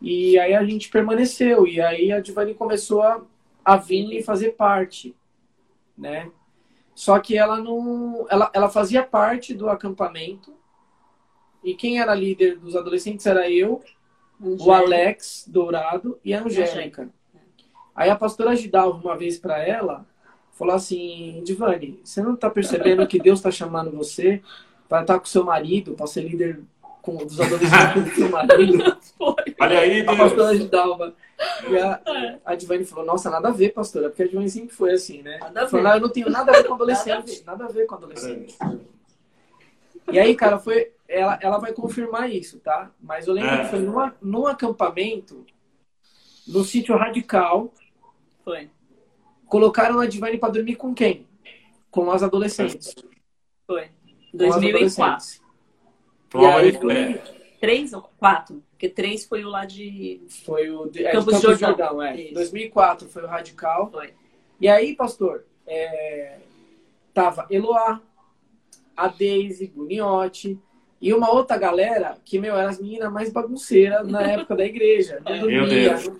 E 0.00 0.38
aí 0.38 0.54
a 0.54 0.64
gente 0.64 0.90
permaneceu. 0.90 1.66
E 1.66 1.80
aí 1.80 2.10
a 2.10 2.20
Divani 2.20 2.54
começou 2.54 3.02
a, 3.02 3.22
a 3.64 3.76
vir 3.76 4.12
e 4.12 4.22
fazer 4.22 4.50
parte, 4.50 5.14
né? 5.96 6.30
Só 6.94 7.18
que 7.18 7.36
ela 7.36 7.58
não... 7.58 8.26
Ela, 8.28 8.50
ela 8.52 8.68
fazia 8.68 9.02
parte 9.02 9.54
do 9.54 9.68
acampamento. 9.68 10.52
E 11.62 11.74
quem 11.74 12.00
era 12.00 12.14
líder 12.14 12.58
dos 12.58 12.74
adolescentes 12.74 13.24
era 13.24 13.48
eu, 13.48 13.82
Angélica. 14.40 14.64
o 14.64 14.72
Alex 14.72 15.44
Dourado 15.48 16.18
e 16.24 16.34
a 16.34 16.42
Angélica. 16.42 17.08
Aí 17.94 18.10
a 18.10 18.16
pastora 18.16 18.56
Gidalva, 18.56 18.98
uma 18.98 19.16
vez 19.16 19.38
para 19.38 19.62
ela, 19.62 20.04
falou 20.50 20.74
assim, 20.74 21.42
Divani, 21.44 22.00
você 22.02 22.22
não 22.22 22.34
está 22.34 22.50
percebendo 22.50 23.06
que 23.06 23.18
Deus 23.18 23.38
está 23.38 23.50
chamando 23.50 23.90
você 23.92 24.42
para 24.92 25.00
estar 25.00 25.18
com 25.18 25.24
seu 25.24 25.42
marido, 25.42 25.94
para 25.94 26.06
ser 26.06 26.20
líder 26.20 26.60
com, 27.00 27.16
dos 27.16 27.40
adolescentes 27.40 28.04
do 28.04 28.10
seu 28.14 28.28
marido. 28.28 28.98
Olha 29.58 29.78
aí, 29.78 30.02
Deus. 30.02 30.08
A 30.08 30.22
pastora 30.22 30.54
Gidalva. 30.54 31.14
E 31.66 31.78
a, 31.78 32.02
é. 32.06 32.38
a 32.44 32.54
Divane 32.54 32.84
falou, 32.84 33.06
nossa, 33.06 33.30
nada 33.30 33.48
a 33.48 33.52
ver, 33.52 33.70
pastora, 33.70 34.10
porque 34.10 34.24
a 34.24 34.28
Divane 34.28 34.50
sempre 34.50 34.74
foi 34.74 34.92
assim, 34.92 35.22
né? 35.22 35.38
Nada 35.40 35.60
a 35.60 35.64
ver. 35.64 35.70
Falou, 35.70 35.92
eu 35.94 36.00
não 36.00 36.10
tenho 36.10 36.28
nada 36.28 36.52
a 36.52 36.56
ver 36.56 36.68
com 36.68 36.74
adolescente, 36.74 37.42
nada 37.46 37.64
a 37.64 37.68
ver, 37.68 37.86
com 37.86 37.94
adolescente. 37.94 38.54
E 40.12 40.18
aí, 40.18 40.36
cara, 40.36 40.58
foi, 40.58 40.92
ela, 41.08 41.38
ela 41.40 41.56
vai 41.56 41.72
confirmar 41.72 42.30
isso, 42.30 42.60
tá? 42.60 42.90
Mas 43.00 43.26
eu 43.26 43.32
lembro 43.32 43.50
é. 43.50 43.64
que 43.64 43.70
foi 43.70 43.78
numa, 43.78 44.14
num 44.20 44.46
acampamento, 44.46 45.46
no 46.46 46.62
sítio 46.64 46.94
radical. 46.98 47.72
Foi. 48.44 48.68
Colocaram 49.46 50.00
a 50.00 50.06
Divine 50.06 50.36
para 50.36 50.52
dormir 50.52 50.76
com 50.76 50.94
quem? 50.94 51.26
Com 51.90 52.10
as 52.10 52.22
adolescentes. 52.22 52.94
Foi. 53.66 53.88
2004. 54.32 55.42
E 56.34 56.44
aí 56.44 56.72
foi 56.72 57.20
três 57.60 57.92
ou 57.92 58.02
quatro? 58.18 58.62
Porque 58.70 58.88
três 58.88 59.24
foi 59.24 59.44
o 59.44 59.48
lá 59.48 59.64
de... 59.64 60.20
Foi 60.44 60.70
o 60.70 60.86
de, 60.86 61.04
é, 61.04 61.12
Campos, 61.12 61.40
Campos 61.40 61.58
Jordão. 61.60 61.88
Jordão 61.88 62.02
é. 62.02 62.32
2004 62.32 63.08
foi 63.08 63.22
o 63.22 63.26
Radical. 63.26 63.90
Foi. 63.90 64.14
E 64.60 64.68
aí, 64.68 64.96
pastor, 64.96 65.44
é, 65.66 66.38
tava 67.14 67.46
Eloá, 67.50 68.00
a 68.96 69.08
Daisy 69.08 69.66
Buniotti 69.74 70.58
e 71.00 71.12
uma 71.12 71.32
outra 71.32 71.56
galera 71.56 72.16
que, 72.24 72.38
meu, 72.38 72.56
era 72.56 72.70
as 72.70 72.80
meninas 72.80 73.12
mais 73.12 73.30
bagunceiras 73.30 74.06
na 74.06 74.22
época 74.26 74.54
da 74.54 74.64
igreja. 74.64 75.20
Meu 75.24 75.66
Deus. 75.68 76.10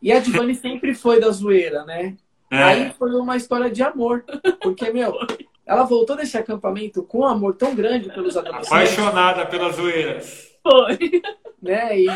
E 0.00 0.12
a 0.12 0.20
Divani 0.20 0.54
sempre 0.54 0.94
foi 0.94 1.18
da 1.18 1.30
zoeira, 1.30 1.84
né? 1.84 2.16
É. 2.50 2.62
Aí 2.62 2.92
foi 2.92 3.10
uma 3.14 3.36
história 3.36 3.70
de 3.70 3.82
amor. 3.82 4.24
Porque, 4.60 4.90
meu, 4.90 5.14
ela 5.66 5.84
voltou 5.84 6.16
desse 6.16 6.36
acampamento 6.36 7.02
com 7.02 7.20
um 7.20 7.24
amor 7.24 7.54
tão 7.54 7.74
grande 7.74 8.12
pelos 8.12 8.36
adolescentes. 8.36 8.72
Apaixonada 8.72 9.46
pelas 9.46 9.76
zoeiras. 9.76 10.52
Foi. 10.62 11.22
Né? 11.62 11.98
E, 11.98 12.06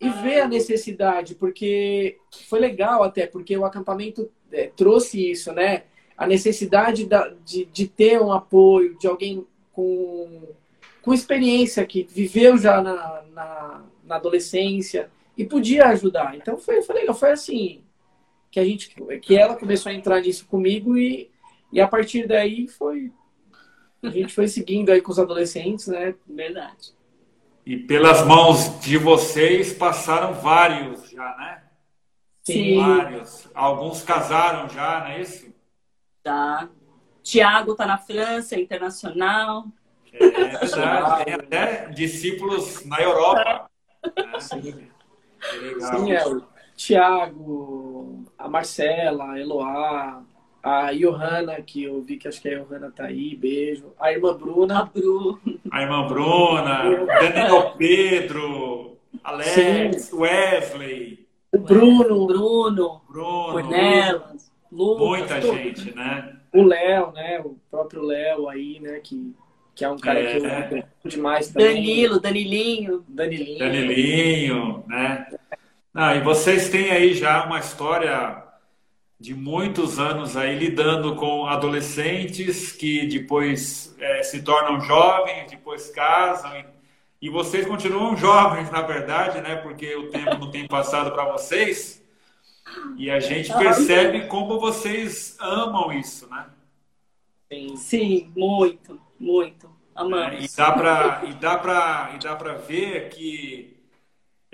e 0.00 0.08
ver 0.08 0.40
a 0.40 0.48
necessidade, 0.48 1.34
porque 1.34 2.18
foi 2.48 2.58
legal 2.58 3.02
até, 3.02 3.26
porque 3.26 3.56
o 3.56 3.64
acampamento 3.64 4.30
é, 4.50 4.70
trouxe 4.74 5.30
isso, 5.30 5.52
né? 5.52 5.82
A 6.16 6.26
necessidade 6.26 7.04
da, 7.06 7.28
de, 7.44 7.66
de 7.66 7.86
ter 7.86 8.20
um 8.20 8.32
apoio, 8.32 8.96
de 8.98 9.06
alguém 9.06 9.46
com 9.72 10.54
com 11.06 11.14
experiência, 11.14 11.86
que 11.86 12.02
viveu 12.02 12.58
já 12.58 12.82
na, 12.82 13.22
na, 13.32 13.84
na, 14.04 14.16
adolescência 14.16 15.08
e 15.38 15.44
podia 15.44 15.86
ajudar. 15.86 16.34
Então 16.34 16.58
foi, 16.58 16.82
foi 16.82 16.96
legal, 16.96 17.14
foi 17.14 17.30
assim 17.30 17.80
que 18.50 18.58
a 18.58 18.64
gente 18.64 18.92
que 19.22 19.36
ela 19.36 19.54
começou 19.54 19.92
a 19.92 19.94
entrar 19.94 20.20
nisso 20.20 20.46
comigo 20.46 20.98
e, 20.98 21.30
e 21.72 21.80
a 21.80 21.88
partir 21.88 22.26
daí 22.26 22.68
foi 22.68 23.12
a 24.02 24.10
gente 24.10 24.34
foi 24.34 24.46
seguindo 24.46 24.90
aí 24.90 25.00
com 25.00 25.10
os 25.10 25.18
adolescentes, 25.18 25.88
né? 25.88 26.14
Verdade. 26.26 26.94
E 27.64 27.76
pelas 27.76 28.24
mãos 28.24 28.80
de 28.80 28.96
vocês 28.96 29.72
passaram 29.72 30.34
vários 30.34 31.10
já, 31.10 31.36
né? 31.36 31.62
Sim. 32.44 32.76
Vários. 32.76 33.48
Alguns 33.52 34.02
casaram 34.02 34.68
já, 34.68 35.00
não 35.00 35.06
é 35.08 35.20
isso? 35.20 35.52
Tá. 36.22 36.68
Tiago 37.22 37.74
tá 37.74 37.86
na 37.86 37.98
França, 37.98 38.58
internacional. 38.58 39.66
É 40.12 40.28
verdade, 40.28 41.24
tem 41.24 41.34
até 41.34 41.88
discípulos 41.88 42.84
na 42.86 43.00
Europa. 43.02 43.68
Né? 44.16 44.40
Sim. 44.40 44.88
Sim, 45.80 46.12
é 46.12 46.24
Tiago, 46.76 48.24
a 48.38 48.48
Marcela, 48.48 49.32
a 49.32 49.40
Eloá, 49.40 50.22
a 50.66 50.92
Johanna, 50.92 51.62
que 51.62 51.84
eu 51.84 52.02
vi 52.02 52.16
que 52.16 52.26
acho 52.26 52.42
que 52.42 52.48
a 52.48 52.58
Johanna 52.58 52.90
tá 52.90 53.04
aí, 53.04 53.36
beijo. 53.36 53.92
A 54.00 54.10
irmã 54.10 54.36
Bruna. 54.36 54.80
A 54.80 54.82
Bru. 54.92 55.40
A 55.70 55.82
irmã 55.82 56.08
Bruna, 56.08 57.06
Daniel 57.06 57.74
Pedro, 57.78 58.96
Alex, 59.22 60.06
Sim. 60.06 60.16
Wesley. 60.16 61.24
O 61.52 61.58
Bruno. 61.58 62.26
Bruno. 62.26 63.00
Bruno. 63.08 63.52
Cornelas. 63.52 64.52
Lucas. 64.72 65.06
Muita 65.06 65.40
gente, 65.40 65.94
né? 65.94 66.36
O 66.52 66.64
Léo, 66.64 67.12
né? 67.12 67.40
O 67.44 67.56
próprio 67.70 68.02
Léo 68.02 68.48
aí, 68.48 68.80
né? 68.80 68.98
Que 68.98 69.32
que 69.72 69.84
é 69.84 69.90
um 69.90 69.98
cara 69.98 70.18
é. 70.18 70.32
que 70.32 70.38
eu 70.38 70.50
amo 70.50 70.84
demais 71.04 71.48
também. 71.50 71.74
Danilo, 71.74 72.18
Danilinho. 72.18 73.04
Danilinho. 73.06 73.58
Danilinho, 73.58 74.84
né? 74.88 75.28
Ah, 75.94 76.16
e 76.16 76.22
vocês 76.22 76.70
têm 76.70 76.90
aí 76.90 77.12
já 77.12 77.44
uma 77.44 77.60
história 77.60 78.45
de 79.18 79.34
muitos 79.34 79.98
anos 79.98 80.36
aí 80.36 80.58
lidando 80.58 81.16
com 81.16 81.46
adolescentes 81.46 82.72
que 82.72 83.06
depois 83.06 83.94
é, 83.98 84.22
se 84.22 84.42
tornam 84.42 84.80
jovens, 84.80 85.50
depois 85.50 85.88
casam 85.90 86.54
e, 86.54 86.66
e, 87.22 87.30
vocês 87.30 87.66
continuam 87.66 88.16
jovens, 88.16 88.70
na 88.70 88.82
verdade, 88.82 89.40
né? 89.40 89.56
Porque 89.56 89.94
o 89.96 90.10
tempo 90.10 90.36
não 90.36 90.50
tem 90.50 90.68
passado 90.68 91.12
para 91.12 91.32
vocês 91.32 92.04
e 92.98 93.10
a 93.10 93.18
gente 93.18 93.52
percebe 93.54 94.26
como 94.26 94.60
vocês 94.60 95.36
amam 95.40 95.92
isso, 95.92 96.28
né? 96.28 96.46
Sim, 97.50 97.76
Sim 97.76 98.32
muito. 98.36 99.00
Muito. 99.18 99.70
Amamos. 99.94 100.40
É, 100.40 100.44
e 100.44 100.56
dá 100.56 100.72
para 100.72 101.24
e 101.24 101.32
dá 101.34 101.58
para 101.58 102.10
e 102.14 102.18
dá 102.18 102.36
para 102.36 102.52
ver 102.52 103.08
que 103.08 103.75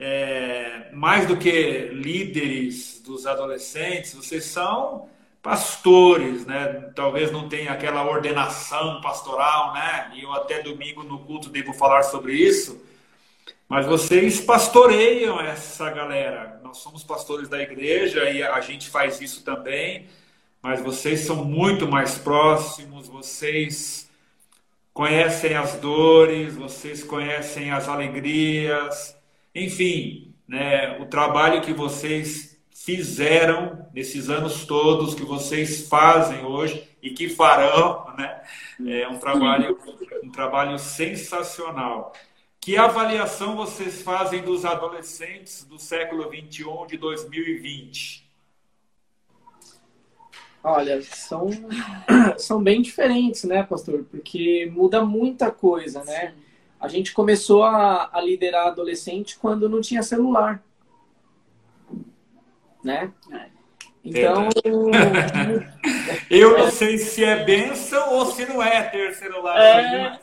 é, 0.05 0.89
mais 0.93 1.29
do 1.29 1.37
que 1.37 1.91
líderes 1.93 3.01
dos 3.07 3.25
adolescentes, 3.25 4.15
vocês 4.15 4.45
são 4.47 5.09
pastores, 5.41 6.45
né? 6.45 6.91
Talvez 6.93 7.31
não 7.31 7.49
tenha 7.49 7.71
aquela 7.71 8.05
ordenação 8.05 9.01
pastoral, 9.01 9.73
né? 9.75 10.11
E 10.17 10.25
eu 10.25 10.33
até 10.33 10.61
domingo 10.61 11.05
no 11.05 11.21
culto 11.21 11.49
devo 11.49 11.73
falar 11.73 12.03
sobre 12.03 12.33
isso. 12.35 12.85
Mas 13.69 13.87
vocês 13.87 14.41
pastoreiam 14.41 15.41
essa 15.41 15.89
galera. 15.91 16.61
Nós 16.65 16.79
somos 16.79 17.05
pastores 17.05 17.49
da 17.49 17.63
igreja 17.63 18.29
e 18.29 18.43
a 18.43 18.61
gente 18.61 18.91
faz 18.91 19.21
isso 19.21 19.45
também. 19.45 20.09
Mas 20.61 20.81
vocês 20.81 21.21
são 21.21 21.45
muito 21.45 21.87
mais 21.87 22.19
próximos. 22.19 23.07
Vocês 23.07 24.11
conhecem 24.93 25.55
as 25.55 25.75
dores, 25.75 26.57
vocês 26.57 27.05
conhecem 27.05 27.71
as 27.71 27.89
alegrias, 27.89 29.17
enfim, 29.55 30.35
né, 30.47 30.99
o 30.99 31.07
trabalho 31.07 31.61
que 31.61 31.73
vocês 31.73 32.61
fizeram 32.71 33.87
nesses 33.95 34.29
anos 34.29 34.65
todos, 34.65 35.15
que 35.15 35.23
vocês 35.23 35.89
fazem 35.89 36.45
hoje 36.45 36.89
e 37.03 37.11
que 37.11 37.29
farão, 37.29 38.13
né, 38.17 38.43
é 38.87 39.09
um 39.09 39.19
trabalho, 39.19 39.79
um 40.23 40.31
trabalho 40.31 40.79
sensacional. 40.79 42.13
Que 42.61 42.77
avaliação 42.77 43.57
vocês 43.57 44.03
fazem 44.03 44.43
dos 44.43 44.65
adolescentes 44.65 45.65
do 45.65 45.79
século 45.79 46.29
21 46.31 46.87
de 46.87 46.97
2020? 46.97 48.23
Olha, 50.65 51.03
são, 51.03 51.51
são 52.39 52.63
bem 52.63 52.81
diferentes, 52.81 53.43
né, 53.45 53.65
pastor? 53.65 54.05
Porque 54.11 54.71
muda 54.73 55.05
muita 55.05 55.51
coisa, 55.51 56.05
né? 56.05 56.35
A 56.83 56.89
gente 56.89 57.13
começou 57.13 57.63
a, 57.63 58.11
a 58.13 58.21
liderar 58.21 58.67
adolescente 58.67 59.39
quando 59.39 59.69
não 59.69 59.81
tinha 59.81 60.03
celular, 60.03 60.61
né? 62.83 63.13
É. 63.31 63.47
Então. 64.05 64.49
Eu 66.29 66.59
não 66.59 66.71
sei 66.73 66.99
se 66.99 67.23
é 67.23 67.45
benção 67.45 68.15
ou 68.15 68.27
se 68.27 68.45
não 68.47 68.61
é 68.61 68.83
ter 68.83 69.15
celular. 69.15 69.57
É. 69.61 70.21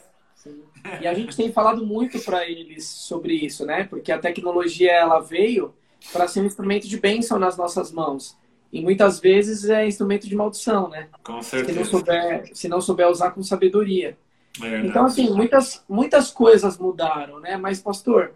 E 1.01 1.07
a 1.07 1.13
gente 1.13 1.37
tem 1.37 1.49
falado 1.49 1.85
muito 1.85 2.19
para 2.19 2.45
eles 2.45 2.85
sobre 2.85 3.33
isso, 3.33 3.65
né? 3.65 3.85
Porque 3.85 4.11
a 4.11 4.19
tecnologia 4.19 4.91
ela 4.91 5.19
veio 5.21 5.73
para 6.11 6.27
ser 6.27 6.41
um 6.41 6.45
instrumento 6.45 6.89
de 6.89 6.99
bênção 6.99 7.39
nas 7.39 7.55
nossas 7.55 7.89
mãos. 7.89 8.37
E 8.71 8.81
muitas 8.81 9.17
vezes 9.19 9.69
é 9.69 9.87
instrumento 9.87 10.27
de 10.27 10.35
maldição, 10.35 10.89
né? 10.89 11.07
Com 11.23 11.41
certeza. 11.41 11.73
Se 11.73 11.79
não 11.79 11.85
souber, 11.85 12.49
se 12.53 12.67
não 12.67 12.81
souber 12.81 13.09
usar 13.09 13.31
com 13.31 13.41
sabedoria. 13.41 14.17
É 14.63 14.79
então, 14.85 15.05
assim, 15.05 15.29
muitas, 15.31 15.83
muitas 15.87 16.31
coisas 16.31 16.77
mudaram, 16.77 17.39
né? 17.39 17.57
Mas, 17.57 17.81
pastor, 17.81 18.33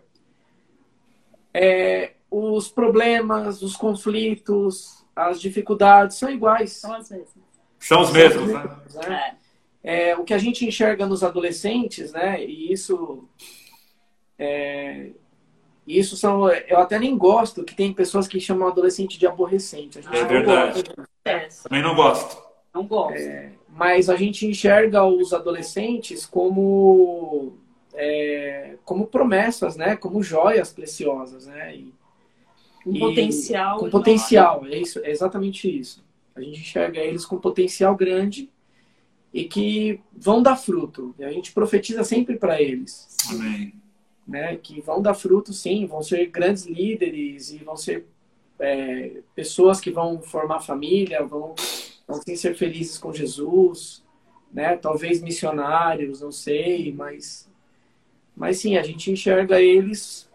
é, 1.53 2.13
os 2.29 2.69
problemas, 2.69 3.61
os 3.61 3.75
conflitos, 3.75 5.05
as 5.15 5.39
dificuldades 5.39 6.17
são 6.17 6.29
iguais. 6.29 6.73
São 6.73 6.93
as 6.93 7.09
mesmas. 7.09 7.43
São 7.79 8.01
os 8.01 8.11
mesmos, 8.11 8.51
né? 8.51 8.63
né? 9.07 9.37
É. 9.83 10.15
o 10.15 10.23
que 10.23 10.33
a 10.33 10.37
gente 10.37 10.65
enxerga 10.65 11.05
nos 11.05 11.23
adolescentes, 11.23 12.13
né? 12.13 12.43
E 12.43 12.71
isso 12.71 13.27
é, 14.39 15.11
isso 15.85 16.15
são. 16.15 16.49
Eu 16.49 16.79
até 16.79 16.97
nem 16.97 17.17
gosto 17.17 17.63
que 17.63 17.75
tem 17.75 17.93
pessoas 17.93 18.27
que 18.27 18.39
chamam 18.39 18.67
adolescente 18.67 19.19
de 19.19 19.27
aborrecente. 19.27 19.99
é 19.99 20.23
verdade. 20.25 20.83
É. 21.25 21.47
Também 21.63 21.81
não 21.81 21.95
gosto. 21.95 22.41
Não 22.73 22.85
gosto. 22.85 23.17
É, 23.17 23.51
mas 23.75 24.09
a 24.09 24.15
gente 24.15 24.45
enxerga 24.45 25.03
os 25.03 25.33
adolescentes 25.33 26.25
como. 26.25 27.53
É, 27.95 28.75
como 28.83 29.05
promessas, 29.05 29.75
né? 29.75 29.95
Como 29.95 30.23
joias 30.23 30.71
preciosas, 30.71 31.45
né? 31.45 31.75
E, 31.75 31.93
um 32.85 32.99
potencial. 32.99 33.79
Com 33.79 33.89
potencial, 33.89 34.65
é, 34.65 34.77
isso, 34.77 34.99
é 35.03 35.11
exatamente 35.11 35.79
isso. 35.79 36.03
A 36.35 36.41
gente 36.41 36.59
enxerga 36.59 36.99
eles 36.99 37.25
com 37.25 37.37
potencial 37.37 37.95
grande 37.95 38.49
e 39.33 39.45
que 39.45 40.01
vão 40.11 40.41
dar 40.41 40.55
fruto. 40.55 41.13
E 41.17 41.23
a 41.23 41.31
gente 41.31 41.51
profetiza 41.51 42.03
sempre 42.03 42.35
para 42.35 42.61
eles. 42.61 43.07
Amém 43.29 43.73
né, 44.27 44.55
que 44.55 44.81
vão 44.81 45.01
dar 45.01 45.13
fruto, 45.13 45.53
sim, 45.53 45.85
vão 45.85 46.01
ser 46.01 46.27
grandes 46.27 46.65
líderes 46.65 47.51
e 47.51 47.57
vão 47.57 47.75
ser 47.75 48.05
é, 48.59 49.21
pessoas 49.35 49.79
que 49.79 49.91
vão 49.91 50.21
formar 50.21 50.61
família, 50.61 51.23
vão, 51.23 51.53
vão 52.07 52.21
sim, 52.21 52.35
ser 52.35 52.55
felizes 52.55 52.97
com 52.97 53.13
Jesus, 53.13 54.03
né? 54.51 54.77
Talvez 54.77 55.21
missionários, 55.21 56.21
não 56.21 56.31
sei, 56.31 56.91
mas, 56.93 57.49
mas 58.35 58.57
sim, 58.57 58.77
a 58.77 58.83
gente 58.83 59.11
enxerga 59.11 59.61
eles 59.61 60.29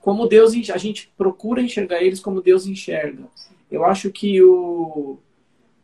como 0.00 0.26
Deus, 0.26 0.52
a 0.70 0.76
gente 0.76 1.10
procura 1.16 1.62
enxergar 1.62 2.02
eles 2.02 2.20
como 2.20 2.42
Deus 2.42 2.66
enxerga. 2.66 3.24
Eu 3.70 3.84
acho 3.84 4.10
que 4.10 4.42
o, 4.42 5.18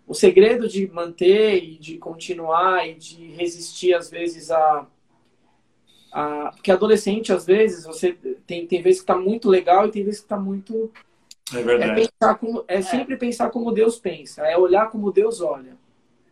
o 0.07 0.15
segredo 0.15 0.69
de 0.69 0.87
manter 0.91 1.63
e 1.63 1.79
de 1.79 1.97
continuar 1.97 2.87
e 2.87 2.95
de 2.95 3.29
resistir 3.33 3.95
às 3.95 4.11
vezes 4.11 4.51
a 4.51 4.87
ah, 6.13 6.51
porque 6.53 6.73
adolescente, 6.73 7.33
às 7.33 7.47
vezes, 7.47 7.85
você 7.85 8.13
tem, 8.47 8.67
tem 8.67 8.83
vezes 8.83 9.01
que 9.01 9.05
está 9.05 9.17
muito 9.17 9.49
legal 9.49 9.87
e 9.87 9.93
tem 9.93 10.05
vezes 10.05 10.21
que 10.21 10.27
está 10.27 10.39
muito. 10.39 10.91
É 11.55 11.63
verdade. 11.63 11.91
É, 11.93 11.95
pensar 12.07 12.35
como, 12.37 12.65
é, 12.69 12.77
é, 12.77 12.83
sempre 12.83 13.17
pensar 13.17 13.51
como 13.51 13.73
Deus 13.73 13.99
pensa, 13.99 14.47
é 14.47 14.57
olhar 14.57 14.91
como 14.91 15.13
Deus 15.13 15.41
olha. 15.41 15.77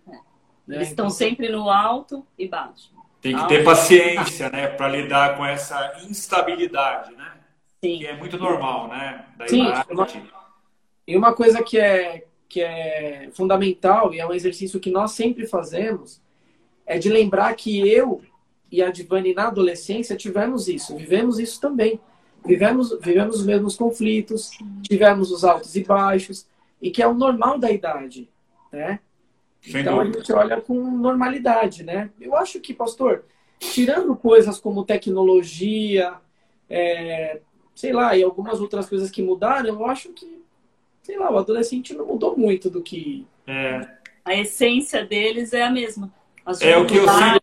É. 0.06 0.12
Né? 0.12 0.76
Eles 0.76 0.88
estão 0.88 1.06
então, 1.06 1.16
sempre 1.16 1.48
no 1.48 1.70
alto 1.70 2.26
e 2.38 2.46
baixo. 2.46 2.90
Tem 3.20 3.36
que 3.36 3.48
ter 3.48 3.64
paciência, 3.64 4.48
né, 4.48 4.68
para 4.68 4.88
lidar 4.88 5.36
com 5.36 5.44
essa 5.44 6.00
instabilidade, 6.08 7.14
né? 7.16 7.32
Sim. 7.82 7.98
Que 7.98 8.06
é 8.06 8.16
muito 8.16 8.38
normal, 8.38 8.88
né? 8.88 9.24
Da 9.36 9.48
Sim. 9.48 9.72
E 11.06 11.16
uma 11.16 11.34
coisa 11.34 11.62
que 11.62 11.78
é 11.78 12.24
que 12.48 12.62
é 12.62 13.28
fundamental 13.34 14.14
e 14.14 14.20
é 14.20 14.26
um 14.26 14.32
exercício 14.32 14.80
que 14.80 14.90
nós 14.90 15.12
sempre 15.12 15.46
fazemos 15.46 16.22
é 16.86 16.98
de 16.98 17.10
lembrar 17.10 17.54
que 17.54 17.86
eu 17.86 18.22
e 18.72 18.82
a 18.82 18.90
Divani 18.90 19.34
na 19.34 19.48
adolescência 19.48 20.16
tivemos 20.16 20.66
isso, 20.66 20.96
vivemos 20.96 21.38
isso 21.38 21.60
também. 21.60 22.00
Vivemos, 22.48 22.98
vivemos 23.00 23.40
os 23.40 23.46
mesmos 23.46 23.76
conflitos, 23.76 24.50
tivemos 24.82 25.30
os 25.30 25.44
altos 25.44 25.76
e 25.76 25.84
baixos, 25.84 26.46
e 26.80 26.90
que 26.90 27.02
é 27.02 27.06
o 27.06 27.12
normal 27.12 27.58
da 27.58 27.70
idade, 27.70 28.28
né? 28.72 29.00
Sem 29.60 29.82
então 29.82 29.98
dúvida. 29.98 30.16
a 30.16 30.20
gente 30.20 30.32
olha 30.32 30.60
com 30.60 30.74
normalidade, 30.74 31.84
né? 31.84 32.10
Eu 32.18 32.34
acho 32.34 32.58
que, 32.60 32.72
pastor, 32.72 33.24
tirando 33.58 34.16
coisas 34.16 34.58
como 34.58 34.84
tecnologia, 34.84 36.14
é, 36.70 37.40
sei 37.74 37.92
lá, 37.92 38.16
e 38.16 38.22
algumas 38.22 38.60
outras 38.60 38.88
coisas 38.88 39.10
que 39.10 39.22
mudaram, 39.22 39.68
eu 39.68 39.86
acho 39.86 40.08
que, 40.10 40.42
sei 41.02 41.18
lá, 41.18 41.30
o 41.30 41.38
adolescente 41.38 41.92
não 41.94 42.06
mudou 42.06 42.36
muito 42.36 42.70
do 42.70 42.80
que. 42.80 43.26
É. 43.46 43.86
A 44.24 44.34
essência 44.34 45.04
deles 45.04 45.52
é 45.52 45.62
a 45.62 45.70
mesma. 45.70 46.10
As 46.46 46.62
é 46.62 46.78
o 46.78 46.86
que 46.86 46.96
eu 46.96 47.06
sinto. 47.06 47.37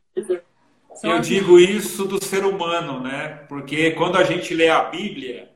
Eu 1.03 1.19
digo 1.19 1.59
isso 1.59 2.05
do 2.05 2.23
ser 2.23 2.45
humano, 2.45 2.99
né? 3.01 3.45
Porque 3.49 3.91
quando 3.91 4.17
a 4.17 4.23
gente 4.23 4.53
lê 4.53 4.69
a 4.69 4.83
Bíblia, 4.83 5.51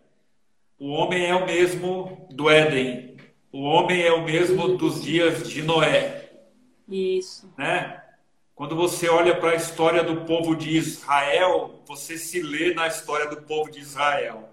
o 0.77 0.89
homem 0.89 1.25
é 1.25 1.35
o 1.35 1.45
mesmo 1.45 2.27
do 2.31 2.49
Éden, 2.49 3.17
o 3.51 3.63
homem 3.63 4.01
é 4.01 4.11
o 4.11 4.23
mesmo 4.23 4.77
dos 4.77 5.01
dias 5.01 5.49
de 5.49 5.61
Noé. 5.61 6.29
Isso. 6.87 7.51
Né? 7.57 8.01
Quando 8.55 8.75
você 8.75 9.07
olha 9.07 9.35
para 9.35 9.51
a 9.51 9.55
história 9.55 10.03
do 10.03 10.21
povo 10.25 10.55
de 10.55 10.75
Israel, 10.75 11.81
você 11.87 12.17
se 12.17 12.41
lê 12.41 12.73
na 12.73 12.87
história 12.87 13.27
do 13.27 13.37
povo 13.37 13.71
de 13.71 13.79
Israel. 13.79 14.49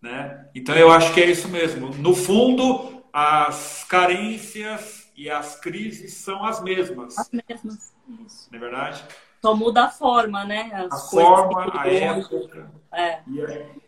Né? 0.00 0.46
Então 0.54 0.76
eu 0.76 0.90
acho 0.90 1.12
que 1.12 1.20
é 1.20 1.26
isso 1.26 1.48
mesmo. 1.48 1.88
No 1.96 2.14
fundo, 2.14 3.02
as 3.12 3.84
carências 3.84 5.10
e 5.16 5.28
as 5.28 5.58
crises 5.58 6.14
são 6.14 6.44
as 6.44 6.62
mesmas. 6.62 7.18
As 7.18 7.30
mesmas, 7.30 7.92
isso. 8.24 8.48
Não 8.50 8.58
é 8.58 8.60
verdade? 8.60 9.04
Só 9.40 9.54
muda 9.54 9.84
a 9.84 9.88
forma, 9.88 10.44
né? 10.44 10.70
As 10.72 10.92
a 10.92 11.10
forma, 11.10 11.70
a 11.72 11.88
época. 11.88 12.70
É. 12.92 13.20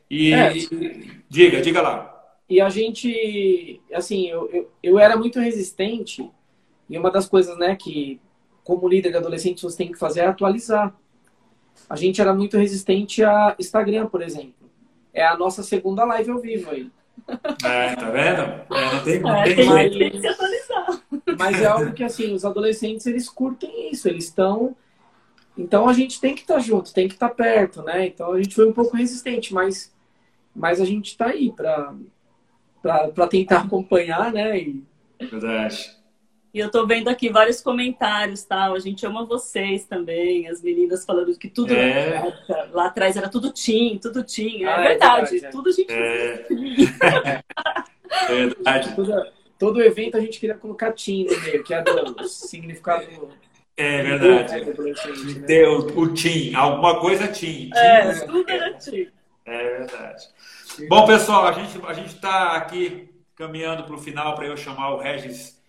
E, 0.09 0.33
é. 0.33 0.57
e, 0.57 1.23
diga, 1.29 1.61
diga 1.61 1.83
lá. 1.83 2.17
E 2.49 2.61
a 2.61 2.69
gente, 2.69 3.81
assim, 3.93 4.29
eu, 4.29 4.49
eu, 4.53 4.71
eu 4.83 4.99
era 4.99 5.17
muito 5.17 5.39
resistente. 5.39 6.29
E 6.89 6.99
uma 6.99 7.11
das 7.11 7.29
coisas, 7.29 7.57
né, 7.57 7.77
que 7.77 8.21
como 8.65 8.89
líder 8.89 9.11
de 9.11 9.17
adolescente 9.17 9.63
você 9.63 9.77
tem 9.77 9.93
que 9.93 9.99
fazer 9.99 10.21
é 10.21 10.27
atualizar. 10.27 10.95
A 11.89 11.97
gente 11.97 12.21
era 12.21 12.35
muito 12.35 12.57
resistente 12.57 13.23
a 13.23 13.55
Instagram, 13.59 14.07
por 14.07 14.23
exemplo. 14.23 14.69
É 15.13 15.25
a 15.25 15.37
nossa 15.37 15.63
segunda 15.63 16.05
live 16.05 16.31
ao 16.31 16.39
vivo 16.39 16.71
aí. 16.71 16.91
É, 17.65 17.95
tá 17.97 18.11
vendo? 18.11 18.43
É, 18.43 18.95
não 18.95 19.03
tem, 19.05 19.21
não 19.21 19.37
é, 19.37 19.55
tem, 19.55 19.65
jeito. 19.65 19.99
Tem 19.99 20.11
que 20.11 20.21
se 20.21 20.27
atualizar. 20.27 21.03
Mas 21.39 21.63
é 21.63 21.67
algo 21.67 21.93
que, 21.93 22.05
assim, 22.05 22.33
os 22.33 22.45
adolescentes, 22.45 23.07
eles 23.07 23.29
curtem 23.29 23.91
isso. 23.91 24.09
Eles 24.09 24.25
estão 24.25 24.77
então 25.61 25.87
a 25.87 25.93
gente 25.93 26.19
tem 26.21 26.35
que 26.35 26.41
estar 26.41 26.55
tá 26.55 26.61
junto, 26.61 26.95
tem 26.95 27.07
que 27.07 27.15
estar 27.15 27.29
tá 27.29 27.35
perto, 27.35 27.83
né? 27.83 28.07
Então 28.07 28.33
a 28.33 28.43
gente 28.43 28.55
foi 28.55 28.67
um 28.67 28.73
pouco 28.73 28.97
resistente, 28.97 29.53
mas, 29.53 29.95
mas 30.57 30.81
a 30.81 30.87
gente 30.87 31.09
está 31.09 31.27
aí 31.27 31.53
para 31.53 33.27
tentar 33.29 33.61
acompanhar, 33.61 34.33
né? 34.33 34.59
E... 34.59 34.83
Verdade. 35.21 35.99
E 36.53 36.59
eu 36.59 36.71
tô 36.71 36.85
vendo 36.87 37.09
aqui 37.09 37.29
vários 37.29 37.61
comentários, 37.61 38.43
tal. 38.43 38.71
Tá? 38.71 38.77
A 38.77 38.81
gente 38.81 39.05
ama 39.05 39.25
vocês 39.25 39.85
também, 39.85 40.49
as 40.49 40.63
meninas 40.63 41.05
falando 41.05 41.37
que 41.39 41.49
tudo 41.49 41.75
é. 41.75 42.35
lá 42.73 42.87
atrás 42.87 43.17
era 43.17 43.29
tudo 43.29 43.53
tim, 43.53 43.99
tudo 44.03 44.25
tim. 44.25 44.65
É, 44.65 44.67
ah, 44.67 44.81
é 44.81 44.89
verdade, 44.89 45.27
é 45.27 45.31
verdade, 45.31 45.53
tudo 45.53 45.69
a 45.69 45.73
gente 45.73 45.93
é. 45.93 46.47
é 48.11 48.35
verdade. 48.35 48.97
Todo, 48.97 49.27
todo 49.59 49.83
evento 49.83 50.17
a 50.17 50.21
gente 50.21 50.41
queria 50.41 50.57
colocar 50.57 50.93
tim 50.93 51.25
no 51.25 51.39
meio, 51.43 51.63
que 51.63 51.75
é 51.75 51.83
do 51.83 52.27
significado 52.27 53.07
é 53.77 54.03
verdade. 54.03 54.65
Né? 54.65 55.47
Ter 55.47 55.69
o, 55.69 56.13
TIM, 56.13 56.55
alguma 56.55 57.01
coisa 57.01 57.29
TIM. 57.29 57.71
É, 57.75 58.13
tudo 58.27 58.51
era 58.51 58.75
TIM. 58.75 59.09
É 59.45 59.79
verdade. 59.79 60.29
Bom, 60.89 61.07
pessoal, 61.07 61.47
a 61.47 61.53
gente 61.53 61.81
a 61.87 61.93
gente 61.93 62.15
está 62.15 62.53
aqui 62.53 63.11
caminhando 63.35 63.85
para 63.85 63.95
o 63.95 63.99
final 63.99 64.35
para 64.35 64.47
eu 64.47 64.57
chamar 64.57 64.95
o 64.95 64.99
Regis 64.99 65.61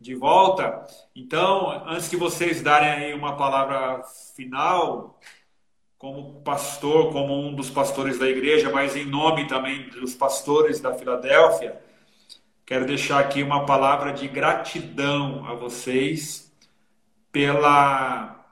de 0.00 0.14
volta. 0.14 0.84
Então, 1.14 1.70
antes 1.86 2.08
que 2.08 2.16
vocês 2.16 2.60
darem 2.60 2.90
aí 2.90 3.14
uma 3.14 3.36
palavra 3.36 4.02
final, 4.36 5.18
como 5.96 6.42
pastor, 6.42 7.12
como 7.12 7.34
um 7.34 7.54
dos 7.54 7.70
pastores 7.70 8.18
da 8.18 8.28
igreja, 8.28 8.70
mas 8.70 8.96
em 8.96 9.06
nome 9.06 9.46
também 9.46 9.88
dos 9.88 10.14
pastores 10.14 10.80
da 10.80 10.92
Filadélfia, 10.92 11.80
quero 12.66 12.84
deixar 12.84 13.20
aqui 13.20 13.42
uma 13.42 13.64
palavra 13.64 14.12
de 14.12 14.28
gratidão 14.28 15.46
a 15.46 15.54
vocês 15.54 16.43
pela, 17.34 18.46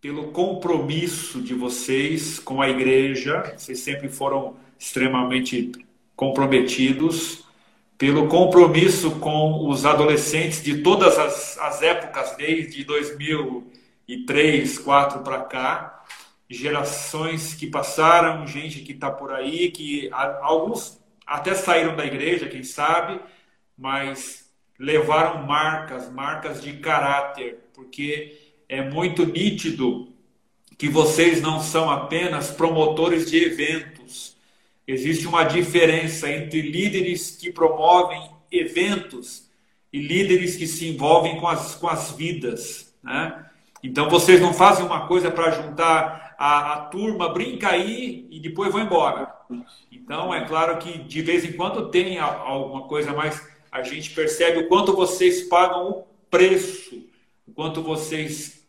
pelo 0.00 0.30
compromisso 0.30 1.42
de 1.42 1.52
vocês 1.52 2.38
com 2.38 2.62
a 2.62 2.68
igreja, 2.68 3.54
vocês 3.56 3.80
sempre 3.80 4.08
foram 4.08 4.56
extremamente 4.78 5.72
comprometidos, 6.14 7.44
pelo 7.98 8.28
compromisso 8.28 9.18
com 9.18 9.68
os 9.68 9.84
adolescentes 9.84 10.62
de 10.62 10.80
todas 10.80 11.18
as, 11.18 11.58
as 11.58 11.82
épocas, 11.82 12.36
desde 12.36 12.84
2003, 12.84 13.70
2004 14.06 15.22
para 15.24 15.40
cá, 15.40 16.04
gerações 16.48 17.54
que 17.54 17.66
passaram, 17.66 18.46
gente 18.46 18.80
que 18.82 18.92
está 18.92 19.10
por 19.10 19.32
aí, 19.32 19.72
que 19.72 20.08
alguns 20.12 21.00
até 21.26 21.52
saíram 21.52 21.96
da 21.96 22.06
igreja, 22.06 22.48
quem 22.48 22.62
sabe, 22.62 23.20
mas 23.76 24.48
levaram 24.78 25.46
marcas, 25.46 26.10
marcas 26.10 26.62
de 26.62 26.74
caráter, 26.74 27.58
porque 27.80 28.36
é 28.68 28.82
muito 28.82 29.24
nítido 29.24 30.08
que 30.76 30.88
vocês 30.88 31.40
não 31.40 31.60
são 31.60 31.90
apenas 31.90 32.50
promotores 32.50 33.30
de 33.30 33.42
eventos. 33.42 34.36
Existe 34.86 35.26
uma 35.26 35.44
diferença 35.44 36.30
entre 36.30 36.60
líderes 36.60 37.36
que 37.40 37.50
promovem 37.50 38.30
eventos 38.52 39.48
e 39.90 39.98
líderes 39.98 40.56
que 40.56 40.66
se 40.66 40.88
envolvem 40.88 41.40
com 41.40 41.48
as, 41.48 41.74
com 41.74 41.88
as 41.88 42.10
vidas. 42.12 42.94
Né? 43.02 43.46
Então 43.82 44.10
vocês 44.10 44.40
não 44.40 44.52
fazem 44.52 44.84
uma 44.84 45.06
coisa 45.06 45.30
para 45.30 45.50
juntar 45.50 46.34
a, 46.38 46.74
a, 46.74 46.80
turma, 46.82 47.30
brinca 47.30 47.70
aí 47.70 48.26
e 48.30 48.38
depois 48.40 48.70
vão 48.70 48.82
embora. 48.82 49.34
Então 49.90 50.34
é 50.34 50.46
claro 50.46 50.76
que 50.78 50.98
de 50.98 51.22
vez 51.22 51.46
em 51.46 51.52
quando 51.52 51.90
tem 51.90 52.18
alguma 52.18 52.82
coisa, 52.82 53.12
mas 53.14 53.42
a 53.72 53.82
gente 53.82 54.10
percebe 54.10 54.58
o 54.58 54.68
quanto 54.68 54.94
vocês 54.94 55.42
pagam 55.42 55.90
o 55.90 56.04
preço, 56.30 57.09
o 57.50 57.52
quanto 57.52 57.82
vocês 57.82 58.64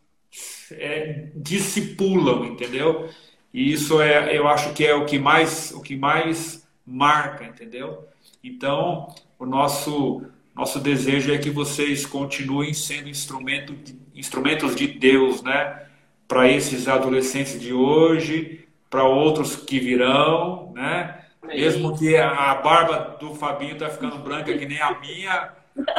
é, 0.71 1.29
discipulam, 1.35 2.45
entendeu? 2.45 3.09
E 3.53 3.71
isso 3.71 4.01
é, 4.01 4.35
eu 4.35 4.47
acho 4.47 4.73
que 4.73 4.85
é 4.85 4.95
o 4.95 5.05
que 5.05 5.19
mais, 5.19 5.71
o 5.71 5.81
que 5.81 5.95
mais 5.95 6.67
marca, 6.85 7.45
entendeu? 7.45 8.07
Então, 8.43 9.13
o 9.37 9.45
nosso 9.45 10.25
nosso 10.53 10.79
desejo 10.79 11.33
é 11.33 11.37
que 11.37 11.49
vocês 11.49 12.05
continuem 12.05 12.73
sendo 12.73 13.07
instrumento 13.07 13.73
de, 13.73 13.97
instrumentos 14.13 14.75
de 14.75 14.85
Deus, 14.87 15.41
né? 15.41 15.85
Para 16.27 16.49
esses 16.49 16.87
adolescentes 16.87 17.59
de 17.59 17.73
hoje, 17.73 18.67
para 18.89 19.03
outros 19.03 19.55
que 19.55 19.79
virão, 19.79 20.73
né? 20.75 21.23
Mesmo 21.43 21.97
que 21.97 22.17
a 22.17 22.53
barba 22.55 23.17
do 23.19 23.33
Fabinho 23.33 23.77
tá 23.77 23.89
ficando 23.89 24.17
branca 24.19 24.55
que 24.57 24.65
nem 24.65 24.79
a 24.79 24.99
minha, 24.99 25.53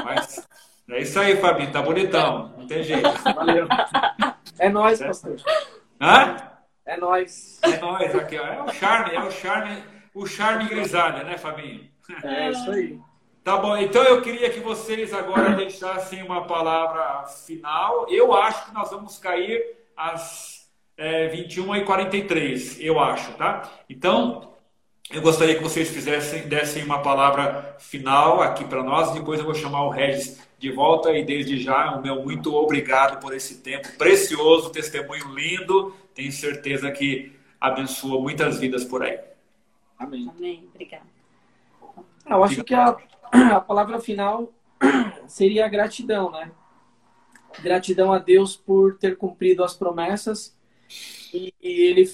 mas 0.05 0.47
é 0.91 1.01
isso 1.01 1.19
aí, 1.19 1.37
Fabinho, 1.37 1.73
tá 1.73 1.83
bonitão, 1.83 2.55
não 2.59 2.67
tem 2.67 2.83
jeito. 2.83 3.09
Valeu. 3.35 3.67
É 4.59 4.69
nós, 4.69 5.01
é. 5.01 5.07
pastor. 5.07 5.37
Hã? 6.01 6.37
É 6.85 6.97
nós. 6.97 7.61
É 7.63 7.79
nós 7.79 8.15
aqui, 8.15 8.39
ó. 8.39 8.47
É 8.47 8.63
o 8.63 8.73
charme, 8.73 9.15
é 9.15 9.21
o 9.21 9.31
charme, 9.31 9.85
o 10.15 10.27
charme 10.27 10.69
grisalha, 10.69 11.25
né, 11.25 11.39
Fabinho? 11.39 11.89
É 12.25 12.51
isso 12.51 12.71
aí. 12.71 12.99
Tá 13.45 13.57
bom, 13.57 13.77
então 13.77 14.05
eu 14.05 14.23
queria 14.23 14.51
que 14.51 14.61
vocês 14.61 15.13
agora 15.13 15.51
deixassem 15.55 16.23
uma 16.23 16.47
palavra 16.47 17.25
final. 17.27 18.07
Eu 18.09 18.33
acho 18.33 18.67
que 18.67 18.75
nós 18.75 18.91
vamos 18.91 19.19
cair 19.19 19.61
às 19.97 20.71
é, 20.97 21.29
21h43, 21.35 22.79
eu 22.81 23.01
acho, 23.01 23.33
tá? 23.33 23.69
Então, 23.91 24.53
eu 25.11 25.21
gostaria 25.21 25.57
que 25.57 25.63
vocês 25.63 25.91
fizessem, 25.91 26.49
dessem 26.49 26.85
uma 26.85 27.03
palavra 27.03 27.77
final 27.81 28.41
aqui 28.41 28.65
para 28.65 28.83
nós. 28.83 29.13
Depois 29.13 29.41
eu 29.41 29.47
vou 29.47 29.55
chamar 29.55 29.87
o 29.87 29.91
Regis 29.91 30.41
de 30.63 30.71
volta 30.71 31.11
e 31.11 31.25
desde 31.25 31.61
já 31.61 31.97
o 31.97 32.01
meu 32.01 32.23
muito 32.23 32.55
obrigado 32.55 33.21
por 33.21 33.35
esse 33.35 33.63
tempo 33.63 33.89
precioso, 33.99 34.71
testemunho 34.71 35.35
lindo. 35.35 35.93
Tenho 36.15 36.31
certeza 36.31 36.89
que 36.93 37.33
abençoa 37.61 38.21
muitas 38.21 38.61
vidas 38.61 38.85
por 38.85 39.03
aí. 39.03 39.19
Amém. 39.99 40.31
Amém. 40.37 40.69
Obrigada. 40.73 41.05
Eu 42.25 42.45
acho 42.45 42.63
que 42.63 42.75
a, 42.75 42.97
a 43.33 43.61
palavra 43.61 43.99
final 43.99 44.53
seria 45.27 45.69
gratidão, 45.69 46.31
né? 46.31 46.53
Gratidão 47.61 48.13
a 48.13 48.19
Deus 48.19 48.57
por 48.57 48.97
ter 48.99 49.17
cumprido 49.17 49.65
as 49.65 49.75
promessas 49.75 50.57
e, 51.35 51.53
e 51.61 51.83
ele 51.83 52.07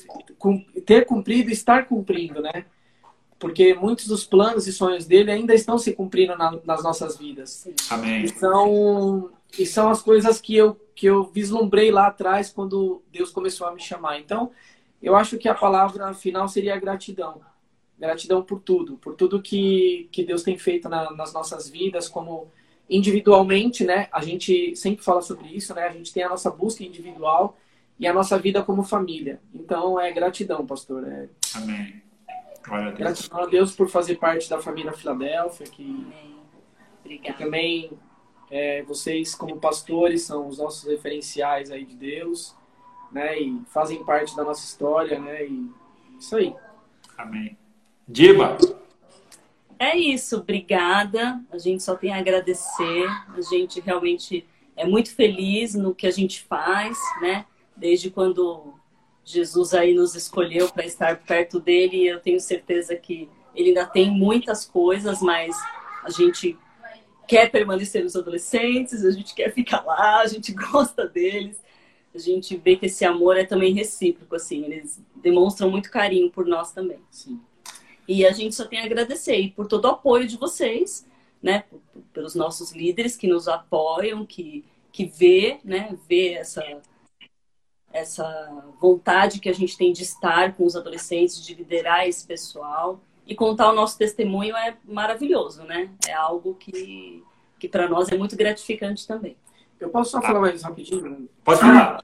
ter 0.86 1.04
cumprido 1.04 1.50
e 1.50 1.52
estar 1.52 1.86
cumprindo, 1.86 2.40
né? 2.40 2.64
Porque 3.38 3.72
muitos 3.74 4.06
dos 4.06 4.24
planos 4.24 4.66
e 4.66 4.72
sonhos 4.72 5.06
dele 5.06 5.30
ainda 5.30 5.54
estão 5.54 5.78
se 5.78 5.92
cumprindo 5.92 6.36
na, 6.36 6.58
nas 6.64 6.82
nossas 6.82 7.16
vidas. 7.16 7.68
Amém. 7.88 8.24
E 8.24 8.28
são, 8.28 9.30
e 9.56 9.64
são 9.64 9.88
as 9.88 10.02
coisas 10.02 10.40
que 10.40 10.56
eu, 10.56 10.74
que 10.94 11.06
eu 11.06 11.24
vislumbrei 11.24 11.90
lá 11.90 12.08
atrás 12.08 12.50
quando 12.50 13.00
Deus 13.12 13.30
começou 13.30 13.66
a 13.68 13.72
me 13.72 13.80
chamar. 13.80 14.18
Então, 14.18 14.50
eu 15.00 15.14
acho 15.14 15.38
que 15.38 15.48
a 15.48 15.54
palavra 15.54 16.12
final 16.14 16.48
seria 16.48 16.78
gratidão. 16.78 17.40
Gratidão 17.96 18.42
por 18.42 18.60
tudo, 18.60 18.96
por 18.96 19.14
tudo 19.14 19.42
que, 19.42 20.08
que 20.10 20.24
Deus 20.24 20.42
tem 20.42 20.58
feito 20.58 20.88
na, 20.88 21.12
nas 21.12 21.32
nossas 21.32 21.68
vidas, 21.68 22.08
como 22.08 22.48
individualmente, 22.90 23.84
né? 23.84 24.08
A 24.10 24.22
gente 24.22 24.74
sempre 24.74 25.04
fala 25.04 25.20
sobre 25.20 25.48
isso, 25.48 25.74
né? 25.74 25.82
A 25.82 25.92
gente 25.92 26.12
tem 26.12 26.22
a 26.22 26.28
nossa 26.28 26.50
busca 26.50 26.82
individual 26.82 27.56
e 27.98 28.06
a 28.06 28.12
nossa 28.12 28.38
vida 28.38 28.62
como 28.62 28.82
família. 28.82 29.40
Então, 29.54 30.00
é 30.00 30.10
gratidão, 30.12 30.66
pastor. 30.66 31.06
É... 31.06 31.28
Amém. 31.54 32.02
Glória 32.66 32.88
a 32.88 32.90
Deus. 32.90 32.98
Gratidão 32.98 33.40
a 33.40 33.46
Deus 33.46 33.74
por 33.74 33.88
fazer 33.88 34.16
parte 34.16 34.48
da 34.48 34.60
família 34.60 34.92
Filadélfia, 34.92 35.66
que, 35.66 35.84
Amém. 35.84 36.36
Obrigada. 37.00 37.32
que 37.32 37.44
também 37.44 37.90
é, 38.50 38.82
vocês, 38.82 39.34
como 39.34 39.58
pastores, 39.58 40.22
são 40.22 40.46
os 40.46 40.58
nossos 40.58 40.88
referenciais 40.88 41.70
aí 41.70 41.84
de 41.84 41.96
Deus, 41.96 42.56
né? 43.12 43.38
E 43.40 43.62
fazem 43.66 44.04
parte 44.04 44.36
da 44.36 44.44
nossa 44.44 44.64
história, 44.64 45.18
né? 45.18 45.46
E 45.46 45.70
isso 46.18 46.36
aí. 46.36 46.54
Amém. 47.16 47.56
Diva. 48.06 48.56
É 49.78 49.96
isso, 49.96 50.38
obrigada. 50.38 51.40
A 51.52 51.58
gente 51.58 51.82
só 51.82 51.94
tem 51.94 52.12
a 52.12 52.18
agradecer. 52.18 53.06
A 53.36 53.40
gente 53.40 53.80
realmente 53.80 54.46
é 54.76 54.86
muito 54.86 55.14
feliz 55.14 55.74
no 55.74 55.94
que 55.94 56.06
a 56.06 56.10
gente 56.10 56.42
faz, 56.42 56.98
né? 57.20 57.44
Desde 57.76 58.10
quando 58.10 58.74
Jesus 59.28 59.74
aí 59.74 59.92
nos 59.94 60.14
escolheu 60.14 60.70
para 60.70 60.86
estar 60.86 61.18
perto 61.18 61.60
dele, 61.60 62.06
eu 62.06 62.18
tenho 62.18 62.40
certeza 62.40 62.96
que 62.96 63.28
ele 63.54 63.68
ainda 63.68 63.84
tem 63.84 64.10
muitas 64.10 64.64
coisas, 64.64 65.20
mas 65.20 65.54
a 66.02 66.10
gente 66.10 66.56
quer 67.26 67.50
permanecer 67.50 68.02
nos 68.02 68.16
adolescentes, 68.16 69.04
a 69.04 69.10
gente 69.10 69.34
quer 69.34 69.52
ficar 69.52 69.84
lá, 69.84 70.20
a 70.20 70.26
gente 70.26 70.52
gosta 70.54 71.06
deles. 71.06 71.62
A 72.14 72.18
gente 72.18 72.56
vê 72.56 72.74
que 72.74 72.86
esse 72.86 73.04
amor 73.04 73.36
é 73.36 73.44
também 73.44 73.74
recíproco, 73.74 74.34
assim, 74.34 74.64
eles 74.64 74.98
demonstram 75.14 75.70
muito 75.70 75.90
carinho 75.90 76.30
por 76.30 76.46
nós 76.46 76.72
também. 76.72 76.98
Sim. 77.10 77.38
E 78.08 78.24
a 78.24 78.32
gente 78.32 78.54
só 78.54 78.64
tem 78.64 78.80
a 78.80 78.84
agradecer 78.84 79.36
e 79.36 79.50
por 79.50 79.66
todo 79.66 79.84
o 79.84 79.88
apoio 79.88 80.26
de 80.26 80.38
vocês, 80.38 81.06
né? 81.42 81.64
Pelos 82.14 82.34
nossos 82.34 82.72
líderes 82.72 83.14
que 83.14 83.28
nos 83.28 83.46
apoiam, 83.46 84.24
que, 84.24 84.64
que 84.90 85.04
vê, 85.04 85.60
né? 85.62 85.94
Vê 86.08 86.32
essa, 86.32 86.64
essa 87.92 88.64
vontade 88.80 89.40
que 89.40 89.48
a 89.48 89.52
gente 89.54 89.76
tem 89.76 89.92
de 89.92 90.02
estar 90.02 90.54
com 90.54 90.64
os 90.64 90.76
adolescentes, 90.76 91.44
de 91.44 91.54
liderar 91.54 92.06
esse 92.06 92.26
pessoal. 92.26 93.00
E 93.26 93.34
contar 93.34 93.70
o 93.70 93.74
nosso 93.74 93.98
testemunho 93.98 94.56
é 94.56 94.76
maravilhoso, 94.84 95.62
né? 95.64 95.90
É 96.06 96.12
algo 96.14 96.54
que, 96.54 97.22
que 97.58 97.68
para 97.68 97.88
nós 97.88 98.08
é 98.10 98.16
muito 98.16 98.36
gratificante 98.36 99.06
também. 99.06 99.36
Eu 99.78 99.90
posso 99.90 100.12
só 100.12 100.22
falar 100.22 100.40
mais 100.40 100.62
rapidinho? 100.62 101.28
Pode 101.44 101.60
falar. 101.60 102.02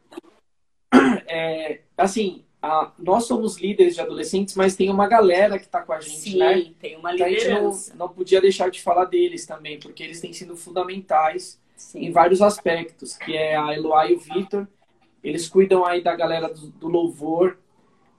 É, 1.27 1.81
assim, 1.97 2.45
a, 2.63 2.93
nós 2.99 3.25
somos 3.25 3.59
líderes 3.59 3.95
de 3.95 4.01
adolescentes, 4.01 4.55
mas 4.55 4.77
tem 4.77 4.91
uma 4.91 5.09
galera 5.09 5.59
que 5.59 5.65
está 5.65 5.83
com 5.83 5.93
a 5.93 6.01
gente, 6.01 6.17
Sim, 6.17 6.39
né? 6.39 6.73
tem 6.79 6.97
uma 6.97 7.15
Então, 7.15 7.27
a 7.27 7.31
gente 7.31 7.49
não, 7.49 7.55
liderança. 7.57 7.95
não 7.97 8.09
podia 8.09 8.41
deixar 8.41 8.71
de 8.71 8.83
falar 8.83 9.07
deles 9.07 9.45
também, 9.45 9.79
porque 9.79 10.03
eles 10.03 10.21
têm 10.21 10.33
sido 10.33 10.57
fundamentais 10.57 11.61
em 11.95 12.07
Sim. 12.07 12.11
vários 12.13 12.41
aspectos, 12.41 13.17
que 13.17 13.37
é 13.37 13.57
a 13.57 13.75
Eloá 13.75 14.07
e 14.11 14.15
o 14.15 14.19
Vitor. 14.21 14.69
Eles 15.25 15.49
cuidam 15.49 15.87
aí 15.87 16.03
da 16.03 16.17
galera 16.17 16.49
do, 16.53 16.69
do 16.69 16.89
louvor 16.89 17.59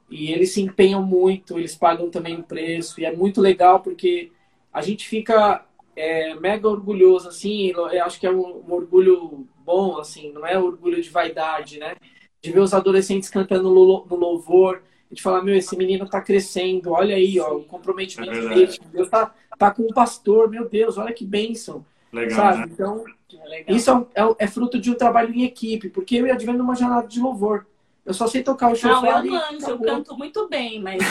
e 0.10 0.32
eles 0.32 0.53
se 0.53 0.62
empenham 0.62 1.03
muito, 1.03 1.58
eles 1.58 1.76
pagam 1.76 2.10
também 2.10 2.36
o 2.39 2.43
preço 2.43 2.99
e 3.01 3.06
é 3.06 3.16
muito 3.16 3.41
legal 3.41 3.80
porque 3.80 4.32
a 4.72 4.82
gente 4.82 5.08
fica 5.08 5.66
é, 5.95 6.36
mega 6.36 6.68
orgulhoso, 6.70 7.30
assim, 7.30 7.68
eu 7.72 7.86
acho 8.03 8.20
que 8.20 8.28
é 8.28 8.32
um, 8.32 8.64
um 8.68 8.74
orgulho 8.74 9.47
bom, 9.66 9.97
assim, 9.97 10.32
não 10.32 10.45
é 10.45 10.58
orgulho 10.60 11.01
de 11.01 11.10
vaidade, 11.10 11.80
né? 11.80 11.95
De 12.41 12.51
ver 12.51 12.60
os 12.60 12.74
adolescentes 12.74 13.30
cantando 13.30 13.64
no 13.64 13.82
lou- 13.84 14.06
no 14.10 14.16
louvor, 14.16 14.84
e 15.10 15.16
de 15.16 15.22
falar, 15.22 15.41
meu, 15.43 15.56
esse 15.56 15.76
menino 15.78 16.08
tá 16.08 16.22
crescendo, 16.22 16.91
olha 16.91 17.16
aí, 17.16 17.39
ó, 17.39 17.56
o 17.58 17.64
comprometimento 17.64 18.34
É 18.34 18.49
dele, 18.49 18.78
Deus 18.91 19.10
tá, 19.10 19.34
tá 19.58 19.72
com 19.72 19.84
um 19.84 19.93
pastor, 19.93 20.49
meu 20.49 20.68
Deus, 20.70 20.97
olha 20.97 21.14
que 21.14 21.26
bênção, 21.26 21.86
Legal, 22.12 22.36
sabe? 22.36 22.60
né? 22.60 22.68
Então, 22.72 23.03
legal. 23.43 23.75
isso 23.75 23.91
é, 24.15 24.21
é, 24.21 24.36
é 24.39 24.47
fruto 24.47 24.79
de 24.79 24.89
um 24.91 24.95
trabalho 24.95 25.33
em 25.33 25.43
equipe, 25.43 25.89
porque 25.89 26.15
eu 26.15 26.27
e 26.27 26.31
a 26.31 26.33
Advento 26.33 26.57
numa 26.57 26.75
jornada 26.75 27.07
de 27.07 27.19
louvor. 27.19 27.65
Eu 28.05 28.13
só 28.13 28.27
sei 28.27 28.43
tocar 28.43 28.67
o 28.67 28.69
Não, 28.69 28.75
chofar 28.75 29.25
eu 29.25 29.25
e 29.25 29.29
manjo, 29.31 29.67
eu 29.67 29.79
canto 29.79 30.15
muito 30.15 30.47
bem, 30.47 30.79
mas 30.79 31.01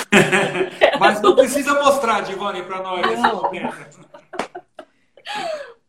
Mas 1.01 1.21
não 1.21 1.35
precisa 1.35 1.75
mostrar, 1.75 2.21
Divani, 2.21 2.63
para 2.63 2.81
nós. 2.83 3.21
Não. 3.21 3.51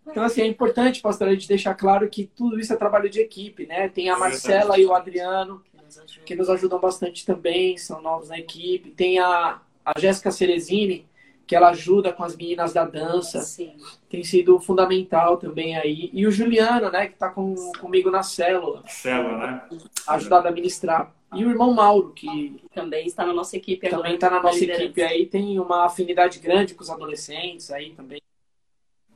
Então, 0.07 0.23
assim, 0.23 0.41
é 0.41 0.47
importante, 0.47 1.01
pastor, 1.01 1.27
a 1.27 1.31
gente 1.33 1.47
deixar 1.47 1.73
claro 1.73 2.09
que 2.09 2.25
tudo 2.25 2.59
isso 2.59 2.71
é 2.71 2.75
trabalho 2.75 3.09
de 3.09 3.19
equipe, 3.19 3.65
né? 3.65 3.89
Tem 3.89 4.09
a 4.09 4.13
É 4.13 4.17
Marcela 4.17 4.79
e 4.79 4.85
o 4.85 4.93
Adriano, 4.93 5.61
que 5.71 5.83
nos 5.83 5.97
ajuda. 5.97 6.25
que 6.25 6.35
nos 6.35 6.49
ajudam 6.49 6.79
bastante 6.79 7.25
também, 7.25 7.77
são 7.77 8.01
novos 8.01 8.29
na 8.29 8.39
equipe. 8.39 8.91
Tem 8.91 9.19
a, 9.19 9.59
a 9.83 9.99
Jéssica 9.99 10.31
Cerezini, 10.31 11.05
que 11.47 11.55
ela 11.55 11.69
ajuda 11.69 12.11
com 12.11 12.23
as 12.23 12.35
meninas 12.35 12.73
da 12.73 12.85
dança, 12.85 13.41
Sim. 13.41 13.77
tem 14.09 14.23
sido 14.23 14.59
fundamental 14.59 15.37
também 15.37 15.75
aí. 15.77 16.09
E 16.13 16.25
o 16.25 16.31
Juliano, 16.31 16.89
né, 16.91 17.07
que 17.07 17.17
tá 17.17 17.29
com, 17.29 17.53
comigo 17.79 18.09
na 18.11 18.23
célula, 18.23 18.83
Célula, 18.87 19.37
né? 19.37 19.61
ajudado 20.07 20.47
a 20.47 20.51
ministrar. 20.51 21.13
E 21.33 21.43
o 21.45 21.49
irmão 21.49 21.73
Mauro, 21.73 22.13
que 22.13 22.61
Também 22.73 23.05
está 23.07 23.25
na 23.25 23.33
nossa 23.33 23.57
equipe 23.57 23.85
agora. 23.87 24.03
também 24.03 24.15
está 24.15 24.29
na 24.29 24.41
nossa 24.41 24.59
liderança. 24.59 24.83
equipe 24.83 25.01
aí, 25.03 25.25
tem 25.25 25.59
uma 25.59 25.85
afinidade 25.85 26.39
grande 26.39 26.73
com 26.73 26.81
os 26.83 26.89
adolescentes 26.89 27.71
aí 27.71 27.91
também. 27.93 28.21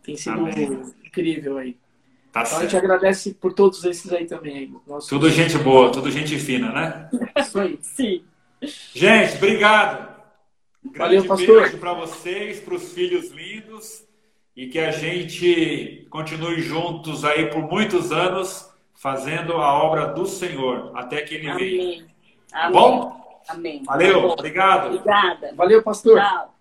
Tem 0.03 0.15
sido 0.17 0.39
Amém. 0.39 0.81
incrível 1.03 1.57
aí. 1.57 1.77
Tá 2.31 2.41
Então 2.41 2.57
a 2.57 2.61
gente 2.61 2.71
certo. 2.71 2.83
agradece 2.85 3.33
por 3.33 3.53
todos 3.53 3.83
esses 3.85 4.11
aí 4.13 4.25
também. 4.25 4.57
aí. 4.57 4.73
Nossa, 4.87 5.09
Tudo 5.09 5.29
gente 5.29 5.57
boa, 5.57 5.91
tudo 5.91 6.11
gente 6.11 6.37
fina, 6.37 6.71
né? 6.71 7.09
Isso 7.35 7.59
aí. 7.59 7.79
Sim. 7.81 8.23
Gente, 8.93 9.35
obrigado. 9.37 10.08
Valeu, 10.83 11.21
Grande 11.23 11.27
pastor. 11.27 11.61
beijo 11.61 11.77
para 11.77 11.93
vocês, 11.93 12.59
para 12.61 12.73
os 12.75 12.93
filhos 12.93 13.31
lindos 13.31 14.05
e 14.55 14.67
que 14.67 14.79
a 14.79 14.91
gente 14.91 16.07
continue 16.09 16.61
juntos 16.61 17.23
aí 17.25 17.47
por 17.49 17.61
muitos 17.61 18.11
anos 18.11 18.69
fazendo 18.95 19.53
a 19.53 19.73
obra 19.83 20.07
do 20.07 20.25
Senhor 20.25 20.91
até 20.95 21.21
que 21.21 21.35
ele 21.35 21.51
venha. 21.53 21.83
Amém. 21.83 22.05
Tá 22.49 22.59
Amém. 22.65 22.71
bom? 22.73 23.41
Amém. 23.47 23.83
Valeu, 23.83 24.13
Tá 24.21 24.27
bom. 24.27 24.33
obrigado. 24.33 24.87
Obrigada. 24.95 25.53
Valeu, 25.55 25.83
pastor. 25.83 26.19
Tchau. 26.19 26.53